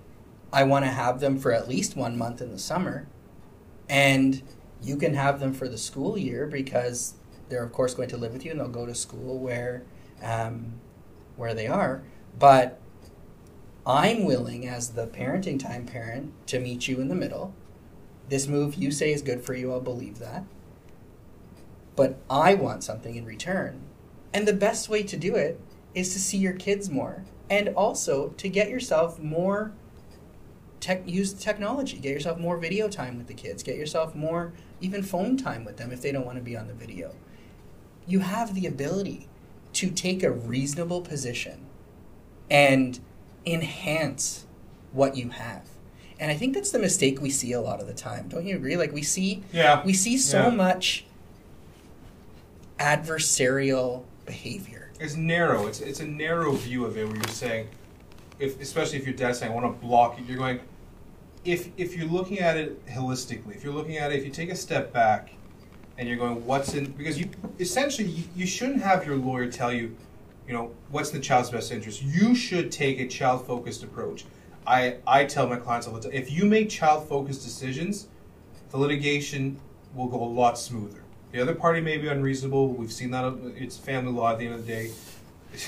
I 0.51 0.63
want 0.63 0.85
to 0.85 0.91
have 0.91 1.19
them 1.19 1.37
for 1.37 1.51
at 1.51 1.67
least 1.67 1.95
one 1.95 2.17
month 2.17 2.41
in 2.41 2.51
the 2.51 2.59
summer. 2.59 3.07
And 3.87 4.41
you 4.81 4.97
can 4.97 5.13
have 5.13 5.39
them 5.39 5.53
for 5.53 5.67
the 5.67 5.77
school 5.77 6.17
year 6.17 6.47
because 6.47 7.15
they're, 7.49 7.63
of 7.63 7.71
course, 7.71 7.93
going 7.93 8.09
to 8.09 8.17
live 8.17 8.33
with 8.33 8.43
you 8.43 8.51
and 8.51 8.59
they'll 8.59 8.67
go 8.67 8.85
to 8.85 8.95
school 8.95 9.37
where, 9.37 9.83
um, 10.23 10.73
where 11.35 11.53
they 11.53 11.67
are. 11.67 12.03
But 12.37 12.81
I'm 13.85 14.23
willing, 14.23 14.67
as 14.67 14.89
the 14.89 15.05
parenting 15.05 15.59
time 15.59 15.85
parent, 15.85 16.33
to 16.47 16.59
meet 16.59 16.87
you 16.87 16.99
in 16.99 17.09
the 17.09 17.15
middle. 17.15 17.53
This 18.27 18.47
move 18.47 18.73
you 18.73 18.89
say 18.89 19.13
is 19.13 19.21
good 19.21 19.43
for 19.43 19.53
you, 19.53 19.71
I'll 19.71 19.81
believe 19.81 20.17
that 20.17 20.45
but 21.95 22.17
I 22.29 22.53
want 22.53 22.83
something 22.83 23.15
in 23.15 23.25
return. 23.25 23.81
And 24.33 24.47
the 24.47 24.53
best 24.53 24.89
way 24.89 25.03
to 25.03 25.17
do 25.17 25.35
it 25.35 25.59
is 25.93 26.11
to 26.13 26.19
see 26.19 26.37
your 26.37 26.53
kids 26.53 26.89
more 26.89 27.23
and 27.49 27.69
also 27.69 28.29
to 28.37 28.49
get 28.49 28.69
yourself 28.69 29.19
more 29.19 29.71
tech 30.79 31.01
use 31.05 31.33
technology 31.33 31.97
get 31.97 32.11
yourself 32.11 32.37
more 32.37 32.57
video 32.57 32.87
time 32.87 33.17
with 33.17 33.27
the 33.27 33.33
kids 33.33 33.63
get 33.63 33.77
yourself 33.77 34.13
more 34.13 34.53
even 34.81 35.01
phone 35.01 35.37
time 35.37 35.63
with 35.63 35.77
them 35.77 35.91
if 35.91 36.01
they 36.01 36.11
don't 36.11 36.25
want 36.25 36.37
to 36.37 36.43
be 36.43 36.55
on 36.55 36.67
the 36.67 36.73
video 36.73 37.13
you 38.05 38.19
have 38.19 38.53
the 38.53 38.67
ability 38.67 39.27
to 39.73 39.89
take 39.89 40.21
a 40.21 40.31
reasonable 40.31 41.01
position 41.01 41.65
and 42.49 42.99
enhance 43.45 44.45
what 44.91 45.15
you 45.15 45.29
have 45.29 45.69
and 46.19 46.29
i 46.29 46.35
think 46.35 46.53
that's 46.53 46.71
the 46.71 46.79
mistake 46.79 47.21
we 47.21 47.29
see 47.29 47.51
a 47.51 47.61
lot 47.61 47.79
of 47.79 47.87
the 47.87 47.93
time 47.93 48.27
don't 48.27 48.45
you 48.45 48.55
agree 48.55 48.75
like 48.75 48.91
we 48.91 49.01
see 49.01 49.43
yeah 49.51 49.83
we 49.85 49.93
see 49.93 50.17
so 50.17 50.43
yeah. 50.43 50.49
much 50.49 51.05
adversarial 52.79 54.03
behavior. 54.25 54.91
It's 54.99 55.15
narrow. 55.15 55.67
It's 55.67 55.81
it's 55.81 55.99
a 55.99 56.07
narrow 56.07 56.53
view 56.53 56.85
of 56.85 56.97
it 56.97 57.05
where 57.07 57.15
you're 57.15 57.27
saying, 57.27 57.67
if 58.39 58.59
especially 58.61 58.97
if 58.97 59.05
your 59.05 59.15
dad's 59.15 59.39
saying 59.39 59.51
I 59.51 59.55
want 59.55 59.65
to 59.65 59.85
block 59.85 60.19
it, 60.19 60.25
you're 60.25 60.37
going. 60.37 60.59
If 61.43 61.69
if 61.77 61.95
you're 61.95 62.07
looking 62.07 62.39
at 62.39 62.57
it 62.57 62.85
holistically, 62.87 63.55
if 63.55 63.63
you're 63.63 63.73
looking 63.73 63.97
at 63.97 64.11
it, 64.11 64.17
if 64.17 64.25
you 64.25 64.31
take 64.31 64.49
a 64.49 64.55
step 64.55 64.91
back, 64.93 65.31
and 65.97 66.07
you're 66.07 66.17
going, 66.17 66.45
what's 66.45 66.73
in 66.73 66.91
because 66.91 67.19
you 67.19 67.29
essentially 67.59 68.07
you, 68.07 68.23
you 68.35 68.47
shouldn't 68.47 68.81
have 68.81 69.05
your 69.05 69.15
lawyer 69.15 69.49
tell 69.51 69.71
you, 69.71 69.95
you 70.47 70.53
know, 70.53 70.71
what's 70.89 71.11
in 71.11 71.17
the 71.17 71.23
child's 71.23 71.51
best 71.51 71.71
interest. 71.71 72.01
You 72.01 72.35
should 72.35 72.71
take 72.71 72.99
a 72.99 73.07
child 73.07 73.45
focused 73.45 73.83
approach. 73.83 74.25
I 74.65 74.97
I 75.05 75.25
tell 75.25 75.47
my 75.47 75.57
clients 75.57 75.87
all 75.87 75.93
the 75.93 76.01
time, 76.01 76.13
if 76.13 76.31
you 76.31 76.45
make 76.45 76.69
child 76.69 77.07
focused 77.07 77.43
decisions, 77.43 78.07
the 78.71 78.77
litigation 78.77 79.59
will 79.93 80.07
go 80.07 80.21
a 80.23 80.25
lot 80.25 80.57
smoother 80.57 81.04
the 81.31 81.41
other 81.41 81.55
party 81.55 81.81
may 81.81 81.97
be 81.97 82.07
unreasonable. 82.07 82.69
We've 82.69 82.91
seen 82.91 83.11
that. 83.11 83.37
It's 83.57 83.77
family 83.77 84.11
law 84.11 84.31
at 84.31 84.39
the 84.39 84.45
end 84.45 84.55
of 84.55 84.65
the 84.65 84.71
day. 84.71 84.91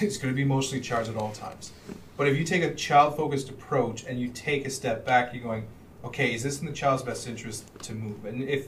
It's 0.01 0.17
going 0.17 0.33
to 0.33 0.35
be 0.35 0.43
mostly 0.43 0.81
charged 0.81 1.09
at 1.09 1.15
all 1.15 1.31
times. 1.31 1.71
But 2.17 2.27
if 2.27 2.37
you 2.37 2.43
take 2.43 2.61
a 2.61 2.73
child 2.73 3.15
focused 3.15 3.49
approach 3.49 4.03
and 4.03 4.19
you 4.19 4.27
take 4.27 4.65
a 4.65 4.69
step 4.69 5.05
back, 5.05 5.33
you're 5.33 5.43
going, 5.43 5.65
okay, 6.03 6.33
is 6.33 6.43
this 6.43 6.59
in 6.59 6.65
the 6.65 6.73
child's 6.73 7.03
best 7.03 7.25
interest 7.25 7.71
to 7.83 7.93
move? 7.93 8.25
And 8.25 8.43
if, 8.43 8.67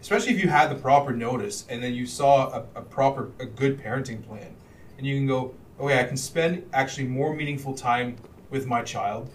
especially 0.00 0.32
if 0.32 0.42
you 0.42 0.48
had 0.48 0.70
the 0.70 0.74
proper 0.74 1.12
notice 1.12 1.64
and 1.68 1.82
then 1.82 1.94
you 1.94 2.04
saw 2.04 2.48
a, 2.48 2.64
a 2.74 2.82
proper, 2.82 3.30
a 3.38 3.46
good 3.46 3.80
parenting 3.80 4.26
plan, 4.26 4.56
and 4.98 5.06
you 5.06 5.14
can 5.14 5.26
go, 5.26 5.54
okay, 5.78 6.00
I 6.00 6.04
can 6.04 6.16
spend 6.16 6.68
actually 6.72 7.06
more 7.06 7.34
meaningful 7.34 7.74
time 7.74 8.16
with 8.50 8.66
my 8.66 8.82
child 8.82 9.30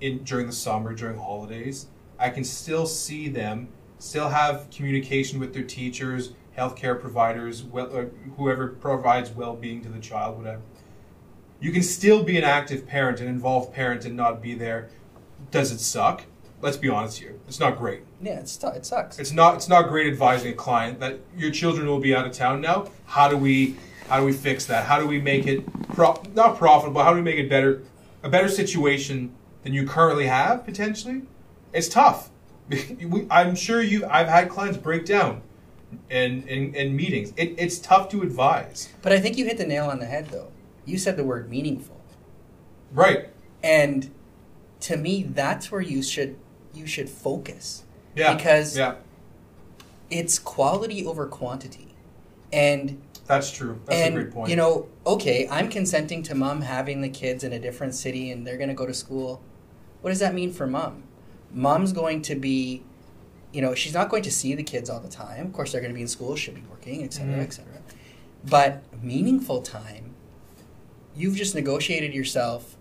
in 0.00 0.22
during 0.24 0.46
the 0.46 0.52
summer, 0.52 0.94
during 0.94 1.18
holidays. 1.18 1.86
I 2.18 2.30
can 2.30 2.44
still 2.44 2.86
see 2.86 3.28
them, 3.28 3.68
still 4.02 4.28
have 4.28 4.68
communication 4.70 5.38
with 5.38 5.54
their 5.54 5.62
teachers, 5.62 6.32
healthcare 6.58 7.00
providers, 7.00 7.62
well, 7.62 7.96
uh, 7.96 8.04
whoever 8.36 8.68
provides 8.68 9.30
well-being 9.30 9.80
to 9.82 9.88
the 9.88 10.00
child, 10.00 10.36
whatever. 10.36 10.60
You 11.60 11.70
can 11.70 11.84
still 11.84 12.24
be 12.24 12.36
an 12.36 12.42
active 12.42 12.86
parent, 12.86 13.20
an 13.20 13.28
involved 13.28 13.72
parent, 13.72 14.04
and 14.04 14.16
not 14.16 14.42
be 14.42 14.54
there. 14.54 14.90
Does 15.52 15.70
it 15.70 15.78
suck? 15.78 16.24
Let's 16.60 16.76
be 16.76 16.88
honest 16.88 17.18
here. 17.18 17.36
It's 17.46 17.60
not 17.60 17.78
great. 17.78 18.02
Yeah, 18.20 18.40
it's 18.40 18.56
t- 18.56 18.66
it 18.68 18.84
sucks. 18.84 19.18
It's 19.18 19.32
not. 19.32 19.56
It's 19.56 19.68
not 19.68 19.88
great 19.88 20.06
advising 20.06 20.52
a 20.52 20.54
client 20.54 21.00
that 21.00 21.18
your 21.36 21.50
children 21.50 21.86
will 21.86 21.98
be 21.98 22.14
out 22.14 22.26
of 22.26 22.32
town 22.32 22.60
now. 22.60 22.88
How 23.06 23.28
do 23.28 23.36
we? 23.36 23.76
How 24.08 24.20
do 24.20 24.26
we 24.26 24.32
fix 24.32 24.66
that? 24.66 24.86
How 24.86 25.00
do 25.00 25.06
we 25.06 25.20
make 25.20 25.46
it 25.46 25.64
pro- 25.94 26.22
not 26.34 26.58
profitable? 26.58 27.02
How 27.02 27.10
do 27.10 27.16
we 27.16 27.22
make 27.22 27.38
it 27.38 27.48
better? 27.48 27.82
A 28.22 28.28
better 28.28 28.48
situation 28.48 29.34
than 29.64 29.72
you 29.72 29.86
currently 29.86 30.26
have 30.26 30.64
potentially. 30.64 31.22
It's 31.72 31.88
tough. 31.88 32.30
I'm 33.30 33.54
sure 33.54 33.82
you. 33.82 34.06
I've 34.06 34.28
had 34.28 34.48
clients 34.48 34.78
break 34.78 35.04
down 35.04 35.42
and, 36.10 36.48
and, 36.48 36.74
and 36.74 36.96
meetings. 36.96 37.32
It, 37.36 37.54
it's 37.58 37.78
tough 37.78 38.08
to 38.10 38.22
advise. 38.22 38.88
But 39.02 39.12
I 39.12 39.20
think 39.20 39.36
you 39.36 39.44
hit 39.44 39.58
the 39.58 39.66
nail 39.66 39.86
on 39.86 39.98
the 39.98 40.06
head, 40.06 40.28
though. 40.28 40.50
You 40.84 40.98
said 40.98 41.16
the 41.16 41.24
word 41.24 41.50
meaningful. 41.50 42.00
Right. 42.92 43.28
And 43.62 44.10
to 44.80 44.96
me, 44.96 45.22
that's 45.22 45.70
where 45.70 45.80
you 45.80 46.02
should 46.02 46.36
you 46.74 46.86
should 46.86 47.08
focus. 47.08 47.84
Yeah. 48.14 48.34
Because 48.34 48.76
yeah. 48.76 48.96
it's 50.10 50.38
quality 50.38 51.04
over 51.04 51.26
quantity. 51.26 51.94
And 52.52 53.00
that's 53.26 53.50
true. 53.50 53.80
That's 53.86 54.00
and, 54.00 54.16
a 54.16 54.22
great 54.22 54.34
point. 54.34 54.50
You 54.50 54.56
know, 54.56 54.88
okay, 55.06 55.48
I'm 55.50 55.68
consenting 55.68 56.22
to 56.24 56.34
mom 56.34 56.62
having 56.62 57.00
the 57.00 57.08
kids 57.08 57.44
in 57.44 57.52
a 57.52 57.58
different 57.58 57.94
city 57.94 58.30
and 58.30 58.46
they're 58.46 58.56
going 58.56 58.68
to 58.68 58.74
go 58.74 58.86
to 58.86 58.94
school. 58.94 59.40
What 60.00 60.10
does 60.10 60.18
that 60.18 60.34
mean 60.34 60.52
for 60.52 60.66
mom? 60.66 61.04
Mom's 61.52 61.92
going 61.92 62.22
to 62.22 62.34
be 62.34 62.82
you 63.52 63.60
know, 63.60 63.74
she's 63.74 63.92
not 63.92 64.08
going 64.08 64.22
to 64.22 64.30
see 64.30 64.54
the 64.54 64.62
kids 64.62 64.88
all 64.88 64.98
the 64.98 65.10
time. 65.10 65.44
Of 65.44 65.52
course, 65.52 65.72
they're 65.72 65.82
going 65.82 65.92
to 65.92 65.94
be 65.94 66.00
in 66.00 66.08
school, 66.08 66.36
she'll 66.36 66.54
be 66.54 66.62
working, 66.70 67.04
et 67.04 67.12
cetera, 67.12 67.32
mm-hmm. 67.32 67.42
et 67.42 67.52
cetera. 67.52 67.82
But 68.48 68.82
meaningful 69.02 69.60
time, 69.60 70.14
you've 71.14 71.36
just 71.36 71.54
negotiated 71.54 72.14
yourself 72.14 72.78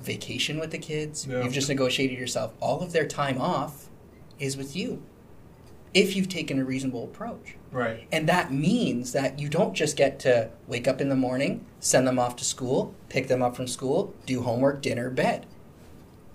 vacation 0.00 0.60
with 0.60 0.70
the 0.70 0.78
kids. 0.78 1.26
Yeah. 1.26 1.42
You've 1.42 1.52
just 1.52 1.68
negotiated 1.68 2.20
yourself 2.20 2.52
all 2.60 2.82
of 2.82 2.92
their 2.92 3.04
time 3.04 3.40
off 3.40 3.88
is 4.38 4.56
with 4.56 4.76
you. 4.76 5.02
if 5.96 6.14
you've 6.14 6.28
taken 6.28 6.58
a 6.58 6.64
reasonable 6.64 7.04
approach. 7.04 7.56
Right. 7.72 8.06
And 8.12 8.28
that 8.28 8.52
means 8.52 9.12
that 9.12 9.38
you 9.38 9.48
don't 9.48 9.72
just 9.72 9.96
get 9.96 10.18
to 10.20 10.50
wake 10.66 10.86
up 10.86 11.00
in 11.00 11.08
the 11.08 11.16
morning, 11.16 11.64
send 11.80 12.06
them 12.06 12.18
off 12.18 12.36
to 12.36 12.44
school, 12.44 12.94
pick 13.08 13.28
them 13.28 13.42
up 13.42 13.56
from 13.56 13.66
school, 13.66 14.14
do 14.26 14.42
homework, 14.42 14.82
dinner, 14.82 15.08
bed. 15.08 15.46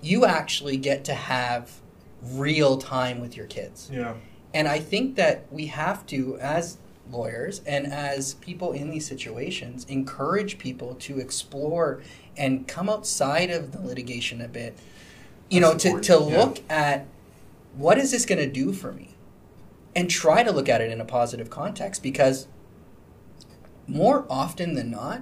You 0.01 0.25
actually 0.25 0.77
get 0.77 1.03
to 1.05 1.13
have 1.13 1.81
real 2.21 2.77
time 2.77 3.19
with 3.19 3.35
your 3.35 3.47
kids. 3.47 3.89
Yeah. 3.91 4.15
And 4.53 4.67
I 4.67 4.79
think 4.79 5.15
that 5.15 5.45
we 5.51 5.67
have 5.67 6.05
to, 6.07 6.37
as 6.39 6.77
lawyers 7.09 7.61
and 7.65 7.87
as 7.87 8.35
people 8.35 8.71
in 8.71 8.89
these 8.89 9.05
situations, 9.05 9.85
encourage 9.85 10.57
people 10.57 10.95
to 10.95 11.19
explore 11.19 12.01
and 12.37 12.67
come 12.67 12.89
outside 12.89 13.49
of 13.49 13.71
the 13.71 13.81
litigation 13.81 14.41
a 14.41 14.47
bit. 14.47 14.77
You 15.49 15.61
That's 15.61 15.85
know, 15.85 15.97
to, 15.97 16.01
to 16.01 16.13
yeah. 16.13 16.37
look 16.37 16.59
at 16.69 17.07
what 17.75 17.97
is 17.97 18.11
this 18.11 18.25
going 18.25 18.39
to 18.39 18.51
do 18.51 18.73
for 18.73 18.91
me? 18.91 19.15
And 19.95 20.09
try 20.09 20.43
to 20.43 20.51
look 20.51 20.69
at 20.69 20.79
it 20.79 20.89
in 20.91 21.01
a 21.01 21.05
positive 21.05 21.49
context 21.49 22.01
because 22.01 22.47
more 23.87 24.25
often 24.29 24.73
than 24.75 24.89
not, 24.89 25.21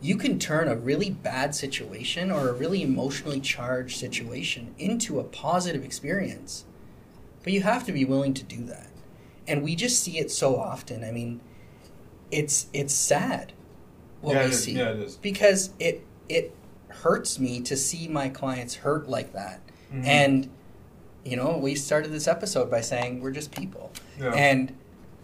you 0.00 0.16
can 0.16 0.38
turn 0.38 0.68
a 0.68 0.76
really 0.76 1.10
bad 1.10 1.54
situation 1.54 2.30
or 2.30 2.48
a 2.48 2.52
really 2.52 2.82
emotionally 2.82 3.40
charged 3.40 3.96
situation 3.98 4.74
into 4.78 5.18
a 5.18 5.24
positive 5.24 5.84
experience. 5.84 6.64
But 7.42 7.52
you 7.52 7.62
have 7.62 7.84
to 7.86 7.92
be 7.92 8.04
willing 8.04 8.34
to 8.34 8.44
do 8.44 8.64
that. 8.64 8.88
And 9.46 9.62
we 9.62 9.74
just 9.74 10.02
see 10.02 10.18
it 10.18 10.30
so 10.30 10.56
often. 10.56 11.02
I 11.04 11.10
mean, 11.10 11.40
it's 12.30 12.66
it's 12.72 12.92
sad 12.94 13.52
what 14.20 14.34
yeah, 14.34 14.46
we 14.46 14.52
see 14.52 14.72
Yeah, 14.72 14.90
it 14.90 14.98
is. 15.00 15.16
because 15.16 15.70
it 15.78 16.04
it 16.28 16.54
hurts 16.88 17.38
me 17.38 17.60
to 17.62 17.76
see 17.76 18.08
my 18.08 18.28
clients 18.28 18.76
hurt 18.76 19.08
like 19.08 19.32
that. 19.32 19.60
Mhm. 19.92 20.04
And 20.06 20.50
you 21.24 21.36
know, 21.36 21.58
we 21.58 21.74
started 21.74 22.12
this 22.12 22.28
episode 22.28 22.70
by 22.70 22.80
saying 22.80 23.20
we're 23.20 23.30
just 23.32 23.50
people. 23.50 23.90
Yeah. 24.20 24.32
And 24.32 24.74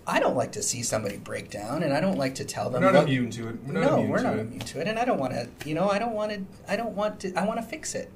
I 0.06 0.20
don't 0.20 0.36
like 0.36 0.52
to 0.52 0.62
see 0.62 0.82
somebody 0.82 1.16
break 1.16 1.50
down, 1.50 1.82
and 1.82 1.92
I 1.92 2.00
don't 2.00 2.18
like 2.18 2.34
to 2.36 2.44
tell 2.44 2.66
We're 2.66 2.80
them. 2.80 2.82
not 2.82 2.94
what- 2.94 3.02
immune 3.04 3.30
to 3.30 3.48
it. 3.48 3.56
We're 3.64 3.72
not 3.72 3.82
no, 3.84 3.94
immune 3.96 4.10
we're 4.10 4.22
not 4.22 4.34
it. 4.36 4.40
immune 4.40 4.60
to 4.60 4.80
it, 4.80 4.88
and 4.88 4.98
I 4.98 5.04
don't 5.04 5.18
want 5.18 5.32
to. 5.32 5.48
You 5.68 5.74
know, 5.74 5.88
I 5.88 5.98
don't 5.98 6.12
want 6.14 6.32
to. 6.32 6.44
I 6.70 6.76
don't 6.76 6.94
want 6.94 7.20
to. 7.20 7.32
I 7.34 7.46
want 7.46 7.58
to 7.60 7.66
fix 7.66 7.94
it, 7.94 8.10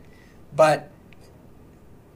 but 0.55 0.91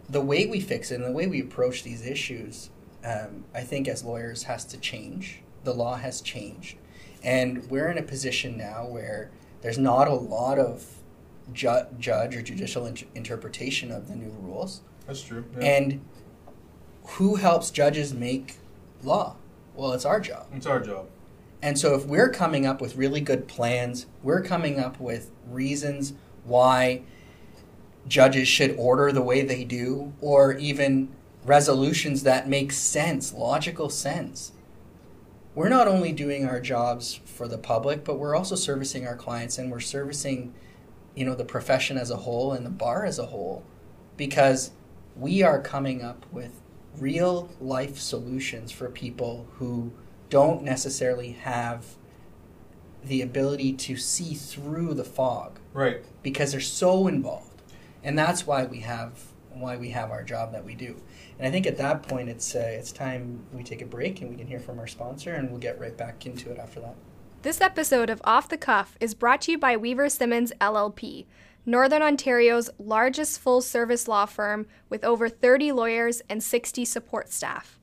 the 0.09 0.21
way 0.21 0.47
we 0.47 0.61
fix 0.61 0.91
it 0.91 0.97
and 0.97 1.05
the 1.05 1.13
way 1.13 1.27
we 1.27 1.41
approach 1.41 1.83
these 1.85 2.05
issues, 2.05 2.69
um, 3.05 3.45
I 3.55 3.63
think, 3.63 3.89
as 3.89 4.05
lawyers, 4.05 4.43
has 4.45 4.65
to 4.67 4.77
change. 4.77 5.41
The 5.65 5.73
law 5.73 5.97
has 5.97 6.21
changed, 6.21 6.77
and 7.23 7.69
we're 7.71 7.89
in 7.89 7.97
a 7.97 8.03
position 8.03 8.59
now 8.59 8.87
where 8.87 9.31
there's 9.63 9.79
not 9.79 10.07
a 10.09 10.15
lot 10.15 10.59
of 10.59 10.85
ju- 11.53 11.87
judge 11.99 12.37
or 12.37 12.43
judicial 12.43 12.85
int- 12.85 13.05
interpretation 13.15 13.91
of 13.91 14.09
the 14.09 14.17
new 14.17 14.31
rules. 14.41 14.83
That's 15.07 15.23
true. 15.23 15.45
Yeah. 15.59 15.65
And 15.65 16.01
who 17.05 17.37
helps 17.37 17.71
judges 17.71 18.13
make 18.13 18.57
law? 19.03 19.37
Well, 19.75 19.93
it's 19.93 20.05
our 20.05 20.21
job. 20.21 20.47
it's 20.53 20.67
our 20.67 20.81
job. 20.81 21.09
And 21.63 21.79
so 21.79 21.95
if 21.95 22.05
we're 22.05 22.29
coming 22.29 22.67
up 22.67 22.81
with 22.81 22.97
really 22.97 23.21
good 23.21 23.47
plans, 23.47 24.07
we're 24.23 24.43
coming 24.43 24.81
up 24.81 24.99
with 25.01 25.31
reasons 25.49 26.13
why 26.45 27.03
judges 28.09 28.49
should 28.49 28.75
order 28.77 29.13
the 29.13 29.23
way 29.23 29.43
they 29.43 29.65
do, 29.65 30.13
or 30.21 30.55
even 30.55 31.09
resolutions 31.45 32.25
that 32.25 32.49
make 32.49 32.73
sense, 32.73 33.33
logical 33.33 33.89
sense. 33.89 34.53
We're 35.55 35.69
not 35.69 35.87
only 35.87 36.13
doing 36.13 36.47
our 36.47 36.61
jobs 36.61 37.21
for 37.25 37.47
the 37.47 37.59
public, 37.59 38.05
but 38.05 38.19
we're 38.19 38.35
also 38.35 38.57
servicing 38.57 39.07
our 39.07 39.17
clients 39.17 39.59
and 39.59 39.71
we're 39.71 39.81
servicing, 39.81 40.55
you 41.15 41.25
know, 41.25 41.35
the 41.35 41.45
profession 41.45 41.99
as 41.99 42.11
a 42.11 42.17
whole 42.17 42.53
and 42.53 42.65
the 42.65 42.71
bar 42.71 43.05
as 43.05 43.19
a 43.19 43.27
whole 43.27 43.65
because 44.17 44.71
we 45.15 45.43
are 45.43 45.61
coming 45.61 46.03
up 46.03 46.25
with 46.33 46.62
real 46.99 47.51
life 47.61 47.99
solutions 47.99 48.71
for 48.73 48.89
people 48.89 49.47
who 49.55 49.93
don't 50.31 50.63
necessarily 50.63 51.33
have 51.33 51.97
the 53.05 53.21
ability 53.23 53.73
to 53.73 53.97
see 53.97 54.35
through 54.35 54.95
the 54.95 55.05
fog. 55.05 55.59
Right. 55.73 56.05
because 56.23 56.53
they're 56.53 56.61
so 56.61 57.07
involved. 57.09 57.63
And 58.05 58.19
that's 58.19 58.47
why 58.47 58.65
we 58.65 58.81
have 58.81 59.19
why 59.55 59.77
we 59.77 59.91
have 59.91 60.11
our 60.11 60.23
job 60.23 60.53
that 60.53 60.65
we 60.65 60.75
do. 60.75 60.97
And 61.39 61.47
i 61.47 61.51
think 61.51 61.67
at 61.67 61.77
that 61.77 62.03
point 62.03 62.29
it's 62.29 62.55
uh, 62.55 62.59
it's 62.61 62.91
time 62.93 63.45
we 63.53 63.63
take 63.63 63.83
a 63.83 63.87
break 63.87 64.21
and 64.21 64.31
we 64.31 64.37
can 64.37 64.47
hear 64.47 64.59
from 64.61 64.79
our 64.79 64.87
sponsor 64.87 65.35
and 65.35 65.51
we'll 65.51 65.61
get 65.61 65.79
right 65.79 65.97
back 65.97 66.25
into 66.27 66.51
it 66.51 66.59
after 66.59 66.81
that. 66.81 66.95
This 67.43 67.61
episode 67.61 68.09
of 68.09 68.21
Off 68.25 68.49
the 68.49 68.57
Cuff 68.57 68.97
is 69.01 69.15
brought 69.15 69.43
to 69.43 69.53
you 69.53 69.59
by 69.59 69.77
Weaver 69.77 70.09
Simmons 70.09 70.53
LLP, 70.61 71.27
Northern 71.65 72.03
Ontario's 72.03 72.69
largest 72.79 73.39
full 73.39 73.61
service 73.61 74.09
law 74.09 74.27
firm 74.27 74.67
with 74.89 75.05
over 75.05 75.29
30 75.29 75.71
lawyers 75.73 76.21
and 76.29 76.43
60 76.43 76.85
support 76.85 77.33
staff. 77.33 77.79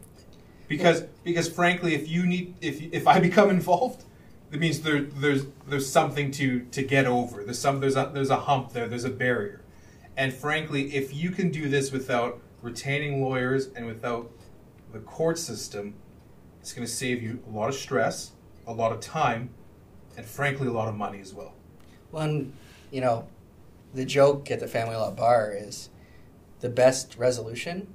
Because 0.69 1.03
because 1.25 1.49
frankly, 1.49 1.95
if 1.95 2.09
you 2.09 2.27
need 2.27 2.55
if 2.61 2.81
if 2.93 3.07
I 3.07 3.19
become 3.29 3.51
involved, 3.51 4.05
it 4.53 4.61
means 4.61 4.81
there 4.83 5.03
there's 5.03 5.47
there's 5.67 5.91
something 5.91 6.31
to 6.33 6.61
to 6.61 6.83
get 6.83 7.07
over. 7.07 7.43
There's 7.43 7.59
some 7.59 7.81
there's 7.81 7.97
a 7.97 8.11
there's 8.13 8.31
a 8.31 8.37
hump 8.37 8.73
there. 8.73 8.87
There's 8.87 9.05
a 9.05 9.11
barrier. 9.11 9.63
And 10.17 10.35
frankly, 10.35 10.95
if 10.95 11.15
you 11.15 11.31
can 11.31 11.51
do 11.51 11.69
this 11.69 11.93
without 11.93 12.41
retaining 12.61 13.23
lawyers 13.23 13.69
and 13.69 13.87
without 13.87 14.31
the 14.93 14.99
court 14.99 15.39
system, 15.39 15.95
it's 16.61 16.73
going 16.73 16.87
to 16.87 16.93
save 16.93 17.23
you 17.23 17.41
a 17.47 17.57
lot 17.57 17.69
of 17.69 17.77
stress, 17.77 18.33
a 18.67 18.73
lot 18.73 18.91
of 18.91 19.01
time, 19.01 19.51
and 20.17 20.27
frankly, 20.27 20.67
a 20.67 20.73
lot 20.73 20.89
of 20.89 20.97
money 20.97 21.21
as 21.21 21.33
well. 21.33 21.55
One, 22.11 22.53
you 22.91 23.01
know, 23.01 23.29
the 23.95 24.05
joke 24.05 24.51
at 24.51 24.61
the 24.61 24.67
family 24.67 24.97
law 24.97 25.13
bar 25.13 25.53
is 25.57 25.89
the 26.61 26.69
best 26.69 27.17
resolution. 27.17 27.95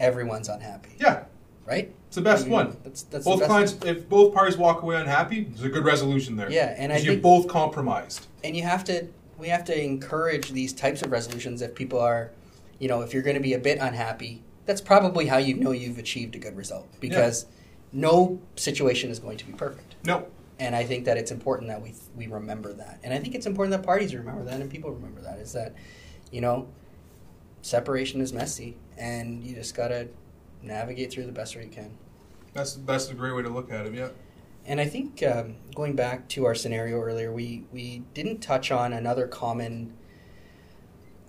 Everyone's 0.00 0.48
unhappy, 0.48 0.96
Yeah, 0.98 1.24
right? 1.66 1.92
it's 2.06 2.16
the 2.16 2.22
best 2.22 2.42
I 2.42 2.44
mean, 2.44 2.52
one. 2.52 2.76
That's, 2.84 3.02
that's 3.02 3.24
both 3.24 3.40
the 3.40 3.48
best 3.48 3.80
clients, 3.80 3.84
if 3.84 4.08
both 4.08 4.32
parties 4.32 4.56
walk 4.56 4.82
away 4.82 4.96
unhappy, 4.96 5.44
there's 5.44 5.62
a 5.64 5.68
good 5.68 5.84
resolution 5.84 6.36
there. 6.36 6.50
Yeah, 6.50 6.74
and 6.78 6.92
I 6.92 6.96
you're 6.98 7.14
think- 7.14 7.22
both 7.22 7.48
compromised. 7.48 8.26
and 8.44 8.56
you 8.56 8.62
have 8.62 8.84
to 8.84 9.08
we 9.38 9.48
have 9.48 9.64
to 9.66 9.84
encourage 9.84 10.50
these 10.52 10.72
types 10.72 11.02
of 11.02 11.10
resolutions 11.10 11.60
if 11.60 11.74
people 11.74 11.98
are 12.00 12.30
you 12.78 12.88
know 12.88 13.02
if 13.02 13.12
you're 13.12 13.22
going 13.22 13.36
to 13.36 13.42
be 13.42 13.52
a 13.54 13.58
bit 13.58 13.78
unhappy 13.78 14.42
that's 14.64 14.80
probably 14.80 15.26
how 15.26 15.36
you 15.36 15.54
know 15.54 15.72
you've 15.72 15.98
achieved 15.98 16.34
a 16.34 16.38
good 16.38 16.56
result 16.56 16.88
because 17.00 17.46
no 17.92 18.40
situation 18.56 19.10
is 19.10 19.18
going 19.18 19.36
to 19.36 19.44
be 19.44 19.52
perfect 19.52 19.94
No, 20.04 20.26
and 20.58 20.74
i 20.74 20.84
think 20.84 21.04
that 21.04 21.16
it's 21.18 21.30
important 21.30 21.68
that 21.68 21.82
we 21.82 21.92
we 22.16 22.26
remember 22.28 22.72
that 22.72 22.98
and 23.02 23.12
i 23.12 23.18
think 23.18 23.34
it's 23.34 23.46
important 23.46 23.76
that 23.76 23.84
parties 23.86 24.14
remember 24.14 24.42
that 24.44 24.60
and 24.60 24.70
people 24.70 24.90
remember 24.90 25.20
that 25.20 25.38
is 25.38 25.52
that 25.52 25.74
you 26.32 26.40
know 26.40 26.66
separation 27.62 28.20
is 28.20 28.32
messy 28.32 28.76
and 28.96 29.42
you 29.44 29.54
just 29.54 29.74
got 29.74 29.88
to 29.88 30.08
navigate 30.62 31.12
through 31.12 31.26
the 31.26 31.32
best 31.32 31.56
way 31.56 31.64
you 31.64 31.70
can 31.70 31.90
that's 32.56 32.74
that's 32.86 33.10
a 33.10 33.14
great 33.14 33.34
way 33.34 33.42
to 33.42 33.48
look 33.50 33.70
at 33.70 33.84
it. 33.86 33.92
Yeah. 33.94 34.08
and 34.66 34.80
I 34.80 34.86
think 34.86 35.22
um, 35.22 35.56
going 35.74 35.94
back 35.94 36.26
to 36.30 36.46
our 36.46 36.54
scenario 36.54 36.98
earlier, 36.98 37.30
we, 37.30 37.64
we 37.70 38.02
didn't 38.14 38.38
touch 38.40 38.72
on 38.72 38.94
another 38.94 39.26
common, 39.26 39.92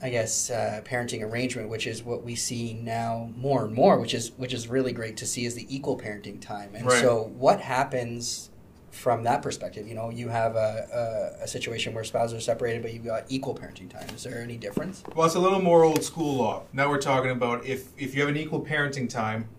I 0.02 0.10
guess, 0.10 0.50
uh, 0.50 0.82
parenting 0.86 1.22
arrangement, 1.24 1.68
which 1.70 1.86
is 1.86 2.02
what 2.02 2.24
we 2.24 2.36
see 2.36 2.74
now 2.74 3.30
more 3.36 3.66
and 3.66 3.74
more, 3.74 4.00
which 4.00 4.14
is 4.14 4.32
which 4.38 4.54
is 4.54 4.68
really 4.70 4.94
great 4.94 5.18
to 5.18 5.26
see, 5.26 5.46
is 5.46 5.54
the 5.56 5.68
equal 5.76 5.98
parenting 6.00 6.40
time. 6.40 6.74
And 6.74 6.86
Right. 6.88 7.02
so, 7.02 7.24
what 7.38 7.60
happens 7.60 8.50
from 8.98 9.24
that 9.24 9.42
perspective? 9.42 9.88
You 9.88 9.96
know, 9.96 10.10
you 10.10 10.28
have 10.30 10.56
a, 10.56 11.36
a, 11.40 11.44
a 11.44 11.48
situation 11.48 11.94
where 11.94 12.04
spouses 12.04 12.38
are 12.38 12.42
separated, 12.42 12.82
but 12.82 12.94
you've 12.94 13.06
got 13.06 13.26
equal 13.30 13.56
parenting 13.56 13.90
time. 13.90 14.10
Is 14.16 14.24
there 14.24 14.42
any 14.42 14.58
difference? 14.58 15.04
Well, 15.16 15.26
it's 15.26 15.36
a 15.36 15.40
little 15.40 15.62
more 15.62 15.84
old 15.84 16.04
school 16.04 16.38
law. 16.38 16.64
Now 16.74 16.90
we're 16.90 17.02
talking 17.02 17.32
about 17.32 17.66
if 17.66 17.90
if 17.98 18.16
you 18.16 18.22
have 18.22 18.30
an 18.30 18.38
equal 18.38 18.66
parenting 18.66 19.10
time 19.10 19.50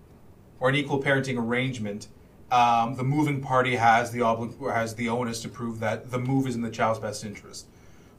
or 0.61 0.68
an 0.68 0.74
equal 0.74 1.03
parenting 1.03 1.39
arrangement, 1.39 2.09
um, 2.51 2.97
the 2.97 3.05
moving 3.05 3.41
party 3.41 3.76
has 3.76 4.11
the 4.11 4.20
obli- 4.20 4.74
has 4.74 4.95
the 4.97 5.09
onus 5.09 5.41
to 5.43 5.49
prove 5.49 5.78
that 5.80 6.11
the 6.11 6.18
move 6.18 6.47
is 6.47 6.57
in 6.57 6.62
the 6.62 6.70
child's 6.70 6.99
best 6.99 7.24
interest. 7.24 7.66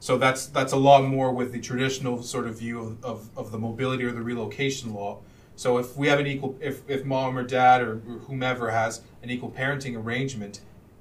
So 0.00 0.16
that's 0.16 0.46
that's 0.46 0.72
a 0.72 0.78
lot 0.78 1.04
more 1.04 1.32
with 1.32 1.52
the 1.52 1.60
traditional 1.60 2.22
sort 2.22 2.46
of 2.46 2.58
view 2.58 2.80
of, 2.80 3.04
of, 3.04 3.30
of 3.36 3.52
the 3.52 3.58
mobility 3.58 4.04
or 4.04 4.12
the 4.12 4.22
relocation 4.22 4.94
law. 4.94 5.18
So 5.56 5.76
if 5.76 5.94
we 5.94 6.08
have 6.08 6.18
an 6.18 6.26
equal, 6.26 6.56
if, 6.58 6.88
if 6.88 7.04
mom 7.04 7.36
or 7.36 7.42
dad 7.42 7.82
or 7.82 7.96
whomever 8.26 8.70
has 8.70 9.02
an 9.22 9.28
equal 9.28 9.50
parenting 9.50 9.94
arrangement, 9.94 10.60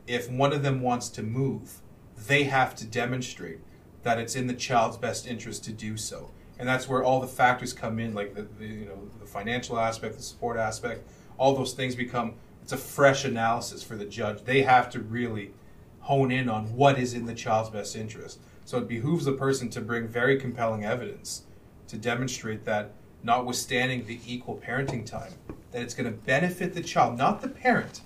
if 0.10 0.28
one 0.28 0.52
of 0.52 0.64
them 0.64 0.82
wants 0.82 1.08
to 1.08 1.22
move, 1.22 1.82
they 2.28 2.46
have 2.46 2.76
to 2.76 2.86
demonstrate 2.86 3.60
that 4.02 4.18
it's 4.18 4.36
in 4.36 4.48
the 4.48 4.54
child's 4.56 4.98
best 4.98 5.28
interest 5.28 5.64
to 5.66 5.72
do 5.72 5.96
so. 5.96 6.32
And 6.58 6.68
that's 6.68 6.90
where 6.90 7.04
all 7.04 7.22
the 7.22 7.28
factors 7.28 7.74
come 7.74 8.00
in, 8.00 8.16
like 8.16 8.34
the, 8.34 8.48
the 8.58 8.66
you 8.66 8.86
know 8.86 9.10
the 9.20 9.28
financial 9.28 9.80
aspect, 9.80 10.18
the 10.18 10.24
support 10.24 10.58
aspect, 10.58 11.08
all 11.38 11.56
those 11.56 11.74
things 11.74 11.96
become 11.96 12.34
it's 12.64 12.74
a 12.74 12.78
fresh 12.78 13.24
analysis 13.24 13.84
for 13.84 13.96
the 13.96 14.06
judge. 14.06 14.44
They 14.44 14.64
have 14.64 14.90
to 14.92 15.00
really 15.00 15.52
hone 16.00 16.32
in 16.32 16.50
on 16.50 16.76
what 16.76 16.98
is 16.98 17.14
in 17.14 17.26
the 17.26 17.36
child's 17.36 17.70
best 17.70 17.96
interest. 17.96 18.40
So 18.66 18.80
it 18.80 18.88
behooves 18.88 19.26
the 19.26 19.34
person 19.34 19.70
to 19.70 19.82
bring 19.82 20.08
very 20.08 20.40
compelling 20.40 20.86
evidence 20.86 21.44
to 21.88 21.98
demonstrate 21.98 22.66
that 22.66 22.92
notwithstanding 23.24 24.06
the 24.06 24.20
equal 24.26 24.58
parenting 24.58 25.06
time, 25.06 25.34
that 25.72 25.82
it's 25.82 25.94
going 25.94 26.12
to 26.12 26.18
benefit 26.18 26.74
the 26.74 26.82
child, 26.82 27.18
not 27.18 27.42
the 27.42 27.48
parent, 27.48 28.02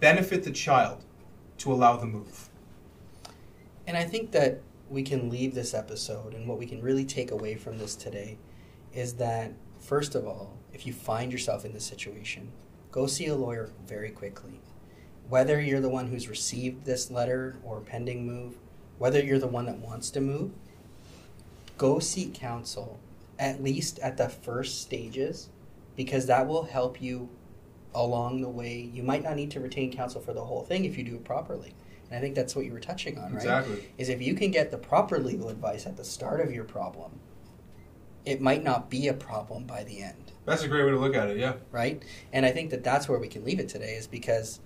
benefit 0.00 0.42
the 0.42 0.50
child 0.50 1.04
to 1.58 1.72
allow 1.72 1.96
the 1.96 2.06
move. 2.06 2.48
And 3.86 3.96
I 3.96 4.04
think 4.04 4.32
that 4.32 4.60
we 4.88 5.02
can 5.02 5.30
leave 5.30 5.54
this 5.54 5.74
episode 5.74 6.34
and 6.34 6.46
what 6.46 6.58
we 6.58 6.66
can 6.66 6.80
really 6.80 7.04
take 7.04 7.30
away 7.30 7.56
from 7.56 7.78
this 7.78 7.94
today 7.94 8.38
is 8.92 9.14
that, 9.14 9.52
first 9.78 10.14
of 10.14 10.26
all, 10.26 10.56
if 10.72 10.86
you 10.86 10.92
find 10.92 11.32
yourself 11.32 11.64
in 11.64 11.72
this 11.72 11.84
situation, 11.84 12.52
go 12.90 13.06
see 13.06 13.26
a 13.26 13.34
lawyer 13.34 13.70
very 13.86 14.10
quickly. 14.10 14.60
Whether 15.28 15.60
you're 15.60 15.80
the 15.80 15.88
one 15.88 16.06
who's 16.06 16.28
received 16.28 16.84
this 16.84 17.10
letter 17.10 17.56
or 17.64 17.80
pending 17.80 18.26
move, 18.26 18.56
whether 18.98 19.22
you're 19.22 19.38
the 19.38 19.46
one 19.46 19.66
that 19.66 19.78
wants 19.78 20.10
to 20.10 20.20
move, 20.20 20.52
go 21.76 21.98
seek 21.98 22.32
counsel 22.34 23.00
at 23.38 23.62
least 23.62 23.98
at 23.98 24.16
the 24.16 24.28
first 24.28 24.80
stages 24.80 25.50
because 25.94 26.26
that 26.26 26.46
will 26.46 26.64
help 26.64 27.02
you 27.02 27.28
along 27.96 28.42
the 28.42 28.48
way. 28.48 28.90
You 28.92 29.02
might 29.02 29.24
not 29.24 29.36
need 29.36 29.50
to 29.52 29.60
retain 29.60 29.92
counsel 29.92 30.20
for 30.20 30.32
the 30.32 30.44
whole 30.44 30.62
thing 30.62 30.84
if 30.84 30.96
you 30.96 31.04
do 31.04 31.16
it 31.16 31.24
properly. 31.24 31.74
And 32.08 32.18
I 32.18 32.20
think 32.20 32.34
that's 32.34 32.54
what 32.54 32.64
you 32.64 32.72
were 32.72 32.80
touching 32.80 33.18
on, 33.18 33.32
right? 33.32 33.34
Exactly. 33.34 33.88
Is 33.98 34.08
if 34.08 34.22
you 34.22 34.34
can 34.34 34.50
get 34.50 34.70
the 34.70 34.78
proper 34.78 35.18
legal 35.18 35.48
advice 35.48 35.86
at 35.86 35.96
the 35.96 36.04
start 36.04 36.40
of 36.40 36.52
your 36.52 36.64
problem, 36.64 37.18
it 38.24 38.40
might 38.40 38.62
not 38.62 38.90
be 38.90 39.08
a 39.08 39.14
problem 39.14 39.64
by 39.64 39.82
the 39.84 40.02
end. 40.02 40.32
That's 40.44 40.62
a 40.62 40.68
great 40.68 40.84
way 40.84 40.90
to 40.90 40.98
look 40.98 41.16
at 41.16 41.28
it, 41.30 41.38
yeah. 41.38 41.54
Right? 41.72 42.02
And 42.32 42.46
I 42.46 42.52
think 42.52 42.70
that 42.70 42.84
that's 42.84 43.08
where 43.08 43.18
we 43.18 43.28
can 43.28 43.44
leave 43.44 43.58
it 43.58 43.68
today 43.68 43.94
is 43.94 44.06
because 44.06 44.60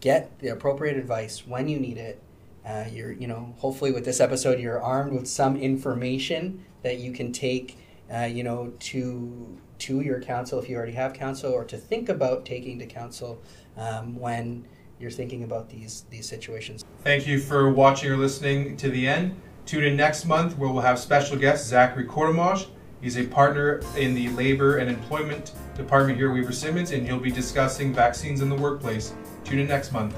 get 0.00 0.38
the 0.40 0.48
appropriate 0.48 0.96
advice 0.96 1.46
when 1.46 1.68
you 1.68 1.78
need 1.78 1.98
it. 1.98 2.22
Uh, 2.64 2.84
you're, 2.90 3.12
you 3.12 3.28
know, 3.28 3.54
hopefully 3.58 3.92
with 3.92 4.04
this 4.04 4.20
episode, 4.20 4.58
you're 4.58 4.82
armed 4.82 5.12
with 5.12 5.28
some 5.28 5.56
information 5.56 6.64
that 6.82 6.98
you 6.98 7.12
can 7.12 7.30
take, 7.30 7.78
uh, 8.12 8.24
you 8.24 8.42
know, 8.42 8.72
to 8.80 9.56
to 9.78 10.00
your 10.00 10.20
counsel 10.20 10.58
if 10.58 10.68
you 10.68 10.76
already 10.76 10.92
have 10.92 11.12
counsel, 11.12 11.52
or 11.52 11.64
to 11.64 11.76
think 11.76 12.08
about 12.08 12.44
taking 12.44 12.78
to 12.78 12.86
counsel 12.86 13.40
um, 13.76 14.18
when 14.18 14.64
you're 14.98 15.10
thinking 15.10 15.44
about 15.44 15.68
these 15.68 16.04
these 16.10 16.28
situations. 16.28 16.84
Thank 17.02 17.26
you 17.26 17.38
for 17.38 17.70
watching 17.70 18.10
or 18.10 18.16
listening 18.16 18.76
to 18.78 18.88
the 18.88 19.06
end. 19.06 19.40
Tune 19.66 19.84
in 19.84 19.96
next 19.96 20.24
month 20.24 20.56
where 20.56 20.70
we'll 20.70 20.82
have 20.82 20.98
special 20.98 21.36
guest 21.36 21.66
Zachary 21.66 22.06
Kortomaj. 22.06 22.66
He's 23.02 23.18
a 23.18 23.26
partner 23.26 23.82
in 23.96 24.14
the 24.14 24.28
Labor 24.30 24.78
and 24.78 24.88
Employment 24.88 25.52
Department 25.76 26.18
here 26.18 26.30
at 26.30 26.34
Weaver 26.34 26.52
Simmons, 26.52 26.92
and 26.92 27.06
he'll 27.06 27.18
be 27.18 27.30
discussing 27.30 27.92
vaccines 27.92 28.40
in 28.40 28.48
the 28.48 28.56
workplace. 28.56 29.12
Tune 29.44 29.58
in 29.58 29.68
next 29.68 29.92
month. 29.92 30.16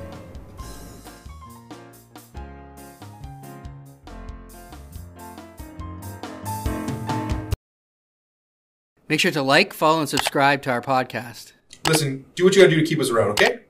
Make 9.09 9.21
sure 9.21 9.31
to 9.31 9.43
like, 9.43 9.73
follow, 9.73 10.01
and 10.01 10.09
subscribe 10.09 10.61
to 10.63 10.71
our 10.71 10.83
podcast. 10.83 11.53
Listen, 11.87 12.27
do 12.35 12.45
what 12.45 12.55
you 12.55 12.63
gotta 12.63 12.75
do 12.75 12.81
to 12.81 12.87
keep 12.87 13.01
us 13.01 13.09
around, 13.09 13.31
okay? 13.31 13.61